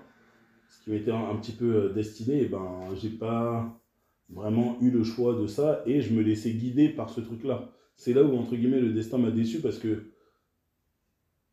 [0.68, 3.81] ce qui m'était un, un petit peu destiné, et ben, j'ai pas
[4.34, 7.70] vraiment eu le choix de ça, et je me laissais guider par ce truc-là.
[7.95, 10.12] C'est là où, entre guillemets, le destin m'a déçu, parce que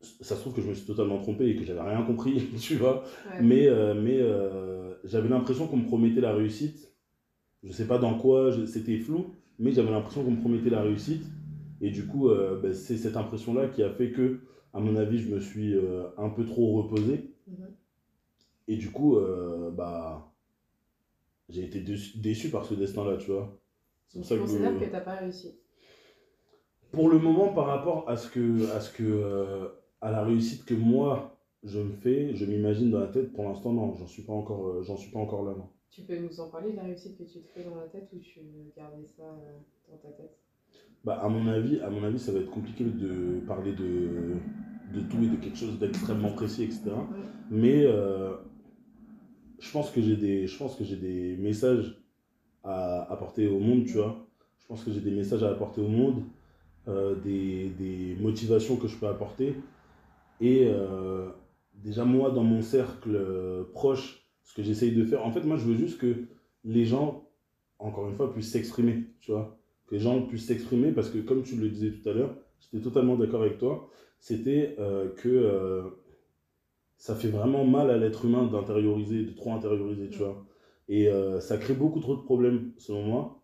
[0.01, 2.75] ça se trouve que je me suis totalement trompé et que j'avais rien compris, tu
[2.75, 3.03] vois.
[3.03, 3.41] Ouais.
[3.41, 6.93] Mais, euh, mais euh, j'avais l'impression qu'on me promettait la réussite.
[7.63, 11.25] Je sais pas dans quoi, c'était flou, mais j'avais l'impression qu'on me promettait la réussite.
[11.81, 14.39] Et du coup, euh, ben, c'est cette impression-là qui a fait que,
[14.73, 15.75] à mon avis, je me suis
[16.17, 17.31] un peu trop reposé.
[17.47, 17.55] Mhm.
[18.69, 19.17] Et du coup,
[19.75, 20.28] bah,
[21.49, 23.59] j'ai été déçu, déçu par ce destin-là, tu vois.
[24.07, 25.59] C'est pour ça tu que, considères que t'as pas réussi.
[26.91, 29.67] pour le moment, par rapport à ce que, à ce que, euh,
[30.01, 33.33] à la réussite que moi je me fais, je m'imagine dans la tête.
[33.33, 35.69] Pour l'instant, non, j'en suis pas encore, euh, j'en suis pas encore là, non.
[35.89, 38.09] Tu peux nous en parler de la réussite que tu te fais dans la tête
[38.13, 39.57] ou tu veux garder ça euh,
[39.89, 40.37] dans ta tête?
[41.03, 44.35] Bah, à mon avis, à mon avis, ça va être compliqué de parler de,
[44.93, 46.91] de tout et de quelque chose d'extrêmement précis, etc.
[47.49, 48.35] Mais euh,
[49.59, 51.97] je pense que j'ai des, je pense que j'ai des messages
[52.63, 54.25] à apporter au monde, tu vois.
[54.59, 56.23] Je pense que j'ai des messages à apporter au monde,
[56.87, 59.55] euh, des, des motivations que je peux apporter.
[60.41, 61.29] Et euh,
[61.73, 65.57] déjà, moi, dans mon cercle euh, proche, ce que j'essaye de faire, en fait, moi,
[65.57, 66.15] je veux juste que
[66.63, 67.27] les gens,
[67.79, 69.57] encore une fois, puissent s'exprimer, tu vois.
[69.87, 72.83] Que les gens puissent s'exprimer parce que, comme tu le disais tout à l'heure, j'étais
[72.83, 74.75] totalement d'accord avec toi, c'était
[75.17, 75.91] que
[76.99, 80.45] ça fait vraiment mal à l'être humain d'intérioriser, de trop intérioriser, tu vois.
[80.89, 83.41] Et euh, ça crée beaucoup trop de problèmes, selon moi.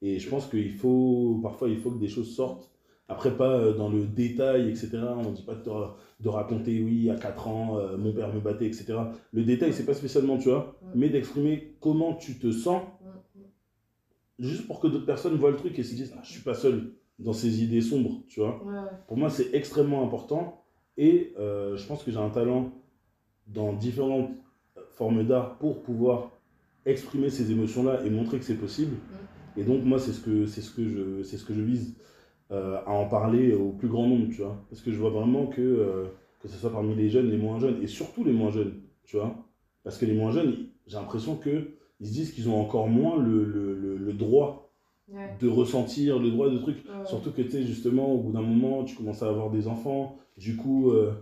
[0.00, 2.70] Et je pense qu'il faut, parfois, il faut que des choses sortent.
[3.08, 4.90] Après, pas euh, dans le détail, etc.
[5.18, 8.32] On ne dit pas de, te- de raconter, oui, à 4 ans, euh, mon père
[8.32, 8.94] me battait, etc.
[9.32, 10.88] Le détail, c'est pas spécialement, tu vois, Ouais.
[10.94, 13.44] mais d'exprimer comment tu te sens, Mhm.
[14.38, 16.54] juste pour que d'autres personnes voient le truc et se disent, ah, je suis pas
[16.54, 18.62] seul dans ces idées sombres, tu vois.
[18.64, 18.88] Ouais.
[19.08, 20.64] Pour moi, c'est extrêmement important.
[20.96, 22.70] Et euh, je pense que j'ai un talent
[23.48, 24.30] dans différentes
[24.90, 26.30] formes d'art pour pouvoir
[26.86, 28.96] exprimer ces émotions-là et montrer que c'est possible.
[29.56, 31.94] Et donc, moi, c'est ce que, ce que, je, ce que je vise
[32.50, 34.64] euh, à en parler au plus grand nombre, tu vois.
[34.70, 36.04] Parce que je vois vraiment que, euh,
[36.40, 39.16] que ce soit parmi les jeunes, les moins jeunes, et surtout les moins jeunes, tu
[39.16, 39.34] vois.
[39.84, 41.66] Parce que les moins jeunes, j'ai l'impression qu'ils
[42.00, 44.58] se disent qu'ils ont encore moins le, le, le, le droit
[45.08, 45.36] Ouais.
[45.40, 46.76] de ressentir, le droit de trucs.
[46.86, 47.04] Ouais.
[47.04, 50.16] Surtout que, tu sais, justement, au bout d'un moment, tu commences à avoir des enfants.
[50.38, 51.12] Du coup, euh,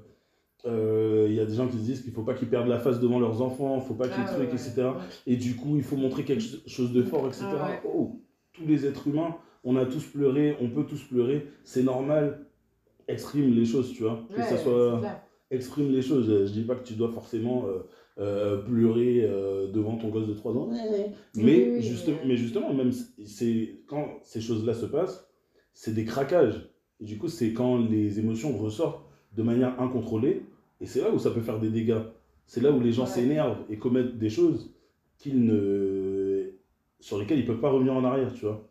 [0.67, 2.79] euh, il y a des gens qui se disent qu'il faut pas qu'ils perdent la
[2.79, 4.75] face devant leurs enfants, faut pas qu'ils Ah, truquent, ouais, etc.
[4.83, 4.93] ouais.
[5.27, 7.45] Et du coup, il faut montrer quelque chose de fort, etc.
[7.49, 7.81] Ah, ouais.
[7.85, 8.21] Oh,
[8.53, 12.47] tous les êtres humains, on a tous pleuré, on peut tous pleurer, c'est normal.
[13.09, 14.21] Exprime les choses, tu vois.
[14.35, 15.01] Que ça soit.
[15.51, 16.29] Exprime les choses.
[16.47, 17.81] Je dis pas que tu dois forcément euh,
[18.21, 19.29] euh, pleurer
[19.73, 20.71] devant ton gosse de 3 ans.
[21.35, 22.93] Mais, Oui, juste- mais- justement, même
[23.25, 25.29] c'est quand ces choses-là se passent,
[25.73, 26.71] c'est des craquages.
[27.01, 29.05] Et du coup, c'est quand les émotions ressortent
[29.37, 30.43] de manière incontrôlée.
[30.81, 32.01] Et c'est là où ça peut faire des dégâts.
[32.47, 33.09] C'est là où les gens Ouais.
[33.11, 34.75] s'énervent et commettent des choses
[35.19, 36.51] qu'ils ne...
[37.01, 38.67] sur lesquelles ils peuvent pas revenir en arrière, tu vois.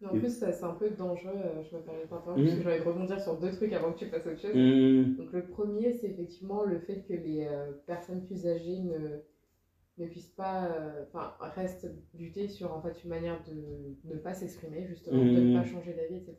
[0.00, 1.32] Mais en Et- plus, c'est un peu dangereux.
[1.34, 4.06] euh, je me permets parce que envie de rebondir sur deux trucs avant que tu
[4.06, 4.54] passes à autre chose.
[4.54, 5.16] Mmh.
[5.16, 9.20] Donc, le premier, c'est effectivement le fait que les euh, personnes plus âgées ne,
[9.98, 10.66] ne puissent pas.
[10.66, 15.30] euh, Enfin, restent butées sur en fait, une manière de ne pas s'exprimer, justement, de
[15.40, 16.34] ne pas changer d'avis, etc.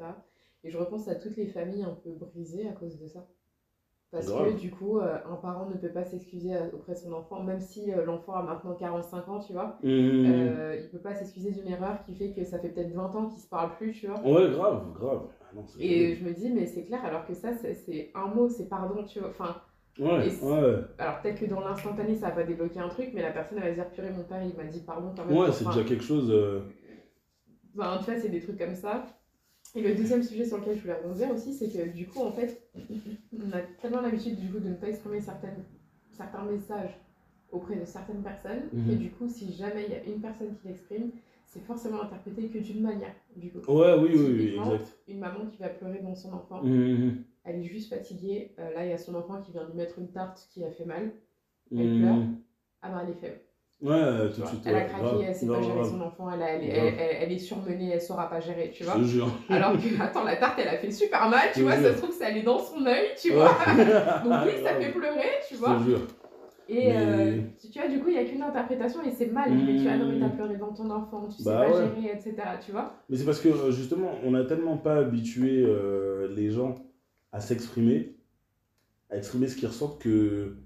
[0.64, 3.28] Et je repense à toutes les familles un peu brisées à cause de ça.
[4.16, 4.54] Parce Grave.
[4.56, 7.44] que du coup, euh, un parent ne peut pas s'excuser à- auprès de son enfant,
[7.44, 9.78] même si euh, l'enfant a maintenant 45 ans, tu vois.
[9.84, 9.88] Mmh.
[9.90, 13.26] Euh, il peut pas s'excuser d'une erreur qui fait que ça fait peut-être 20 ans
[13.28, 14.22] qu'ils se parlent plus, tu vois.
[14.22, 15.24] Ouais, grave, grave.
[15.42, 18.48] Ah non, Et je me dis, mais c'est clair, alors que ça, c'est- un mot,
[18.48, 19.30] c'est pardon, tu vois.
[19.32, 19.58] Enfin,
[20.00, 20.76] Ouais, ouais.
[20.98, 23.76] alors peut-être que dans l'instantané, ça va pas débloquer un truc, mais la personne, elle
[23.76, 25.38] va dire, purée, mon père, il m'a dit pardon quand même.
[25.38, 26.32] Ouais, c'est déjà quelque chose.
[26.32, 26.62] euh,
[27.78, 29.06] enfin, tu vois, c'est des trucs comme ça.
[29.76, 32.32] Et le deuxième sujet sur lequel je voulais rebondir aussi, c'est que du coup, en
[32.32, 32.70] fait,
[33.34, 35.64] on a tellement l'habitude du coup de ne pas exprimer certaines,
[36.12, 36.98] certains messages
[37.52, 38.92] auprès de certaines personnes, Mhm.
[38.92, 41.12] et du coup, si jamais il y a une personne qui l'exprime,
[41.46, 43.60] c'est forcément interprété que d'une manière, du coup.
[43.72, 44.98] Ouais, oui, oui, oui, exact.
[45.08, 47.18] Une maman qui va pleurer devant son enfant, Mmh.
[47.44, 50.00] elle est juste fatiguée, euh, là il y a son enfant qui vient lui mettre
[50.00, 51.12] une tarte qui a fait mal,
[51.72, 52.00] Elle Mmh.
[52.00, 52.16] pleure.
[52.82, 53.40] ah bah elle est faible.
[53.86, 54.62] Ouais, tu tout de suite.
[54.66, 58.40] elle a craqué, elle sait pas gérer son enfant, elle, est surmenée, elle saura pas
[58.40, 59.00] gérer, tu Je vois.
[59.00, 59.28] te jure.
[59.50, 62.02] Alors que, attends, la tarte elle a fait super mal, tu Je vois, ça se
[62.02, 63.50] trouve ça allait dans son œil, tu vois.
[64.24, 65.78] Donc oui, ça fait pleurer, tu Je vois.
[65.78, 66.02] te jure.
[66.68, 67.42] Et euh,
[67.72, 69.52] tu, vois, du coup, il n'y a qu'une interprétation et c'est mal.
[69.54, 70.36] Mais tu as non, mais t'as Mmh.
[70.36, 72.34] pleuré devant ton enfant, tu sais Bah pas gérer, etc.
[72.66, 72.94] Tu vois.
[73.08, 76.74] Mais c'est parce que euh, justement, on n'a tellement pas habitué euh, les gens
[77.32, 78.16] à s'exprimer,
[79.12, 80.58] à exprimer ce qu'ils ressentent que.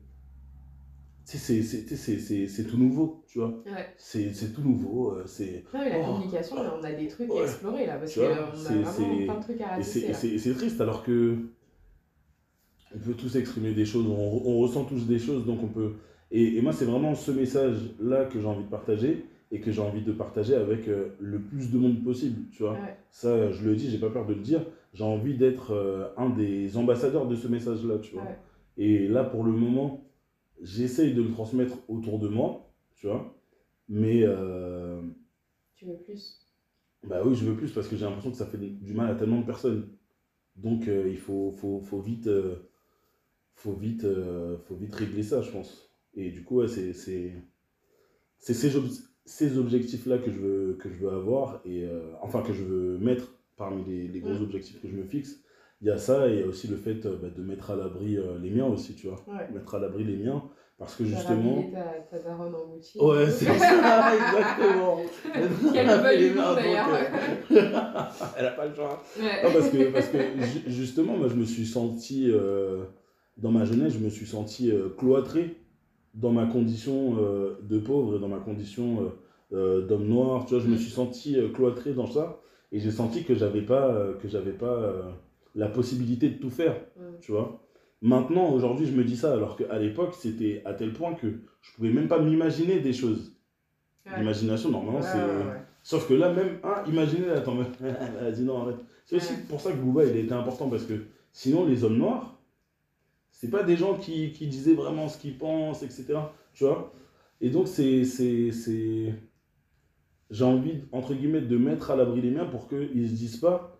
[1.37, 3.61] C'est- tout nouveau, tu vois.
[3.65, 3.87] Ouais.
[3.97, 5.11] C'est tout nouveau.
[5.13, 6.05] euh, c'est la Oh.
[6.13, 7.41] communication, on a des trucs Ouais.
[7.41, 10.81] à explorer là, parce qu'on vois, a vraiment plein de trucs à ratisser c'est- triste
[10.81, 11.35] alors que
[12.95, 15.93] on peut tous exprimer des choses, on, on ressent tous des choses, donc on peut.
[16.31, 19.81] Et, et moi, c'est vraiment ce message-là que j'ai envie de partager et que j'ai
[19.81, 22.73] envie de partager avec euh, le plus de monde possible, tu vois.
[22.73, 22.97] Ouais.
[23.11, 24.65] Ça, je le dis, j'ai pas peur de le dire.
[24.93, 28.23] J'ai envie d'être euh, un des ambassadeurs de ce message-là, tu vois.
[28.77, 30.03] Et là, pour le moment,
[30.61, 33.35] j'essaye de le transmettre autour de moi, tu vois.
[33.89, 35.01] Mais euh,
[35.73, 36.45] Tu veux plus?
[37.03, 39.15] bah oui, je veux plus parce que j'ai l'impression que ça fait du mal à
[39.15, 39.89] tellement de personnes.
[40.57, 42.57] Donc euh, il faut, faut, faut vite, euh,
[43.55, 45.91] faut, vite, euh, faut vite régler ça, je pense.
[46.15, 48.87] Et du coup, ouais, c'est ces, ob-
[49.25, 51.87] ces objectifs-là que, je veux- que je veux avoir, et,
[52.21, 55.41] enfin que je veux mettre parmi les, les gros objectifs que je me fixe.
[55.81, 57.71] Il y a ça, et il y a aussi le fait euh, bah, de mettre
[57.71, 59.23] à l'abri euh, les miens aussi, tu vois.
[59.27, 59.47] Ouais.
[59.53, 60.43] Mettre à l'abri les miens,
[60.77, 61.63] parce que justement...
[61.71, 63.01] ta, ta daronne en boutique.
[63.01, 64.97] Ouais, c'est ça, exactement.
[65.73, 66.89] Qu'elle Elle a veuille fait les ou non, mains, donc, d'ailleurs.
[67.51, 69.01] euh, Elle a pas le choix.
[69.17, 69.43] Ouais.
[69.43, 72.83] Non, parce que, parce que ju- justement, moi, je me suis senti, euh,
[73.37, 75.55] dans ma jeunesse, je me suis senti euh, cloîtré
[76.13, 79.01] dans ma condition euh, de pauvre et dans ma condition
[79.53, 80.45] euh, euh, d'homme noir.
[80.45, 80.79] Tu vois, je me Mm.
[80.79, 82.41] suis senti euh, cloîtré dans ça
[82.73, 85.03] et j'ai senti que j'avais pas, euh, que j'avais pas euh,
[85.55, 86.75] la possibilité de tout faire.
[86.97, 87.01] Mm.
[87.21, 87.61] Tu vois.
[88.01, 91.27] Maintenant, aujourd'hui, je me dis ça, alors qu'à l'époque, c'était à tel point que
[91.61, 93.33] je pouvais même pas m'imaginer des choses.
[94.05, 94.19] Ouais.
[94.19, 95.17] L'imagination, normalement, Ouais, c'est.
[95.17, 95.61] ouais.
[95.83, 98.77] Sauf que là, même, hein, imaginez, attends, elle a dit non, arrête.
[99.05, 100.93] C'est aussi pour ça que Booba, il a été important, parce que
[101.33, 102.37] sinon, les hommes noirs,
[103.31, 106.05] c'est pas des gens qui, qui disaient vraiment ce qu'ils pensent, etc.
[106.53, 106.93] Tu vois
[107.41, 108.03] Et donc, c'est.
[108.05, 109.13] c'est- c'est-
[110.31, 113.78] J'ai envie, entre guillemets, de mettre à l'abri les miens pour qu'ils se disent pas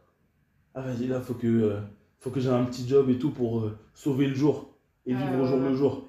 [0.76, 1.80] Ah, vas-y, là, faut que, euh,
[2.20, 4.74] faut que j'ai un petit job et tout pour euh, sauver le jour
[5.06, 6.08] et Ouais, vivre au jour le jour.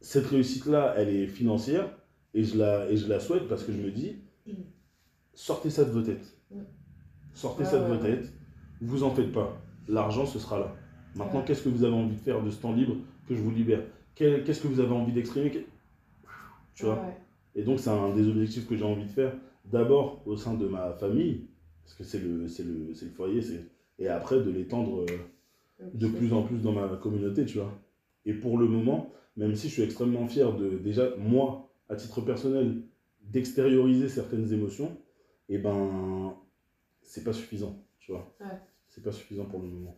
[0.00, 1.88] Cette réussite-là, elle est financière
[2.34, 4.16] et je, la, et je la souhaite parce que je me dis
[5.34, 6.36] sortez ça de vos têtes.
[7.34, 8.32] Sortez ça de vos têtes.
[8.80, 9.60] Vous en faites pas.
[9.88, 10.74] L'argent, ce sera là.
[11.14, 12.96] Maintenant, qu'est-ce que vous avez envie de faire de ce temps libre
[13.28, 13.82] que je vous libère?
[14.14, 15.66] Qu'est-ce que vous avez envie d'exprimer?
[16.74, 17.02] Tu vois?
[17.54, 19.32] Et donc, c'est un des objectifs que j'ai envie de faire.
[19.64, 21.46] D'abord au sein de ma famille,
[21.92, 23.66] parce que c'est le, c'est le, c'est le foyer, c'est-
[23.98, 25.18] et après de l'étendre euh,
[25.94, 27.72] de plus en plus dans ma communauté, tu vois.
[28.24, 32.20] Et pour le moment, même si je suis extrêmement fier de, déjà, moi, à titre
[32.22, 32.82] personnel,
[33.22, 34.96] d'extérioriser certaines émotions,
[35.48, 36.36] et ben,
[37.02, 38.34] c'est pas suffisant, tu vois.
[38.40, 38.58] Ouais.
[38.88, 39.96] C'est pas suffisant pour le moment.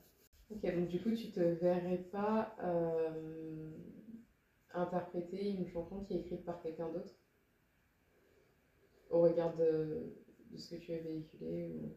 [0.50, 3.70] Ok, donc du coup, tu te verrais pas euh,
[4.74, 7.14] interpréter une chanson qui est écrite par quelqu'un d'autre?
[9.10, 10.12] Au regard de,
[10.54, 11.96] de, ce que tu as véhiculé ou...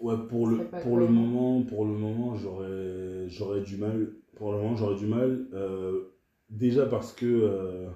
[0.00, 4.14] Ouais, pour le, pour le moment, pour le moment, j'aurais, j'aurais du mal.
[4.34, 5.46] Pour le moment, j'aurais du mal.
[5.52, 6.06] Euh,
[6.50, 7.88] déjà parce que euh,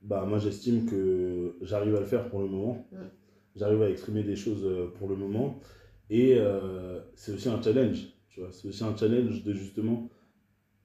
[0.00, 2.88] bah, moi, j'estime que j'arrive à le faire pour le moment.
[3.54, 5.60] J'arrive à exprimer des choses pour le moment.
[6.08, 6.38] Et
[7.14, 10.08] c'est aussi un challenge tu vois, c'est aussi un challenge de justement,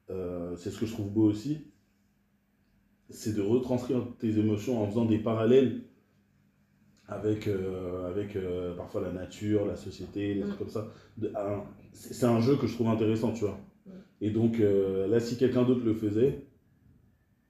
[0.09, 1.59] euh, c'est ce que je trouve beau aussi,
[3.09, 5.83] c'est de retranscrire tes émotions en faisant des parallèles
[7.07, 10.57] avec, euh, avec euh, parfois la nature, la société, des trucs mm.
[10.57, 10.87] comme ça.
[11.93, 13.57] C'est un jeu que je trouve intéressant, tu vois.
[13.85, 13.91] Mm.
[14.21, 16.43] Et donc là, si quelqu'un d'autre le faisait,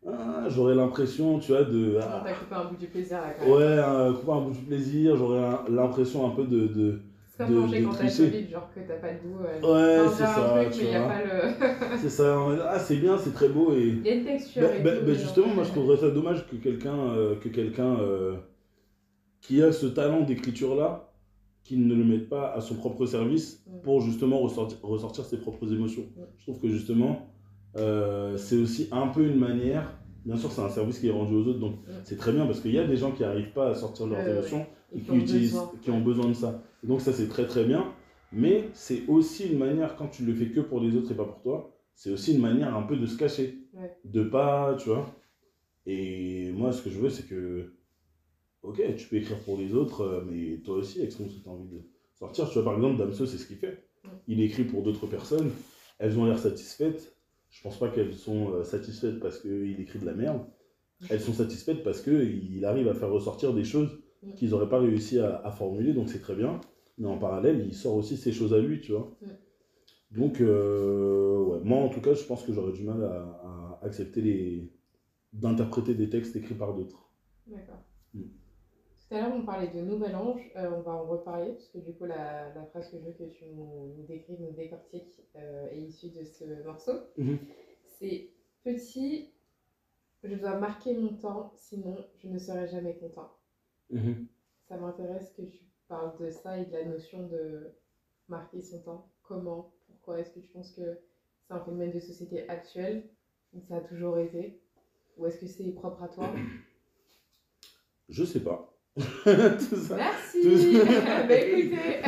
[0.08, 1.98] ah, j'aurais l'impression, tu vois, de.
[2.02, 3.54] Ah, t'as coupé un bout du plaisir là, quand même.
[3.54, 7.02] Ouais, couper un bout du plaisir, j'aurais l'impression un peu de, de
[7.38, 9.38] c'est comme manger quand t'as Covid, genre que t'as pas de goût.
[9.46, 10.66] Euh, ouais, c'est ça.
[10.66, 11.98] Truc, mais y a pas le...
[11.98, 12.40] c'est ça.
[12.68, 13.74] Ah, c'est bien, c'est très beau.
[13.74, 13.90] Et...
[13.90, 14.64] Il y a une texture.
[14.64, 18.38] Bah, bah, bah justement, moi je trouverais ça dommage que quelqu'un euh, que quelqu'un euh,
[19.48, 21.14] qui a ce talent d'écriture là,
[21.64, 23.82] qu'il ne le mette pas à son propre service mm.
[23.82, 26.04] pour justement ressortir, ressortir ses propres émotions.
[26.04, 26.22] Mm.
[26.38, 27.28] Je trouve que justement,
[27.78, 29.98] euh, c'est aussi un peu une manière.
[30.26, 31.92] Bien sûr, c'est un service qui est rendu aux autres, donc mm.
[32.04, 34.28] c'est très bien parce qu'il y a des gens qui n'arrivent pas à sortir leurs
[34.28, 36.62] émotions et, qui, utilisent, qui ont besoin de ça.
[36.84, 37.86] Donc ça, c'est très très bien.
[38.34, 41.24] Mais c'est aussi une manière, quand tu le fais que pour les autres et pas
[41.24, 43.58] pour toi, c'est aussi une manière un peu de se cacher.
[44.04, 45.06] De pas, tu vois.
[45.86, 47.72] Et moi, ce que je veux, c'est que,
[48.68, 51.50] ok, tu peux écrire pour les autres, euh, mais toi aussi, exprime ce que tu
[51.50, 51.82] as envie de
[52.16, 52.48] sortir.
[52.50, 53.88] Tu vois, par exemple, Damso, c'est ce qu'il fait.
[54.28, 55.52] Il écrit pour d'autres personnes,
[56.00, 57.16] elles ont l'air satisfaites.
[57.50, 60.46] Je pense pas qu'elles sont euh, satisfaites parce qu'il écrit de la merde.
[61.10, 64.02] Elles sont satisfaites parce qu'il arrive à faire ressortir des choses
[64.36, 66.60] qu'ils n'auraient pas réussi à, formuler, donc c'est très bien.
[66.98, 69.16] Mais en parallèle, il sort aussi ses choses à lui, tu vois.
[70.12, 74.22] Donc, euh, ouais, moi en tout cas, je pense que j'aurais du mal à, accepter
[74.22, 74.72] les.
[75.34, 77.12] d'interpréter des textes écrits par d'autres.
[77.46, 77.84] D'accord.
[78.16, 78.24] Mm.
[79.08, 81.78] Tout à l'heure, on parlait de Nouvel Ange, euh, on va en reparler, parce que
[81.78, 85.70] du coup, la, la phrase que je veux que tu nous, décrives, nous décortiques, euh,
[85.72, 86.94] est issue de ce morceau.
[87.18, 87.38] Mm-hmm.
[88.00, 88.30] C'est
[88.64, 89.32] petit,
[90.24, 93.32] je dois marquer mon temps, sinon je ne serai jamais content.
[93.90, 94.28] Mhm.
[94.68, 97.72] Ça m'intéresse que tu parles de ça et de la notion de
[98.28, 99.10] marquer son temps.
[99.24, 101.00] Comment Pourquoi Est-ce que tu penses que
[101.48, 103.10] c'est un phénomène de société actuelle
[103.54, 104.60] ou ça a toujours été?
[105.18, 106.30] Ou est-ce que c'est propre à toi?
[108.10, 108.77] Je sais pas.
[108.98, 109.16] Merci
[111.28, 112.02] bah, écoutez,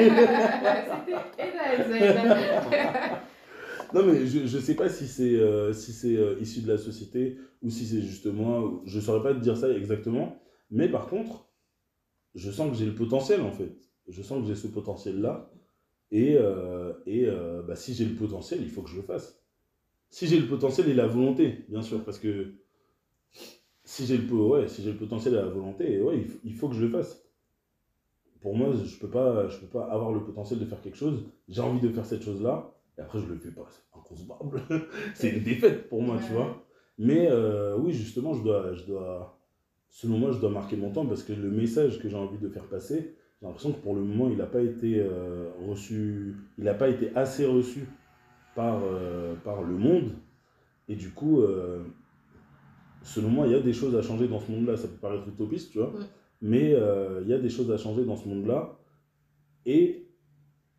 [1.87, 2.13] c'était
[3.93, 6.77] Non mais je, je sais pas si c'est euh, si c'est euh, issu de la
[6.77, 10.41] société ou si c'est juste moi, je saurais pas te dire ça exactement,
[10.71, 11.47] mais par contre,
[12.35, 13.75] je sens que j'ai le potentiel en fait.
[14.07, 15.51] Je sens que j'ai ce potentiel-là.
[16.11, 17.27] Et, euh, et
[17.67, 19.43] bah, si j'ai le potentiel, il faut que je le fasse.
[20.09, 22.55] Si j'ai le potentiel et la volonté, bien sûr, parce que
[23.89, 26.85] si j'ai le, ouais, si le potentiel et la volonté, ouais, il, faut que je
[26.85, 27.25] le fasse.
[28.39, 31.25] Pour moi, je ne peux, pas, peux pas avoir le potentiel de faire quelque chose.
[31.47, 33.67] J'ai envie de faire cette chose-là, et après, je ne le fais pas.
[33.71, 34.61] C'est inconcevable.
[35.15, 36.63] c'est une défaite pour moi, tu vois.
[36.99, 39.39] Mais euh, oui, justement, je dois, je dois,
[39.89, 42.47] selon moi, je dois marquer mon temps parce que le message que j'ai envie de
[42.47, 46.65] faire passer, j'ai l'impression que pour le moment, il n'a pas été euh, reçu, il
[46.65, 47.87] n'a pas été assez reçu
[48.55, 50.11] par, euh, par le monde.
[50.87, 51.83] Et du coup, euh,
[53.03, 54.77] selon moi, il y a des choses à changer dans ce monde-là.
[54.77, 55.93] Ça peut paraître utopiste, tu vois,
[56.41, 58.77] mais il y a des choses à changer dans ce monde-là.
[59.65, 60.07] Et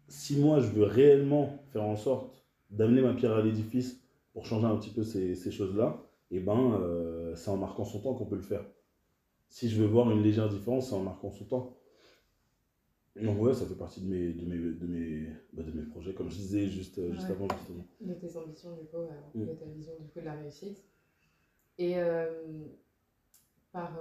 [0.09, 4.01] si moi, je veux réellement faire en sorte d'amener ma pierre à l'édifice
[4.33, 6.81] pour changer un petit peu ces, ces choses-là, et eh ben,
[7.35, 8.65] c'est en marquant son temps qu'on peut le faire
[9.51, 11.77] si je veux voir une légère différence, c'est en marquant son temps.
[13.21, 16.15] Donc ouais, ça fait partie de mes, de mes, de mes, bah, de mes projets,
[16.15, 17.85] comme je disais juste, euh, juste avant justement.
[18.01, 19.47] De tes ambitions du coup, euh, mm.
[19.47, 20.85] de ta vision du coup de la réussite.
[21.81, 22.29] Et euh,
[23.73, 23.99] par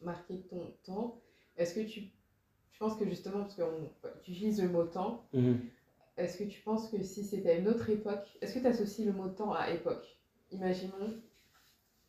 [0.00, 1.22] marquer ton temps,
[1.56, 2.10] est-ce que tu,
[2.72, 3.62] tu penses que justement, parce que
[4.24, 5.56] tu utilises le mot temps, mm-hmm.
[6.16, 9.04] est-ce que tu penses que si c'était à une autre époque, est-ce que tu associes
[9.04, 10.18] le mot temps à époque?
[10.50, 11.22] Imaginons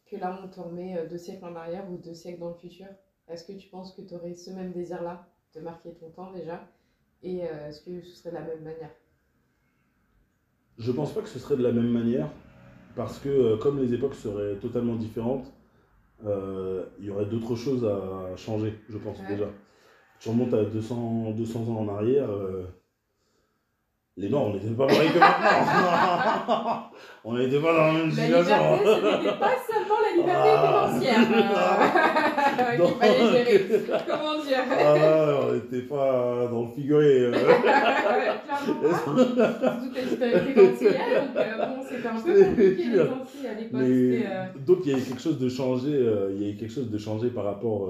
[0.08, 2.56] que là, on te remet euh, deux siècles en arrière ou deux siècles dans le
[2.56, 2.88] futur.
[3.28, 6.68] Est-ce que tu penses que tu aurais ce même désir-là de marquer ton temps déjà?
[7.22, 8.92] Et euh, est-ce que ce serait de la même manière?
[10.80, 12.32] Je pense pas que ce serait de la même manière
[12.96, 15.52] parce que euh, comme les époques seraient totalement différentes,
[16.26, 19.46] il y aurait d'autres choses à changer, je pense déjà.
[20.22, 22.30] Tu remontes à 200, 200 ans en arrière,
[24.16, 26.92] les Noirs, on n'était pas pareil que maintenant.
[27.26, 28.56] on n'était pas dans la même situation.
[30.24, 30.90] Liberté, Ah.
[30.92, 32.78] financière.
[32.78, 33.60] Donc- Qu'il fallait gérer.
[34.08, 37.20] Comment dire Ah, on n'était pas dans le figuré.
[37.26, 37.32] euh.
[38.44, 39.00] Clairement pas.
[39.60, 43.82] Surtout que j'étais conseillère, donc euh, bon, c'était un peu compliqué les Antilles à l'époque.
[43.82, 45.90] Euh, Donc il y a eu quelque chose de changé,
[46.32, 47.90] il y a eu quelque chose de changé par rapport.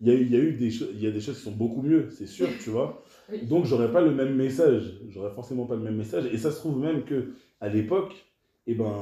[0.00, 1.36] il y a eu, il y a eu des choses, il y a des choses
[1.38, 3.02] qui sont beaucoup mieux, c'est sûr, tu vois.
[3.32, 3.42] oui.
[3.46, 6.24] Donc j'aurais pas le même message, j'aurais forcément pas le même message.
[6.32, 7.30] Et ça se trouve même que
[7.60, 8.14] à l'époque,
[8.66, 8.92] eh ben,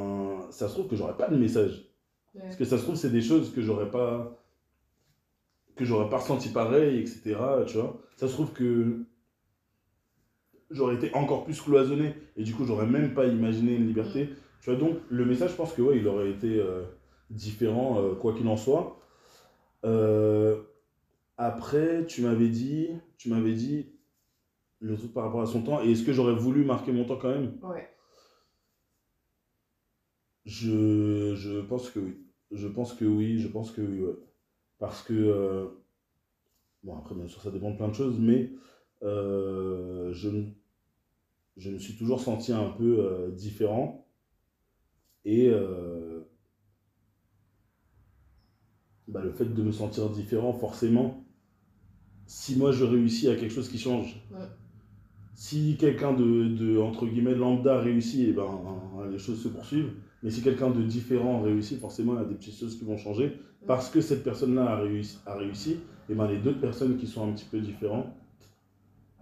[0.50, 1.85] ça se trouve que j'aurais pas de message.
[2.36, 2.42] Ouais.
[2.42, 4.38] Parce que ça se trouve c'est des choses que j'aurais pas,
[5.76, 7.36] que j'aurais pas ressenti pareil, etc.
[7.66, 8.00] Tu vois.
[8.16, 9.04] Ça se trouve que
[10.70, 14.30] j'aurais été encore plus cloisonné et du coup j'aurais même pas imaginé une liberté.
[14.60, 16.84] Tu vois donc le message, je pense que ouais, il aurait été euh,
[17.30, 19.00] différent euh, quoi qu'il en soit.
[19.84, 20.62] Euh,
[21.38, 22.88] après, tu m'avais dit,
[23.18, 23.92] tu m'avais dit
[24.80, 25.82] le truc par rapport à son temps.
[25.82, 27.58] Et est-ce que j'aurais voulu marquer mon temps quand même?
[27.62, 27.88] Ouais.
[30.46, 32.25] je, je pense que oui.
[32.50, 34.16] Je pense que oui, je pense que oui, ouais.
[34.78, 35.68] Parce que, euh,
[36.82, 38.52] bon après bien sûr ça dépend de plein de choses, mais
[39.02, 40.52] euh, je, me-
[41.58, 44.06] je me suis toujours senti un peu euh, différent.
[45.24, 45.50] Et
[49.08, 51.24] bah, le fait de me sentir différent, forcément,
[52.26, 54.38] si moi je réussis à quelque chose qui change, Ouais.
[55.34, 58.48] si quelqu'un de, de, entre guillemets, lambda réussit, et ben,
[59.10, 59.92] les choses se poursuivent.
[60.26, 62.96] Mais si quelqu'un de différent réussit, forcément, il y a des petites choses qui vont
[62.96, 63.34] changer.
[63.64, 65.76] Parce que cette personne-là a réussi, a réussi
[66.10, 68.08] et ben, les deux personnes qui sont un petit peu différentes,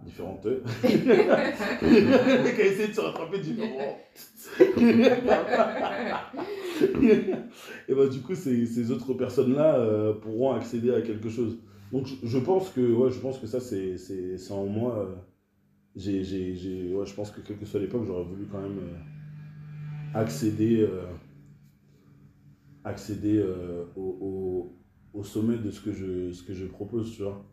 [0.03, 3.99] différentes, le mec a essayé de se rattraper différent.
[7.87, 11.59] et ben, du coup, ces, ces autres personnes-là euh, pourront accéder à quelque chose.
[11.91, 13.95] Donc, je, je pense que, ouais, je pense que ça, c'est
[14.49, 14.97] en moi.
[14.97, 15.13] euh,
[15.95, 19.14] j'ai- ouais, je pense que quelle que soit l'époque, j'aurais voulu quand même euh,
[20.15, 21.05] accéder, euh,
[22.83, 24.71] accéder euh, au,
[25.13, 27.45] au, au sommet de ce que je, ce que je propose, tu vois.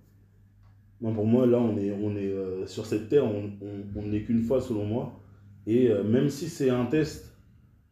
[1.01, 4.43] Moi, pour moi, là, on est, on est euh, sur cette terre, on n'est qu'une
[4.43, 5.19] fois, selon moi.
[5.67, 7.37] Et même si c'est un test,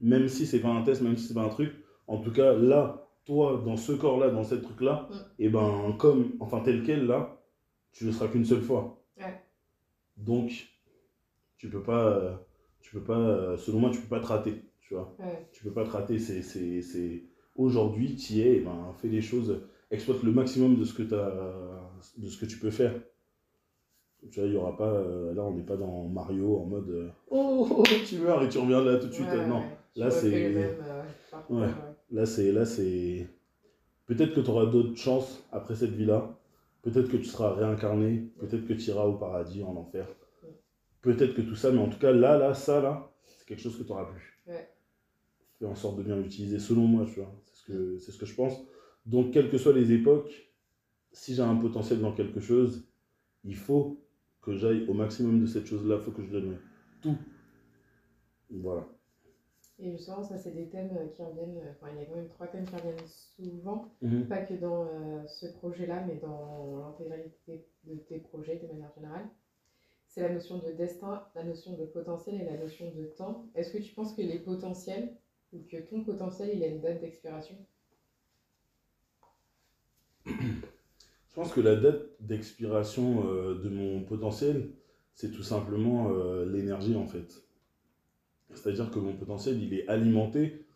[0.01, 1.72] même si c'est pas un test, même si c'est pas un truc,
[2.09, 5.14] en tout cas, là, toi, dans ce corps-là, dans ce truc-là, Mm.
[5.38, 7.40] et ben, comme, enfin, tel quel, là,
[7.92, 9.05] tu ne seras qu'une seule fois.
[9.18, 9.40] Ouais.
[10.16, 10.68] Donc,
[11.56, 12.44] tu peux pas,
[12.81, 15.15] tu peux pas, euh, selon moi, tu peux pas te rater, tu vois.
[15.19, 15.47] Ouais.
[15.52, 17.23] Tu peux pas te rater, c'est, c'est, c'est...
[17.57, 21.31] aujourd'hui, tu es, ben, fais les choses, exploite le maximum de ce que, t'as,
[22.19, 22.94] de ce que tu peux faire.
[24.31, 26.89] Tu vois, il y aura pas, euh, là, on n'est pas dans Mario en mode,
[26.90, 29.27] euh, oh, oh, tu meurs et tu reviens là tout de suite.
[29.27, 29.62] Ouais, non.
[29.94, 30.73] Tu là, c'est- euh,
[31.31, 31.69] parcours, ouais.
[32.11, 33.27] là, c'est, là, c'est,
[34.07, 36.36] peut-être que tu auras d'autres chances après cette vie-là.
[36.82, 40.07] Peut-être que tu seras réincarné, peut-être que tu iras au paradis, en enfer.
[41.02, 43.78] Peut-être que tout ça, mais en tout cas, là, là, ça, là, c'est quelque chose
[43.78, 44.43] que tu auras plus.
[44.47, 44.68] Ouais.
[45.59, 47.35] Fais en sorte de bien l'utiliser, selon moi, tu vois.
[47.44, 48.60] C'est ce que, c'est ce que je pense.
[49.06, 50.52] Donc, quelles que soient les époques,
[51.12, 52.86] si j'ai un potentiel dans quelque chose,
[53.44, 54.05] il faut
[54.43, 56.59] que j'aille au maximum de cette chose-là, il faut que je donne
[57.02, 57.16] tout.
[58.51, 58.86] Voilà.
[59.78, 61.59] Et justement, ça, c'est des thèmes qui reviennent.
[61.70, 64.28] Enfin, il y a quand même trois thèmes qui reviennent souvent, Mhm.
[64.28, 69.27] pas que dans euh, ce projet-là, mais dans l'intégralité de tes projets de manière générale.
[70.10, 73.48] C'est la notion de destin, la notion de potentiel et la notion de temps.
[73.54, 75.16] Est-ce que tu penses que les potentiels,
[75.52, 77.54] ou que ton potentiel, il a une date d'expiration?
[80.26, 80.32] Je
[81.32, 84.72] pense que la date d'expiration euh, de mon potentiel,
[85.14, 87.44] c'est tout simplement euh, l'énergie en fait.
[88.52, 90.66] C'est-à-dire que mon potentiel, il est alimenté.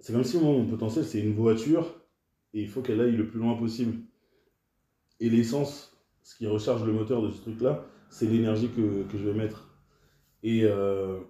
[0.00, 1.98] C'est comme si mon potentiel, c'est une voiture
[2.52, 4.00] et il faut qu'elle aille le plus loin possible.
[5.18, 9.28] Et l'essence, ce qui recharge le moteur de ce truc-là, c'est l'énergie que, que je
[9.28, 9.70] vais mettre.
[10.42, 11.20] Et euh,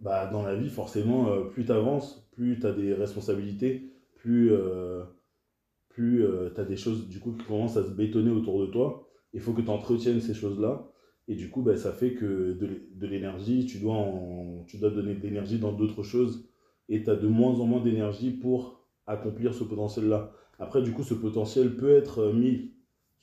[0.00, 4.52] bah, dans la vie, forcément, euh, plus tu avances, plus tu as des responsabilités, plus,
[4.52, 5.04] euh,
[5.94, 6.24] tu
[6.56, 9.08] as des choses du coup qui commencent à se bétonner autour de toi.
[9.32, 10.88] Il faut que tu entretiennes ces choses-là.
[11.28, 13.96] Et du coup, bah, ça fait que de, l'é- de l'énergie, tu, dois
[14.66, 16.48] tu dois donner de l'énergie dans d'autres choses.
[16.88, 20.32] Et tu as de moins en moins d'énergie pour accomplir ce potentiel-là.
[20.58, 22.74] Après, du coup, ce potentiel peut être mis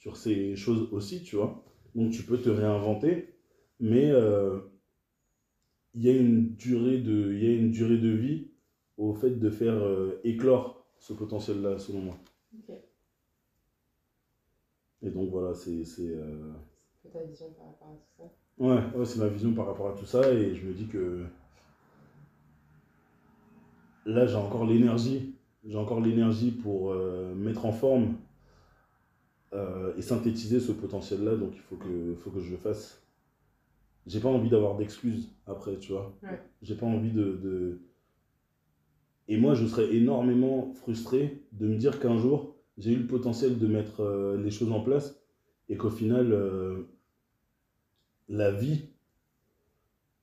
[0.01, 1.63] sur ces choses aussi, tu vois.
[1.93, 3.35] Donc, tu peux te réinventer.
[3.79, 4.57] Mais euh,
[5.93, 8.47] il y a une durée de, y a une durée de vie
[8.97, 12.15] au fait de faire euh, éclore ce potentiel-là, selon moi.
[15.03, 15.85] Et donc, voilà, c'est...
[15.85, 16.51] c'est, euh,
[17.13, 18.23] ta vision par rapport à tout ça?
[18.57, 21.25] Ouais, ouais, c'est ma vision par rapport à tout ça et je me dis que
[24.05, 26.93] là j'ai encore l'énergie, j'ai encore l'énergie pour
[27.35, 28.15] mettre en forme
[29.53, 33.01] euh, et synthétiser ce potentiel-là, donc il faut que, faut que je le fasse.
[34.07, 36.15] J'ai pas envie d'avoir d'excuses après, tu vois.
[36.23, 36.41] Ouais.
[36.61, 37.81] J'ai pas envie de, de,
[39.27, 43.59] Et moi, je serais énormément frustré de me dire qu'un jour, j'ai eu le potentiel
[43.59, 45.21] de mettre euh, les choses en place
[45.69, 46.83] et qu'au final, euh,
[48.29, 48.85] la vie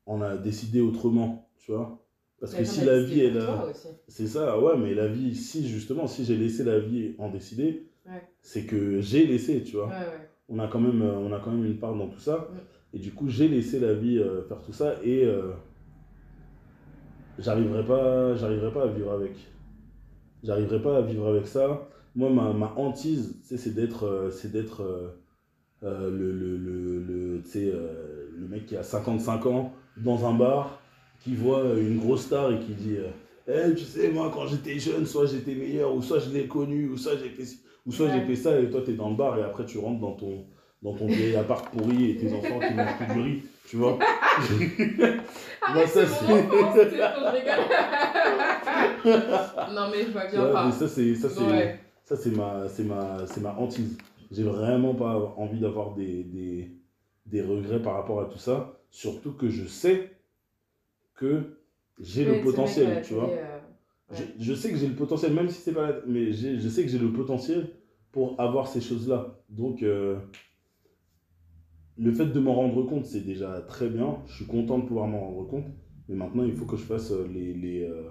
[0.06, 2.04] en a décidé autrement, tu vois.
[2.40, 3.88] Parce que si la vie est pour là, toi aussi.
[4.06, 7.87] c'est ça, ouais, mais la vie, si justement, si j'ai laissé la vie en décider,
[8.08, 8.22] Ouais.
[8.40, 9.88] c'est que j'ai laissé, tu vois.
[9.88, 10.30] Ouais, ouais.
[10.48, 12.48] On a quand même, euh, on a quand même une part dans tout ça.
[12.94, 15.52] Et du coup, j'ai laissé la vie euh, faire tout ça et euh,
[17.38, 18.34] j'arriverai pas,
[18.72, 19.32] pas à vivre avec.
[20.42, 21.88] J'arriverai pas à vivre avec ça.
[22.16, 24.82] Moi, ma, ma hantise, c'est d'être, euh, c'est d'être
[25.82, 27.42] le, le, le, le,
[28.38, 30.80] le mec qui a 55 ans dans un bar,
[31.20, 33.10] qui voit une grosse star et qui dit euh,
[33.70, 36.88] Eh, tu sais, moi, quand j'étais jeune, soit j'étais meilleur, ou soit je l'ai connu,
[36.88, 37.44] ou soit j'ai fait,
[37.88, 40.00] ou soit j'ai fait ça, et toi, t'es dans le bar, et après, tu rentres
[40.00, 40.44] dans ton,
[40.82, 43.98] dans ton vieil appart pourri et tes enfants qui mangent plus du riz, tu vois.
[45.60, 47.64] Ah, Moi, ça, c'est c'est- mon enfance, c'est bon, je rigole.
[49.74, 50.46] non, mais je vois bien.
[50.50, 51.80] Enfin, ça, c'est, ça, c'est, ouais.
[52.04, 53.98] ça, c'est ma, c'est ma, c'est ma hantise.
[54.30, 56.70] J'ai vraiment pas envie d'avoir des, des,
[57.26, 60.10] des regrets par rapport à tout ça, surtout que je sais
[61.16, 61.56] que
[61.98, 63.30] j'ai le potentiel, la tu vois.
[63.30, 63.58] euh,
[64.12, 64.28] Je, ouais.
[64.38, 65.94] je sais que j'ai le potentiel, même si c'est pas la...
[66.06, 67.70] Mais je sais que j'ai le potentiel
[68.12, 69.38] pour avoir ces choses-là.
[69.50, 70.18] Donc, euh,
[71.98, 74.18] le fait de m'en rendre compte, c'est déjà très bien.
[74.26, 75.66] Je suis content de pouvoir m'en rendre compte.
[76.08, 78.08] Mais maintenant, il faut que je fasse euh, les, les, euh,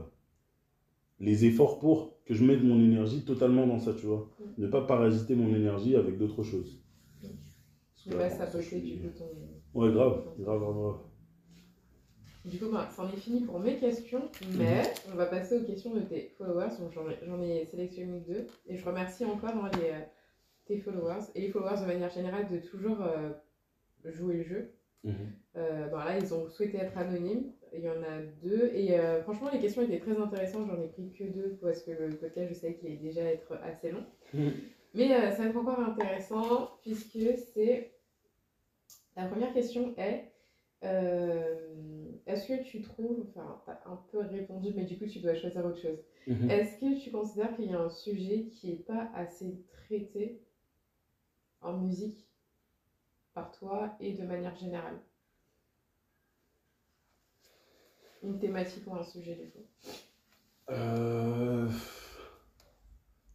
[1.19, 4.29] les efforts pour que je mette mon énergie totalement dans ça, tu vois.
[4.39, 4.61] Mm.
[4.63, 6.81] Ne pas parasiter mon énergie avec d'autres choses.
[7.21, 9.25] Parce que, saboter je suis- du coup ton.
[9.73, 10.99] Ouais, grave, grave, grave, grave.
[12.47, 15.93] Du coup, bah, c'en est fini pour mes questions, mais on va passer aux questions
[15.93, 16.69] de tes followers.
[17.25, 18.47] J'en ai, sélectionné deux.
[18.67, 19.99] Et je remercie encore hein, les, euh,
[20.65, 23.31] tes followers et les followers de manière générale de toujours euh,
[24.05, 24.71] jouer le jeu.
[25.03, 25.13] Mhm.
[25.57, 27.51] Euh, bon, là, ils ont souhaité être anonymes.
[27.73, 28.71] Il y en a deux.
[28.73, 30.67] Et euh, franchement, les questions étaient très intéressantes.
[30.67, 33.59] J'en ai pris que deux parce que le podcast, je sais qu'il est déjà être
[33.61, 34.05] assez long.
[34.33, 34.53] Mhm.
[34.93, 37.91] Mais ça va être encore intéressant puisque c'est.
[39.17, 40.31] La première question est
[40.83, 43.21] euh, est-ce que tu trouves.
[43.29, 45.99] Enfin, tu as un peu répondu, mais du coup, tu dois choisir autre chose.
[46.27, 46.49] Mhm.
[46.49, 50.39] Est-ce que tu considères qu'il y a un sujet qui n'est pas assez traité
[51.61, 52.27] en musique
[53.33, 54.99] par toi et de manière générale?
[58.21, 59.65] Une thématique ou un sujet du coup?
[60.69, 61.67] Euh,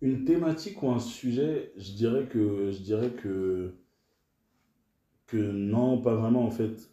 [0.03, 3.73] Une thématique ou un sujet, je dirais que je dirais que
[5.27, 6.91] que non, pas vraiment en fait.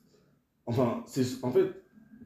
[0.68, 1.79] Enfin, c'est en fait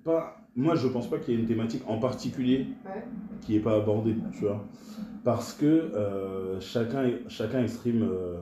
[0.04, 3.04] pas moi je pense pas qu'il y ait une thématique en particulier Ouais.
[3.42, 4.64] qui est pas abordée, tu vois.
[5.24, 8.40] Parce que euh, chacun chacun exprime euh,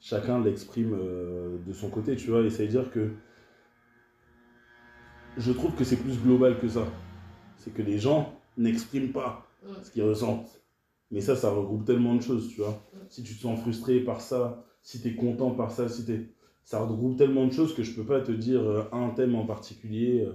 [0.00, 3.10] chacun l'exprime euh, de son côté, tu vois, et c'est à dire que
[5.36, 6.86] je trouve que c'est plus global que ça.
[7.56, 9.46] C'est que les gens n'expriment pas
[9.82, 10.60] ce qu'ils ressentent.
[11.10, 12.82] Mais ça, ça regroupe tellement de choses, tu vois.
[13.08, 16.28] Si tu te sens frustré par ça, si tu es content par ça, si t'es...
[16.64, 20.26] ça regroupe tellement de choses que je peux pas te dire un thème en particulier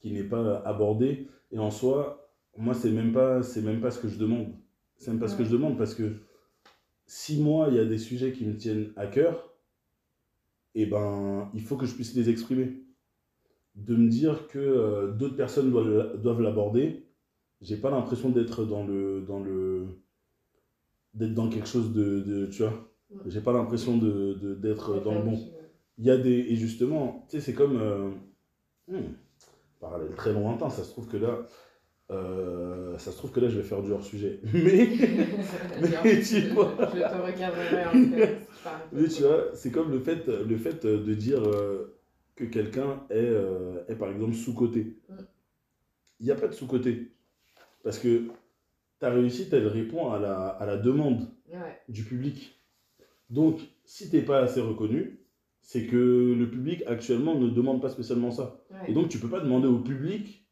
[0.00, 1.28] qui n'est pas abordé.
[1.52, 4.54] Et en soi, moi, c'est même pas, c'est même pas ce que je demande.
[4.96, 6.22] C'est même pas ce que je demande parce que
[7.06, 9.54] si moi, il y a des sujets qui me tiennent à cœur,
[10.74, 12.82] et ben, il faut que je puisse les exprimer.
[13.74, 17.06] De me dire que euh, d'autres personnes doivent, l'aborder,
[17.60, 19.86] j'ai pas l'impression d'être dans le dans le
[21.14, 23.22] d'être dans quelque chose de, de tu vois Ouais.
[23.26, 25.38] j'ai pas l'impression de d'être dans le bon
[25.96, 28.10] il y a des et justement tu sais c'est comme euh,
[28.88, 29.12] hmm,
[29.80, 31.46] parallèle très lointain ça se trouve que là
[32.12, 34.88] euh, ça se trouve que là je vais faire du hors sujet mais
[36.04, 37.92] mais tu vois Je te regarderai en
[38.62, 38.80] parle.
[38.92, 41.96] mais tu vois, c'est comme le fait, le fait de dire euh,
[42.36, 44.96] que quelqu'un est, euh, est par exemple sous-coté.
[45.08, 45.14] Mm.
[46.20, 47.12] Il n'y a pas de sous-coté.
[47.84, 48.22] Parce que
[48.98, 51.80] ta réussite, elle répond à la, à la demande Ouais.
[51.88, 52.60] du public.
[53.30, 55.20] Donc, si tu n'es pas assez reconnu,
[55.68, 58.60] c'est que le public actuellement ne demande pas spécialement ça.
[58.70, 58.88] Ouais.
[58.90, 60.46] Et donc, tu peux pas demander au public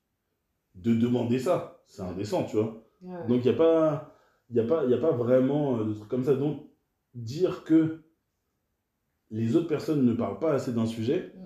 [0.74, 1.80] de demander ça.
[1.86, 2.84] C'est indécent, tu vois.
[3.00, 3.26] Ouais.
[3.28, 4.12] Donc il n'y a, pas-
[4.50, 6.34] y a, pas- y a pas vraiment euh, de trucs comme ça.
[6.34, 6.64] Donc
[7.14, 8.02] dire que
[9.30, 11.40] les autres personnes ne parlent pas assez d'un sujet, Mm.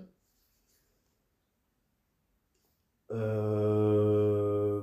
[3.11, 4.83] euh,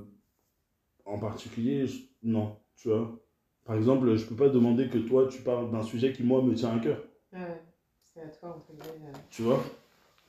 [1.05, 3.19] en particulier, je- non, tu vois.
[3.63, 6.53] Par exemple, je peux pas demander que toi, tu parles d'un sujet qui, moi, me
[6.53, 7.01] tient à cœur.
[8.15, 9.09] C'est à toi, entre guillemets.
[9.09, 9.17] euh.
[9.29, 9.61] tu vois.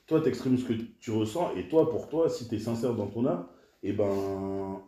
[0.08, 2.94] Toi, tu exprimes ce que tu ressens, et toi, pour toi, si tu es sincère
[2.94, 3.48] dans ton art,
[3.84, 4.82] et ben,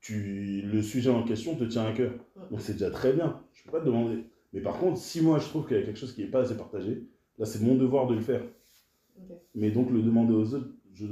[0.00, 2.12] tu, le sujet en question te tient à cœur.
[2.50, 4.24] Donc c'est déjà très bien, je peux pas te demander.
[4.52, 6.40] Mais par contre, si moi je trouve qu'il y a quelque chose qui n'est pas
[6.40, 7.06] assez partagé,
[7.38, 8.42] là c'est mon devoir de le faire.
[9.54, 11.06] Mais donc le demander aux autres, je,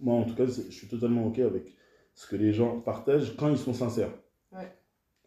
[0.00, 1.72] moi en tout cas, je suis totalement ok avec
[2.14, 4.12] ce que les gens partagent quand ils sont sincères.
[4.52, 4.72] Ouais.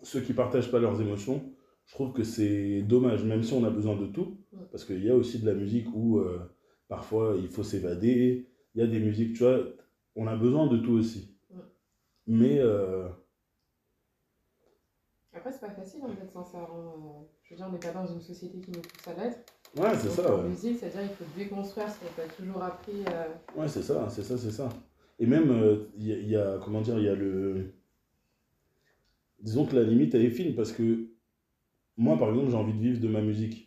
[0.03, 1.41] Ceux qui partagent pas leurs émotions,
[1.85, 4.36] je trouve que c'est dommage, même si on a besoin de tout.
[4.71, 6.39] Parce qu'il y a aussi de la musique où euh,
[6.87, 9.59] parfois il faut s'évader, il y a des musiques, tu vois,
[10.15, 11.35] on a besoin de tout aussi.
[12.27, 13.07] Mais euh,
[15.33, 16.69] Après, c'est pas facile hein, d'être sincère.
[16.71, 16.93] hein.
[16.97, 19.39] Euh, Je veux dire, on n'est pas dans une société qui nous pousse à l'être.
[19.77, 20.35] ouais, c'est ça.
[20.35, 20.49] En ouais.
[20.49, 23.03] musique, c'est-à-dire qu'il faut déconstruire ce qu'on t'a toujours appris.
[23.11, 24.69] euh, Ouais, c'est ça, c'est ça, c'est ça.
[25.19, 27.73] Et même, il y, a- il y a, comment dire, il y a le...
[29.39, 31.07] Disons que la limite, elle est fine, parce que
[31.95, 33.66] moi, par exemple, j'ai envie de vivre de ma musique.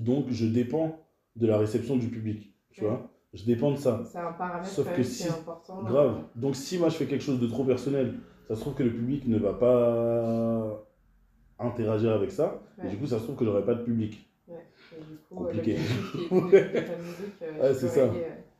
[0.00, 1.04] Donc, je dépends
[1.36, 2.88] de la réception du public, tu Ouais.
[2.90, 3.10] vois.
[3.34, 4.02] Je dépends de ça.
[4.10, 5.80] C'est un paramètre Sauf que si- important.
[5.84, 6.22] euh, Grave.
[6.34, 8.14] Donc, si moi, je fais quelque chose de trop personnel,
[8.48, 10.86] ça se trouve que le public ne va pas
[11.58, 12.62] interagir avec ça.
[12.84, 14.30] Et du coup, ça se trouve que j'aurai pas de public.
[14.48, 14.56] Ouais.
[14.96, 15.76] Et du coup, Compliqué.
[16.32, 18.10] euh, musique, euh, c'est ça.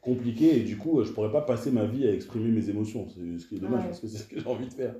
[0.02, 3.08] compliqué et du coup euh, je pourrais pas passer ma vie à exprimer mes émotions
[3.08, 3.86] c'est ce qui est dommage Ouais.
[3.88, 4.94] parce que c'est ce que j'ai envie de faire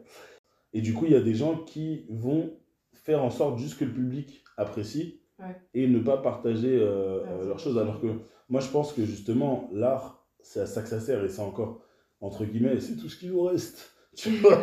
[0.73, 2.51] et du coup il y a des gens qui vont
[2.95, 5.57] faire en sorte juste que le public apprécie Ouais.
[5.75, 8.09] et ne pas partager euh, Ouais, euh, leurs choses alors que
[8.49, 11.81] moi je pense que justement l'art c'est à ça que ça sert et c'est encore
[12.21, 14.59] entre guillemets c'est tout ce qui nous reste tu vois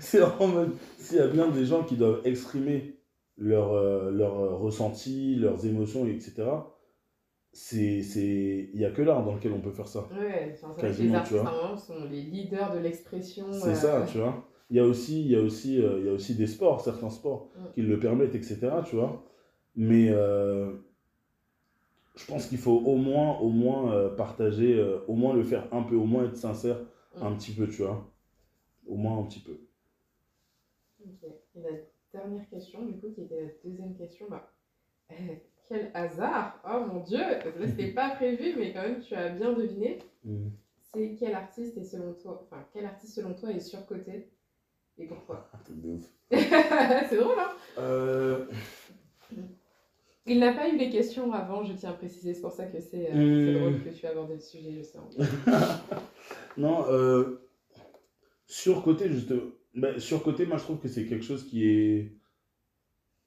[0.00, 2.98] c'est en mode s'il y a bien des gens qui doivent exprimer
[3.38, 6.44] leurs euh, leurs, euh, ressentis leurs émotions etc
[7.52, 10.66] c'est c'est il y a que l'art dans lequel on peut faire ça Ouais, que
[10.82, 11.76] les Quasiment, tu artistes, vois.
[11.78, 13.46] sont les leaders de l'expression.
[13.52, 16.06] c'est euh, ça tu vois il y a aussi il y a aussi euh, il
[16.06, 17.72] y a aussi des sports certains sports Mm.
[17.74, 18.58] qui le permettent etc
[18.88, 19.24] tu vois
[19.76, 20.72] mais euh,
[22.16, 25.68] je pense qu'il faut au moins au moins euh, partager euh, au moins le faire
[25.72, 26.78] un peu au moins être sincère
[27.16, 27.22] Mm.
[27.22, 28.06] un petit peu tu vois
[28.86, 29.58] au moins un petit peu
[31.02, 31.30] Ok.
[31.54, 31.70] Et la
[32.12, 34.52] dernière question, du coup, qui était la deuxième question, bah,
[35.68, 39.14] quel hasard Oh mon dieu Parce que Là, c'était pas prévu, mais quand même, tu
[39.14, 39.98] as bien deviné.
[40.24, 40.48] Mm.
[40.92, 44.30] C'est quel artiste est selon toi, enfin, quel artiste selon toi est surcoté
[44.98, 45.48] et pourquoi?
[46.30, 48.46] C'est drôle, hein Euh,
[50.26, 52.80] Il n'a pas eu les questions avant, je tiens à préciser, c'est pour ça que
[52.80, 53.14] c'est euh,
[53.54, 53.58] Hmm.
[53.58, 54.98] drôle que tu as abordé le sujet, je sais.
[56.56, 57.40] non, euh,
[58.46, 59.32] surcoté, juste.
[59.74, 62.12] Ben, surcoté, moi je trouve que c'est quelque chose qui est.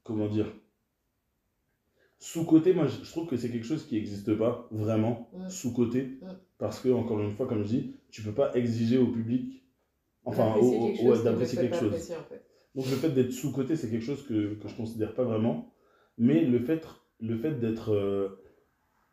[0.03, 0.47] Comment dire
[2.17, 5.29] Sous-côté, moi je trouve que c'est quelque chose qui n'existe pas vraiment.
[5.33, 5.49] Mm.
[5.49, 6.01] Sous-côté.
[6.21, 6.27] Mm.
[6.57, 9.63] Parce que, encore une fois, comme je dis, tu peux pas exiger au public.
[10.25, 11.87] Enfin, D'apprécier au- au- quelque ouais, chose d'apprécier souhaite quelque chose.
[11.93, 12.43] apprécier, en fait.
[12.75, 15.71] Donc le fait d'être sous-côté, c'est quelque chose que, que je considère pas vraiment.
[16.19, 16.85] Mais le fait,
[17.21, 18.41] le fait d'être euh,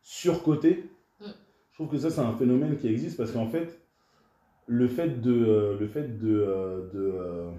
[0.01, 1.25] surcoté, Mm.
[1.71, 3.81] je trouve que ça c'est un phénomène qui existe parce qu'en fait,
[4.67, 7.51] le fait de, euh, le fait de, euh, de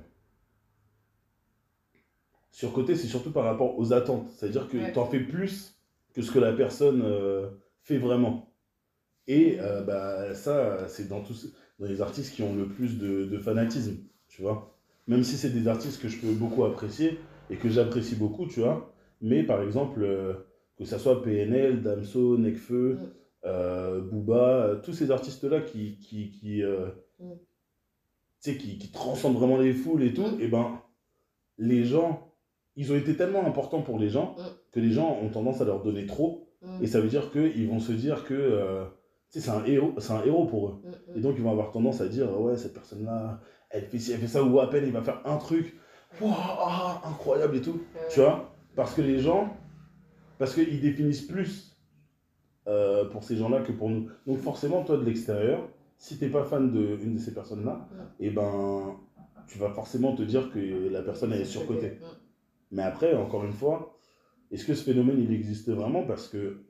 [2.52, 4.28] surcoté, c'est surtout par rapport aux attentes.
[4.30, 4.92] C'est-à-dire que Ouais.
[4.92, 5.76] tu en fais plus
[6.14, 7.02] que ce que la personne
[7.82, 8.52] fait vraiment.
[9.26, 13.38] Et bah, ça, c'est dans tous dans les artistes qui ont le plus de, de
[13.38, 14.76] fanatisme, tu vois.
[15.06, 17.18] Même si c'est des artistes que je peux beaucoup apprécier
[17.50, 18.92] et que j'apprécie beaucoup, tu vois.
[19.20, 20.34] Mais par exemple, euh,
[20.76, 22.98] que ça soit PNL, Damso, Nekfeu, Mm.
[23.46, 26.62] euh, Booba, euh, tous ces artistes-là qui, qui, qui,
[27.20, 27.32] Mm.
[28.42, 30.40] qui, qui transcendent vraiment les foules et tout, Mm.
[30.40, 30.80] et ben,
[31.58, 32.32] les gens,
[32.76, 34.36] ils ont été tellement importants pour les gens
[34.72, 36.44] que les gens ont tendance à leur donner trop.
[36.80, 38.84] Et ça veut dire qu'ils vont se dire que euh,
[39.28, 40.74] c'est un, héros, un héros pour eux.
[40.84, 41.18] mm.
[41.18, 43.40] Et donc, ils vont avoir tendance à dire Ouais, cette personne-là,
[43.70, 45.74] elle fait ci, elle fait ça, ou à peine il va faire un truc,
[47.04, 47.80] incroyable et tout.
[48.10, 48.54] Tu vois?
[48.78, 49.56] Parce que les gens,
[50.38, 51.76] parce qu'ils définissent plus
[52.68, 54.08] euh, pour ces gens-là que pour nous.
[54.24, 58.26] Donc, forcément, toi de l'extérieur, si t'es pas fan d'une de ces personnes-là, Ouais.
[58.28, 58.96] et ben,
[59.48, 60.60] tu vas forcément te dire que
[60.90, 61.98] la personne elle est surcotée.
[62.70, 63.98] Mais après, encore une fois,
[64.52, 66.04] est-ce que ce phénomène, il existe vraiment?
[66.04, 66.62] Parce que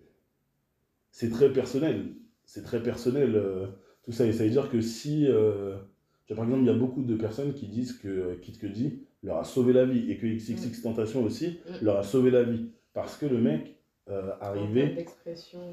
[1.10, 2.14] c'est très personnel.
[2.46, 3.66] C'est très personnel, euh,
[4.02, 4.24] tout ça.
[4.24, 5.26] Et ça veut dire que si...
[5.28, 5.76] euh,
[6.24, 9.02] tu vois, par exemple, il y a beaucoup de personnes qui disent que Kid Cudi
[9.22, 11.84] leur a sauvé la vie et que XXX Tentation aussi Mm.
[11.84, 12.70] leur a sauvé la vie.
[12.92, 13.76] Parce que le mec
[14.08, 14.94] euh, arrivait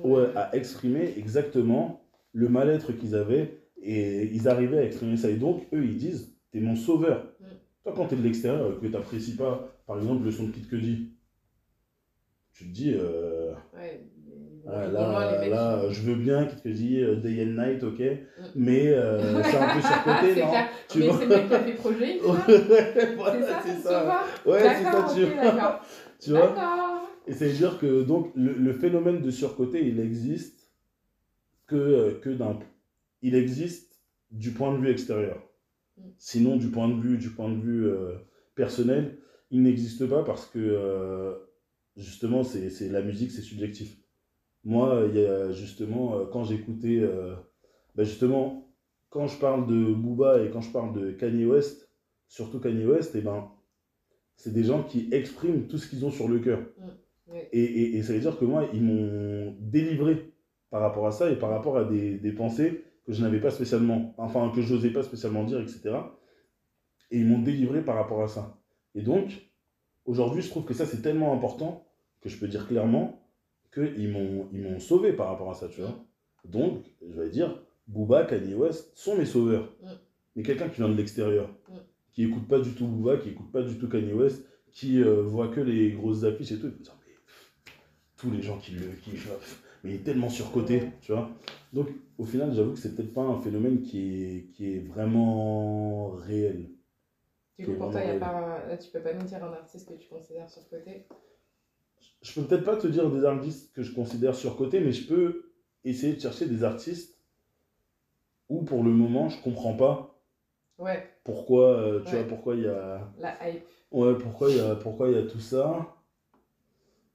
[0.03, 2.01] ouais, à exprimer exactement
[2.33, 5.29] le mal-être qu'ils avaient et ils arrivaient à exprimer ça.
[5.29, 7.23] Et donc, eux, ils disent, t'es mon sauveur.
[7.39, 7.45] Mm.
[7.83, 10.67] Toi, quand t'es de l'extérieur et que t'apprécies pas, par exemple, le son de Kid
[10.67, 11.11] Cudi,
[12.53, 14.01] tu te dis, euh, ouais,
[14.67, 18.01] ah, les là, là, qui- je veux bien Kid Cudi, euh, Day and Night, ok,
[18.55, 20.67] mais euh, c'est un peu surcoté, non clair.
[20.89, 23.45] Tu mais vois c'est le mec qui a fait projet, c'est ça Ouais, voilà, C'est
[23.45, 24.23] ça, c'est ça.
[24.45, 25.81] Ouais, c'est ça, tu ok, vois.
[26.19, 26.55] Tu vois.
[27.27, 30.71] Et c'est dire que donc le, le phénomène de surcoté, il existe
[31.67, 32.59] que, euh, que d'un
[33.21, 33.99] il existe
[34.31, 35.41] du point de vue extérieur.
[35.97, 36.01] Mm.
[36.17, 38.13] Sinon du point de vue du point de vue euh,
[38.55, 39.17] personnel,
[39.51, 41.33] il n'existe pas parce que euh,
[41.97, 43.97] justement c'est c'est- la musique c'est subjectif.
[44.65, 47.35] Moi, il y a justement euh, quand j'écoutais euh,
[47.95, 48.73] bah, justement
[49.09, 51.89] quand je parle de Booba et quand je parle de Kanye West,
[52.27, 53.49] surtout Kanye West, et eh ben,
[54.35, 56.59] c'est des gens qui expriment tout ce qu'ils ont sur le cœur.
[56.59, 57.35] Mm.
[57.53, 60.33] Et, et, et, ça veut dire que moi, ils m'ont délivré
[60.69, 63.51] par rapport à ça et par rapport à des, des pensées que je n'avais pas
[63.51, 65.95] spécialement, enfin que je n'osais pas spécialement dire, etc.
[67.11, 68.59] Et ils m'ont délivré par rapport à ça.
[68.95, 69.49] Et donc,
[70.05, 71.87] aujourd'hui, je trouve que ça, c'est tellement important
[72.21, 73.24] que je peux dire clairement
[73.75, 75.95] qu'ils m'ont, ils m'ont sauvé par rapport à ça, tu vois.
[76.45, 79.65] Donc, je vais dire, Booba, Kanye West sont mes sauveurs.
[79.83, 79.87] Mm.
[80.35, 81.73] Mais quelqu'un qui vient de l'extérieur, Mm.
[82.13, 85.21] qui écoute pas du tout Booba, qui écoute pas du tout Kanye West, qui euh,
[85.21, 87.13] voit que les grosses affiches et tout, il dire, mais
[88.17, 89.29] tous les gens qui le kiffent,
[89.83, 90.91] mais il est tellement surcoté, Ouais.
[91.01, 91.29] tu vois.
[91.73, 91.87] Donc,
[92.17, 93.99] au final, j'avoue que c'est peut-être pas un phénomène qui
[94.37, 96.69] est, qui est vraiment réel.
[97.59, 99.87] Du coup, pour toi, y a pas, là, tu peux pas nous dire un artiste
[99.87, 101.05] que tu considères sur le côté
[102.21, 105.51] Je peux peut-être pas te dire des artistes que je considère surcotés, mais je peux
[105.83, 107.19] essayer de chercher des artistes
[108.49, 110.21] où, pour le moment, je comprends pas
[110.77, 112.19] Ouais, pourquoi, euh, tu Ouais.
[112.19, 113.07] vois, pourquoi il y a...
[113.19, 113.63] la hype.
[113.91, 115.95] Ouais, pourquoi il y a, pourquoi il y a tout ça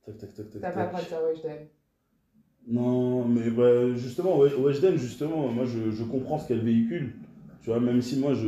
[0.07, 1.67] Tac, tac, tac, tac, T'as pas le droit de dire Weshden?
[2.67, 7.13] Non, mais bah, justement, Weshden, justement, moi je, je comprends ce qu'elle véhicule.
[7.63, 8.47] Tu vois, même si moi je.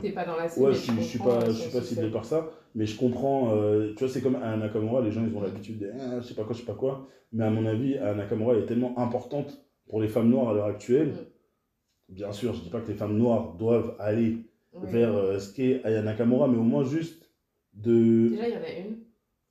[0.00, 0.66] T'es pas dans la cible.
[0.66, 1.94] Ouais, je, je suis pas, euh, je son suis pas succès.
[1.94, 3.52] ciblé par ça, mais je comprends.
[3.54, 6.26] euh, tu vois, c'est comme à Nakamura, les gens ils ont l'habitude de ah, je
[6.26, 7.06] sais pas quoi, je sais pas quoi.
[7.32, 10.54] Mais à mon avis, à Nakamura elle est tellement importante pour les femmes noires à
[10.54, 11.08] l'heure actuelle.
[11.08, 12.14] Mm.
[12.14, 14.38] Bien sûr, je dis pas que les femmes noires doivent aller
[14.74, 14.88] Oui.
[14.90, 17.30] vers euh, ce qu'est Aya Nakamura, mais au moins juste
[17.74, 18.28] de.
[18.28, 18.96] Déjà, il y en a une.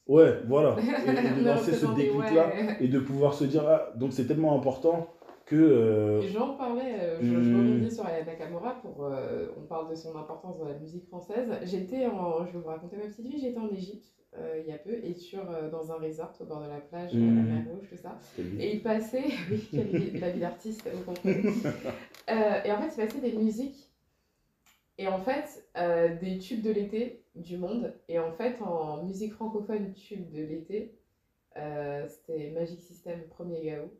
[0.08, 0.76] Ouais, voilà.
[1.08, 2.78] Et, et de lancer ce déclic-là ouais.
[2.80, 5.08] et de pouvoir se dire, ah, donc c'est tellement important
[5.46, 5.56] que.
[5.56, 7.58] euh, J'en parlais, euh, je, je Hmm.
[7.58, 11.50] rebondis sur Aya Nakamura, pour, euh, on parle de son importance dans la musique française.
[11.64, 14.06] J'étais en, je vais vous raconter ma petite vie, j'étais en Égypte
[14.38, 16.80] euh, il y a peu, et sur, euh, dans un resort au bord de la
[16.82, 17.36] plage, Hmm.
[17.36, 18.20] la mer Rouge, tout ça.
[18.60, 21.42] Et il passait, oui, la vie d'artiste, vous comprenez.
[22.66, 23.92] Et en fait, il passait des musiques,
[24.98, 25.64] et en fait,
[26.22, 27.94] des tubes de l'été du monde.
[28.10, 30.98] Et en fait, en musique francophone, tube de l'été,
[32.08, 33.92] c'était Magic System, premier Gao.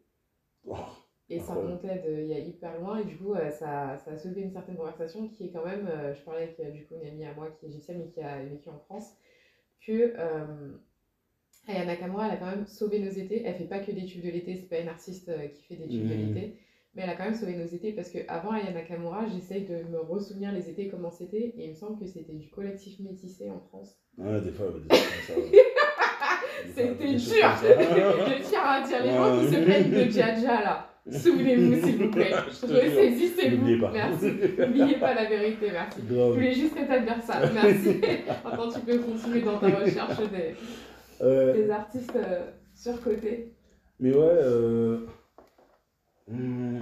[1.30, 4.12] Et ça remontait de, il y a hyper loin, et du coup, euh, ça, ça
[4.12, 6.86] a soulevé une certaine conversation qui est quand même, euh, je parlais avec euh, du
[6.86, 9.16] coup une amie à moi qui est égyptienne mais qui a vécu en France,
[9.86, 10.46] que euh,
[11.68, 13.42] Aya Nakamura, elle a quand même sauvé nos étés.
[13.44, 15.88] Elle fait pas que des tubes de l'été, c'est pas une artiste qui fait des
[15.88, 16.34] tubes de Mhm.
[16.36, 16.58] l'été,
[16.94, 19.78] mais elle a quand même sauvé nos étés parce que avant Aya Nakamura, j'essaye de
[19.90, 23.50] me ressouvenir les étés comment c'était, et il me semble que c'était du collectif métissé
[23.50, 23.98] en France.
[24.20, 25.34] Ouais, des fois, des comme ça.
[25.34, 25.44] fois,
[26.76, 27.18] C'était dur.
[28.28, 30.92] Je tiens à dire les gens qui se plaignent de Jaja là.
[31.12, 32.34] Souvenez-vous s'il vous plaît.
[32.64, 33.58] Ressaisissez-vous.
[33.58, 33.92] N'oubliez pas.
[33.92, 34.32] Merci.
[34.58, 36.00] N'oubliez pas la vérité, merci.
[36.10, 37.42] Je voulais juste rétablir ça.
[37.54, 38.02] Merci.
[38.44, 40.56] Maintenant, tu peux continuer dans ta recherche des,
[41.22, 42.42] Euh, des artistes euh,
[42.74, 43.54] surcotés.
[44.00, 44.98] mais ouais, euh,
[46.28, 46.80] hmm,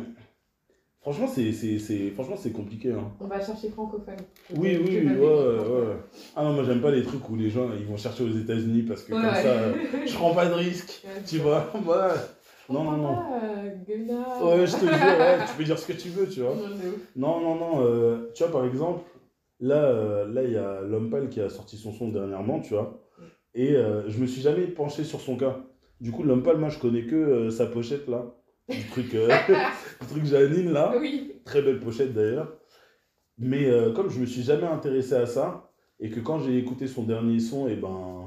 [1.02, 2.92] franchement, c'est, c'est, c'est, franchement, c'est compliqué.
[2.94, 3.12] Hein.
[3.20, 4.16] On va chercher francophone.
[4.56, 5.98] Oui, oui, vais ouais, ouais.
[6.36, 8.84] Ah non, moi, j'aime pas les trucs où les gens ils vont chercher aux États-Unis
[8.84, 9.44] parce que Ouais, comme ouais.
[9.44, 9.74] ça, euh,
[10.08, 11.04] je prends pas de risque.
[11.28, 12.16] Tu vois Ouais.
[12.70, 13.24] Non, non, non.
[13.88, 16.56] Gunnar Ouais, je te jure, ouais, tu peux dire ce que tu veux, tu vois.
[17.16, 17.42] Non.
[17.42, 19.04] Non, non, euh, tu vois, par exemple,
[19.60, 22.74] là, euh, là, il y a l'homme pâle qui a sorti son son dernièrement, tu
[22.74, 23.02] vois.
[23.54, 25.60] Et euh, je me suis jamais penché sur son cas.
[26.02, 28.34] Du coup, l'homme pâle, moi, je connais que euh, sa pochette, là.
[28.70, 29.12] Du truc,
[30.02, 30.94] du truc Janine, là.
[31.00, 31.34] Oui.
[31.44, 32.58] Très belle pochette, d'ailleurs.
[33.38, 37.04] Mais comme je me suis jamais intéressé à ça, et que quand j'ai écouté son
[37.04, 38.23] dernier son, et ben...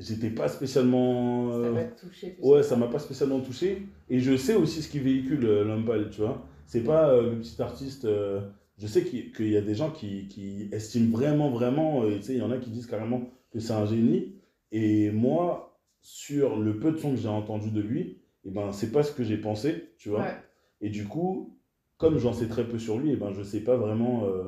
[0.00, 1.50] J'étais pas spécialement...
[1.50, 2.30] Ça euh, te toucher.
[2.30, 3.82] plus Ouais, ça m'a pas spécialement touché.
[4.08, 6.42] Et je sais aussi ce qu'il véhicule, euh, pâle, tu vois.
[6.66, 8.06] C'est pas euh, le petit artiste.
[8.06, 8.40] euh,
[8.78, 12.02] je sais qu'il y a des gens qui, qui estiment vraiment, vraiment.
[12.04, 13.22] euh, tu sais, il y en a qui disent carrément
[13.52, 14.36] que c'est un génie.
[14.72, 18.90] Et moi, sur le peu de sons que j'ai entendu de lui, et ben, c'est
[18.92, 20.20] pas ce que j'ai pensé, tu vois.
[20.20, 20.36] Ouais.
[20.80, 21.58] Et du coup,
[21.98, 24.24] comme j'en sais très peu sur lui, et ben, je sais pas vraiment.
[24.24, 24.44] euh,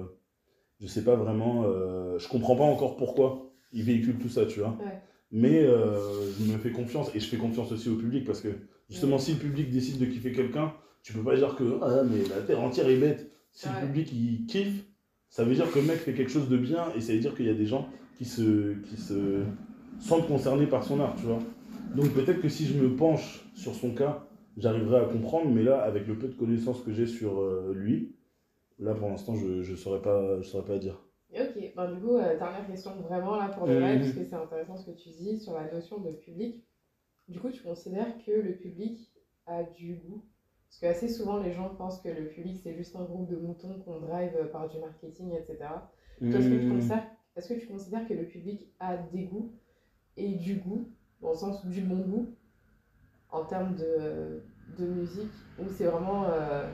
[0.81, 1.65] je sais pas vraiment.
[1.67, 4.77] euh, je comprends pas encore pourquoi il véhicule tout ça, tu vois.
[4.81, 4.99] Ouais.
[5.33, 8.49] Mais euh, je me fais confiance et je fais confiance aussi au public parce que
[8.91, 10.73] justement, si le public décide de kiffer quelqu'un,
[11.03, 13.33] tu peux pas dire que ah, mais la terre entière est bête.
[13.51, 13.75] Si Ouais.
[13.81, 14.85] le public il kiffe,
[15.31, 17.35] ça veut dire que le mec fait quelque chose de bien et ça veut dire
[17.35, 17.89] qu'il y a des gens
[18.19, 19.43] qui se, qui se
[19.99, 21.39] sentent concernés par son art, tu vois.
[21.97, 24.27] Donc peut-être que si je me penche sur son cas,
[24.59, 28.15] j'arriverai à comprendre, mais là, avec le peu de connaissances que j'ai sur euh, lui,
[28.79, 30.99] là pour l'instant, je ne saurais, pas- je saurais pas dire.
[31.35, 33.81] Ok, ben, du coup, euh, dernière question vraiment là pour le Mhm.
[33.81, 36.63] vrai, parce que c'est intéressant ce que tu dis sur la notion de public.
[37.29, 39.11] Du coup, tu considères que le public
[39.47, 40.25] a du goût?
[40.69, 43.37] Parce que assez souvent, les gens pensent que le public c'est juste un groupe de
[43.37, 45.91] moutons qu'on drive euh, par du marketing, etc.
[46.21, 47.07] Est-ce que, tu considères,
[47.37, 49.53] que tu considères que le public a des goûts
[50.17, 50.89] et du goût,
[51.21, 52.27] dans le sens du bon goût,
[53.31, 54.43] en termes de,
[54.79, 56.25] de musique, ou c'est vraiment.
[56.25, 56.67] euh,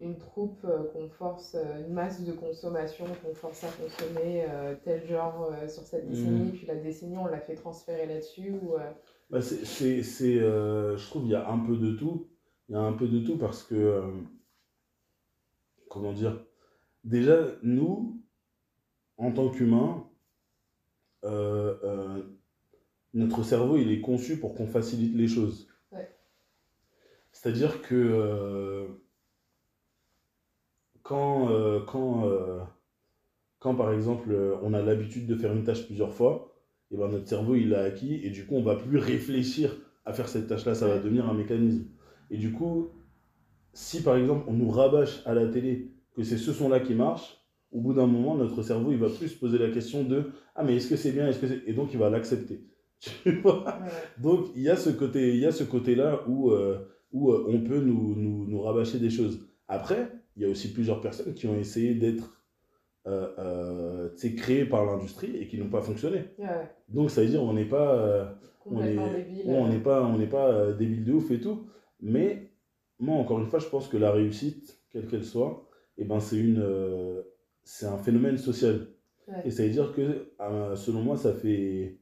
[0.00, 4.74] une troupe euh, qu'on force, euh, une masse de consommation qu'on force à consommer euh,
[4.82, 6.52] tel genre sur cette décennie, Mhm.
[6.52, 8.74] puis la décennie, on l'a fait transférer là-dessus ou,
[9.30, 12.28] Bah, c'est, c'est, c'est, euh, je trouve qu'il y a un peu de tout.
[12.68, 14.10] Il y a un peu de tout parce que, euh,
[15.88, 16.44] comment dire,
[17.04, 18.20] déjà, nous,
[19.18, 20.08] en tant qu'humains,
[21.24, 22.22] euh,
[23.12, 25.68] notre cerveau, il est conçu pour qu'on facilite les choses.
[25.92, 26.08] Ouais.
[27.32, 28.88] C'est-à-dire que
[31.10, 32.60] quand, euh, quand, euh,
[33.58, 36.54] quand, par exemple, euh, on a l'habitude de faire une tâche plusieurs fois,
[36.92, 40.12] et ben notre cerveau, il l'a acquis, et du coup, on va plus réfléchir à
[40.12, 41.86] faire cette tâche-là, ça va devenir un mécanisme.
[42.30, 42.90] Et du coup,
[43.72, 47.44] si par exemple, on nous rabâche à la télé que c'est ce son-là qui marche,
[47.72, 50.62] au bout d'un moment, notre cerveau, il va plus se poser la question de Ah,
[50.62, 51.26] mais est-ce que c'est bien?
[51.26, 51.62] Est-ce que c'est...
[51.66, 52.60] Et donc, il va l'accepter.
[53.00, 53.64] Tu vois?
[54.16, 56.78] Donc, il y a ce côté, il y a ce côté-là où, euh,
[57.10, 59.40] où euh, on peut nous, nous, nous rabâcher des choses.
[59.66, 62.42] Après, il y a aussi plusieurs personnes qui ont essayé d'être
[63.06, 64.08] euh, euh,
[64.38, 66.24] créées par l'industrie et qui n'ont pas fonctionné.
[66.38, 66.70] Ouais.
[66.88, 68.24] Donc, ça veut dire on n'est pas, euh,
[68.64, 69.42] on complètement est, débile.
[69.48, 71.66] on euh, n'est pas, on n'est pas débile de ouf et tout.
[72.00, 72.52] Mais
[72.98, 75.68] moi, encore une fois, je pense que la réussite, quelle qu'elle soit,
[75.98, 77.22] eh ben, c'est une,
[77.62, 78.88] c'est un phénomène social.
[79.28, 79.42] ouais.
[79.44, 80.32] Et ça veut dire que,
[80.74, 81.98] selon moi, ça fait,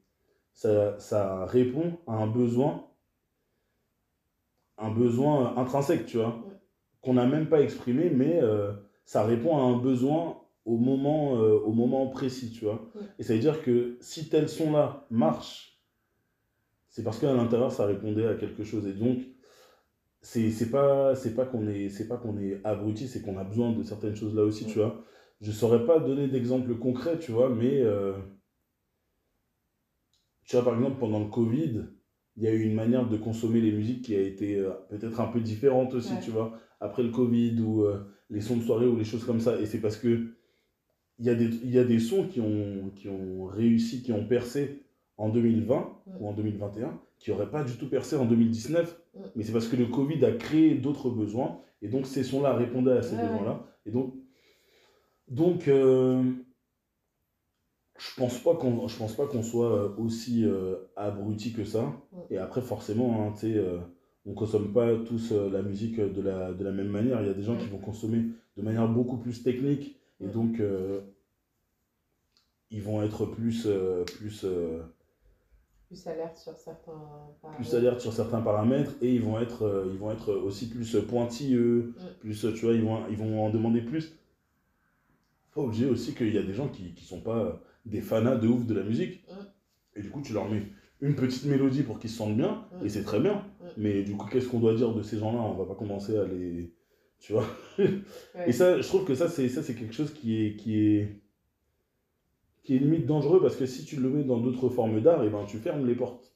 [0.52, 2.86] ça, ça répond à un besoin,
[4.76, 6.40] un besoin intrinsèque, tu vois.
[7.00, 8.72] Qu'on n'a même pas exprimé, mais euh,
[9.04, 12.90] ça répond à un besoin au moment, euh, au moment précis, tu vois.
[12.94, 13.02] Ouais.
[13.18, 15.80] Et ça veut dire que si tel son-là marche,
[16.88, 18.86] c'est parce qu'à l'intérieur, ça répondait à quelque chose.
[18.86, 19.18] Et donc,
[20.20, 23.44] c'est c'est pas, c'est pas qu'on est, c'est pas qu'on est abruti, c'est qu'on a
[23.44, 24.70] besoin de certaines choses là aussi, Ouais.
[24.72, 25.04] tu vois.
[25.40, 28.14] Je saurais pas donner d'exemple concret, tu vois, mais euh,
[30.44, 31.82] tu vois, par exemple, pendant le Covid,
[32.38, 35.20] il y a eu une manière de consommer les musiques qui a été euh, peut-être
[35.20, 36.20] un peu différente aussi, Ouais.
[36.22, 37.98] tu vois, après le Covid ou euh,
[38.30, 39.60] les sons de soirée ou les choses comme ça.
[39.60, 40.28] Et c'est parce que
[41.18, 44.24] il y a des, y a des sons qui ont, qui ont réussi, qui ont
[44.24, 44.84] percé
[45.16, 45.74] en 2020
[46.06, 46.12] Ouais.
[46.20, 49.00] ou en 2021, qui n'auraient pas du tout percé en 2019.
[49.14, 49.22] Ouais.
[49.34, 51.58] Mais c'est parce que le Covid a créé d'autres besoins.
[51.82, 53.66] Et donc ces sons-là répondaient à ces besoins-là.
[53.84, 54.14] Et donc,
[55.28, 56.22] donc euh,
[57.98, 61.84] je pense pas qu'on je pense pas qu'on soit euh, aussi euh, abruti que ça.
[62.12, 62.22] Ouais.
[62.30, 63.78] Et après, forcément, hein, tu sais, euh,
[64.26, 67.20] on consomme pas tous euh, la musique de la, de la même manière.
[67.22, 67.62] Il y a des gens Ouais.
[67.62, 68.24] qui vont consommer
[68.56, 69.96] de manière beaucoup plus technique.
[70.20, 70.32] Et Ouais.
[70.32, 70.60] donc,
[72.70, 73.66] ils vont être plus,
[74.18, 74.44] plus,
[75.88, 76.92] Plus alerte sur certains
[77.56, 81.94] plus alertes sur certains paramètres et ils vont être, ils vont être aussi plus pointilleux,
[82.20, 84.12] plus, tu vois, ils vont, ils vont en demander plus.
[85.52, 87.58] Faut oublier aussi qu'il y a des gens qui qui sont pas
[87.90, 89.22] des fanas de ouf de la musique.
[89.28, 89.98] Mm.
[89.98, 90.62] Et du coup, tu leur mets
[91.00, 92.86] une petite mélodie pour qu'ils se sentent bien, Mm.
[92.86, 93.34] et c'est très bien.
[93.34, 93.66] Mm.
[93.78, 95.38] Mais du coup, qu'est-ce qu'on doit dire de ces gens-là?
[95.40, 96.72] On va pas commencer à les.
[97.20, 97.46] Tu vois?
[98.46, 101.20] Et ça, je trouve que ça, c'est ça, c'est quelque chose qui est, qui est
[102.62, 105.30] qui est limite dangereux parce que si tu le mets dans d'autres formes d'art, et
[105.30, 106.34] ben tu fermes les portes.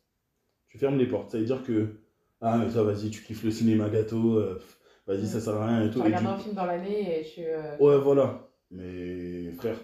[0.69, 1.31] Tu fermes les portes.
[1.31, 2.01] Ça veut dire que
[2.41, 4.59] ah mais toi vas-y, tu kiffes le cinéma gâteau, euh,
[5.07, 6.01] vas-y ça sert à rien et Tu tout.
[6.01, 7.43] Et regardes un film dans l'année et tu.
[7.45, 8.49] euh, Ouais voilà.
[8.71, 9.77] Mais frère,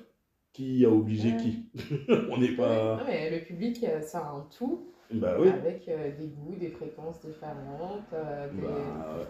[0.59, 1.37] qui a obligé Ouais.
[1.37, 1.59] qui?
[2.31, 2.97] On n'est pas.
[2.97, 5.49] Non, mais le public, euh, c'est un tout Bah oui.
[5.49, 8.13] avec euh, des goûts, des fréquences différentes.
[8.13, 9.25] euh, des- Bah, ouais.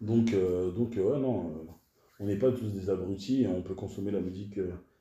[0.00, 1.50] Donc, euh, donc ouais, non,
[2.20, 4.58] on n'est pas tous des abrutis et on peut consommer la musique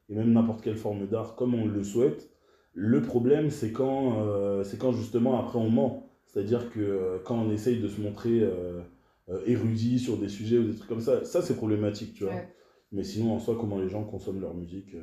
[0.09, 2.29] et même n'importe quelle forme d'art comme on le souhaite.
[2.73, 6.09] Le problème, c'est quand, c'est quand justement après on ment.
[6.25, 8.43] C'est-à-dire que quand on essaye de se montrer
[9.45, 12.33] érudit sur des sujets ou des trucs comme ça, ça c'est problématique, tu vois.
[12.33, 12.47] Ouais.
[12.93, 14.95] Mais sinon, en soi, comment les gens consomment leur musique,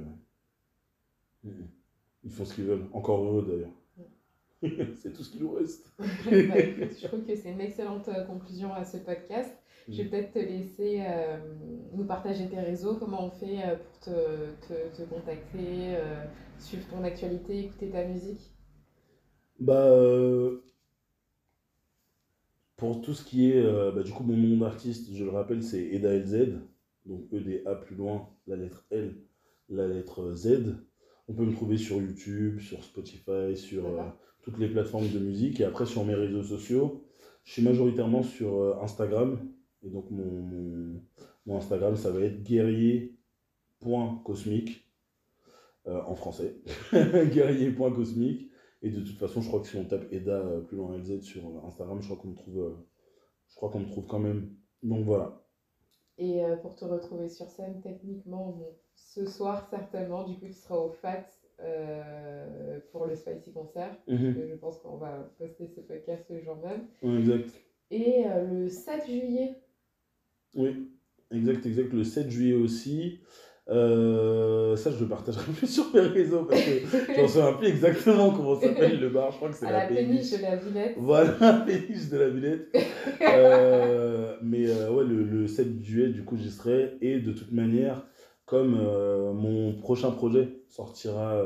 [2.24, 2.86] ils font ce qu'ils veulent.
[2.92, 3.70] Encore heureux d'ailleurs.
[4.96, 5.92] c'est tout ce qui nous reste.
[5.98, 9.50] Je trouve que c'est une excellente euh, conclusion à ce podcast.
[9.88, 10.08] Je vais Mm.
[10.10, 11.36] peut-être te laisser euh,
[11.92, 14.10] nous partager tes réseaux, comment on fait euh, pour te,
[14.66, 16.24] te, te contacter, euh,
[16.58, 18.50] suivre ton actualité, écouter ta musique.
[19.60, 20.62] Bah, euh,
[22.76, 23.62] pour tout ce qui est,
[23.92, 26.54] bah, du coup, mon nom d'artiste, je le rappelle, c'est Eda LZ,
[27.06, 29.14] donc E-D-A plus loin, la lettre L,
[29.68, 30.76] la lettre Z.
[31.28, 34.02] On peut me trouver sur YouTube, sur Spotify, sur euh,
[34.42, 37.02] toutes les plateformes de musique, et après sur mes réseaux sociaux.
[37.44, 39.40] Je suis majoritairement sur euh, Instagram,
[39.82, 41.02] et donc mon, mon,
[41.46, 44.86] mon Instagram, ça va être guerrier.cosmique,
[45.86, 46.60] euh, en français,
[46.92, 48.50] guerrier.cosmique.
[48.82, 51.64] Et de toute façon, je crois que si on tape Eda plus loin LZ sur
[51.64, 52.76] Instagram, je crois qu'on me trouve,
[53.48, 54.54] je crois qu'on me trouve quand même.
[54.82, 55.43] Donc voilà.
[56.18, 60.52] Et euh, pour te retrouver sur scène, techniquement, bon, ce soir certainement, du coup, tu
[60.52, 61.24] seras au FAT
[61.60, 63.96] euh, pour le Spicy Concert.
[64.06, 64.34] Mhm.
[64.34, 66.86] que Je pense qu'on va poster ce podcast le jour même.
[67.18, 67.50] Exact.
[67.90, 69.56] Et euh, le 7 juillet,
[70.54, 70.90] Oui,
[71.30, 71.92] Exact, exact.
[71.92, 73.20] Le 7 juillet aussi.
[73.70, 78.30] Euh, ça, je le partagerai plus sur mes réseaux parce que j'en un peu exactement
[78.30, 79.30] comment s'appelle le bar.
[79.32, 80.94] Je crois que c'est la, la péniche de la Villette.
[80.98, 82.76] Voilà, la péniche de la Villette.
[83.22, 86.98] Euh, mais euh, ouais, le, le 7 juillet, du coup, j'y serai.
[87.00, 88.06] Et de toute manière,
[88.44, 91.42] comme euh, mon prochain projet sortira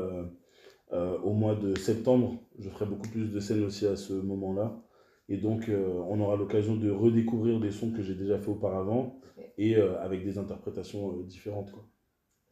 [1.23, 4.81] au mois de septembre, je ferai beaucoup plus de scènes aussi à ce moment-là.
[5.29, 9.19] Et donc, euh, on aura l'occasion de redécouvrir des sons que j'ai déjà fait auparavant
[9.59, 11.71] et euh, avec des interprétations euh, différentes.
[11.71, 11.85] Quoi.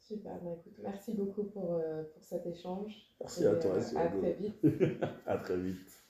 [0.08, 2.94] Super, bah écoute, merci beaucoup pour, euh, pour cet échange.
[3.20, 3.76] Merci Et, à toi.
[3.76, 4.56] euh, c'est à très vite.
[5.26, 6.07] À très vite.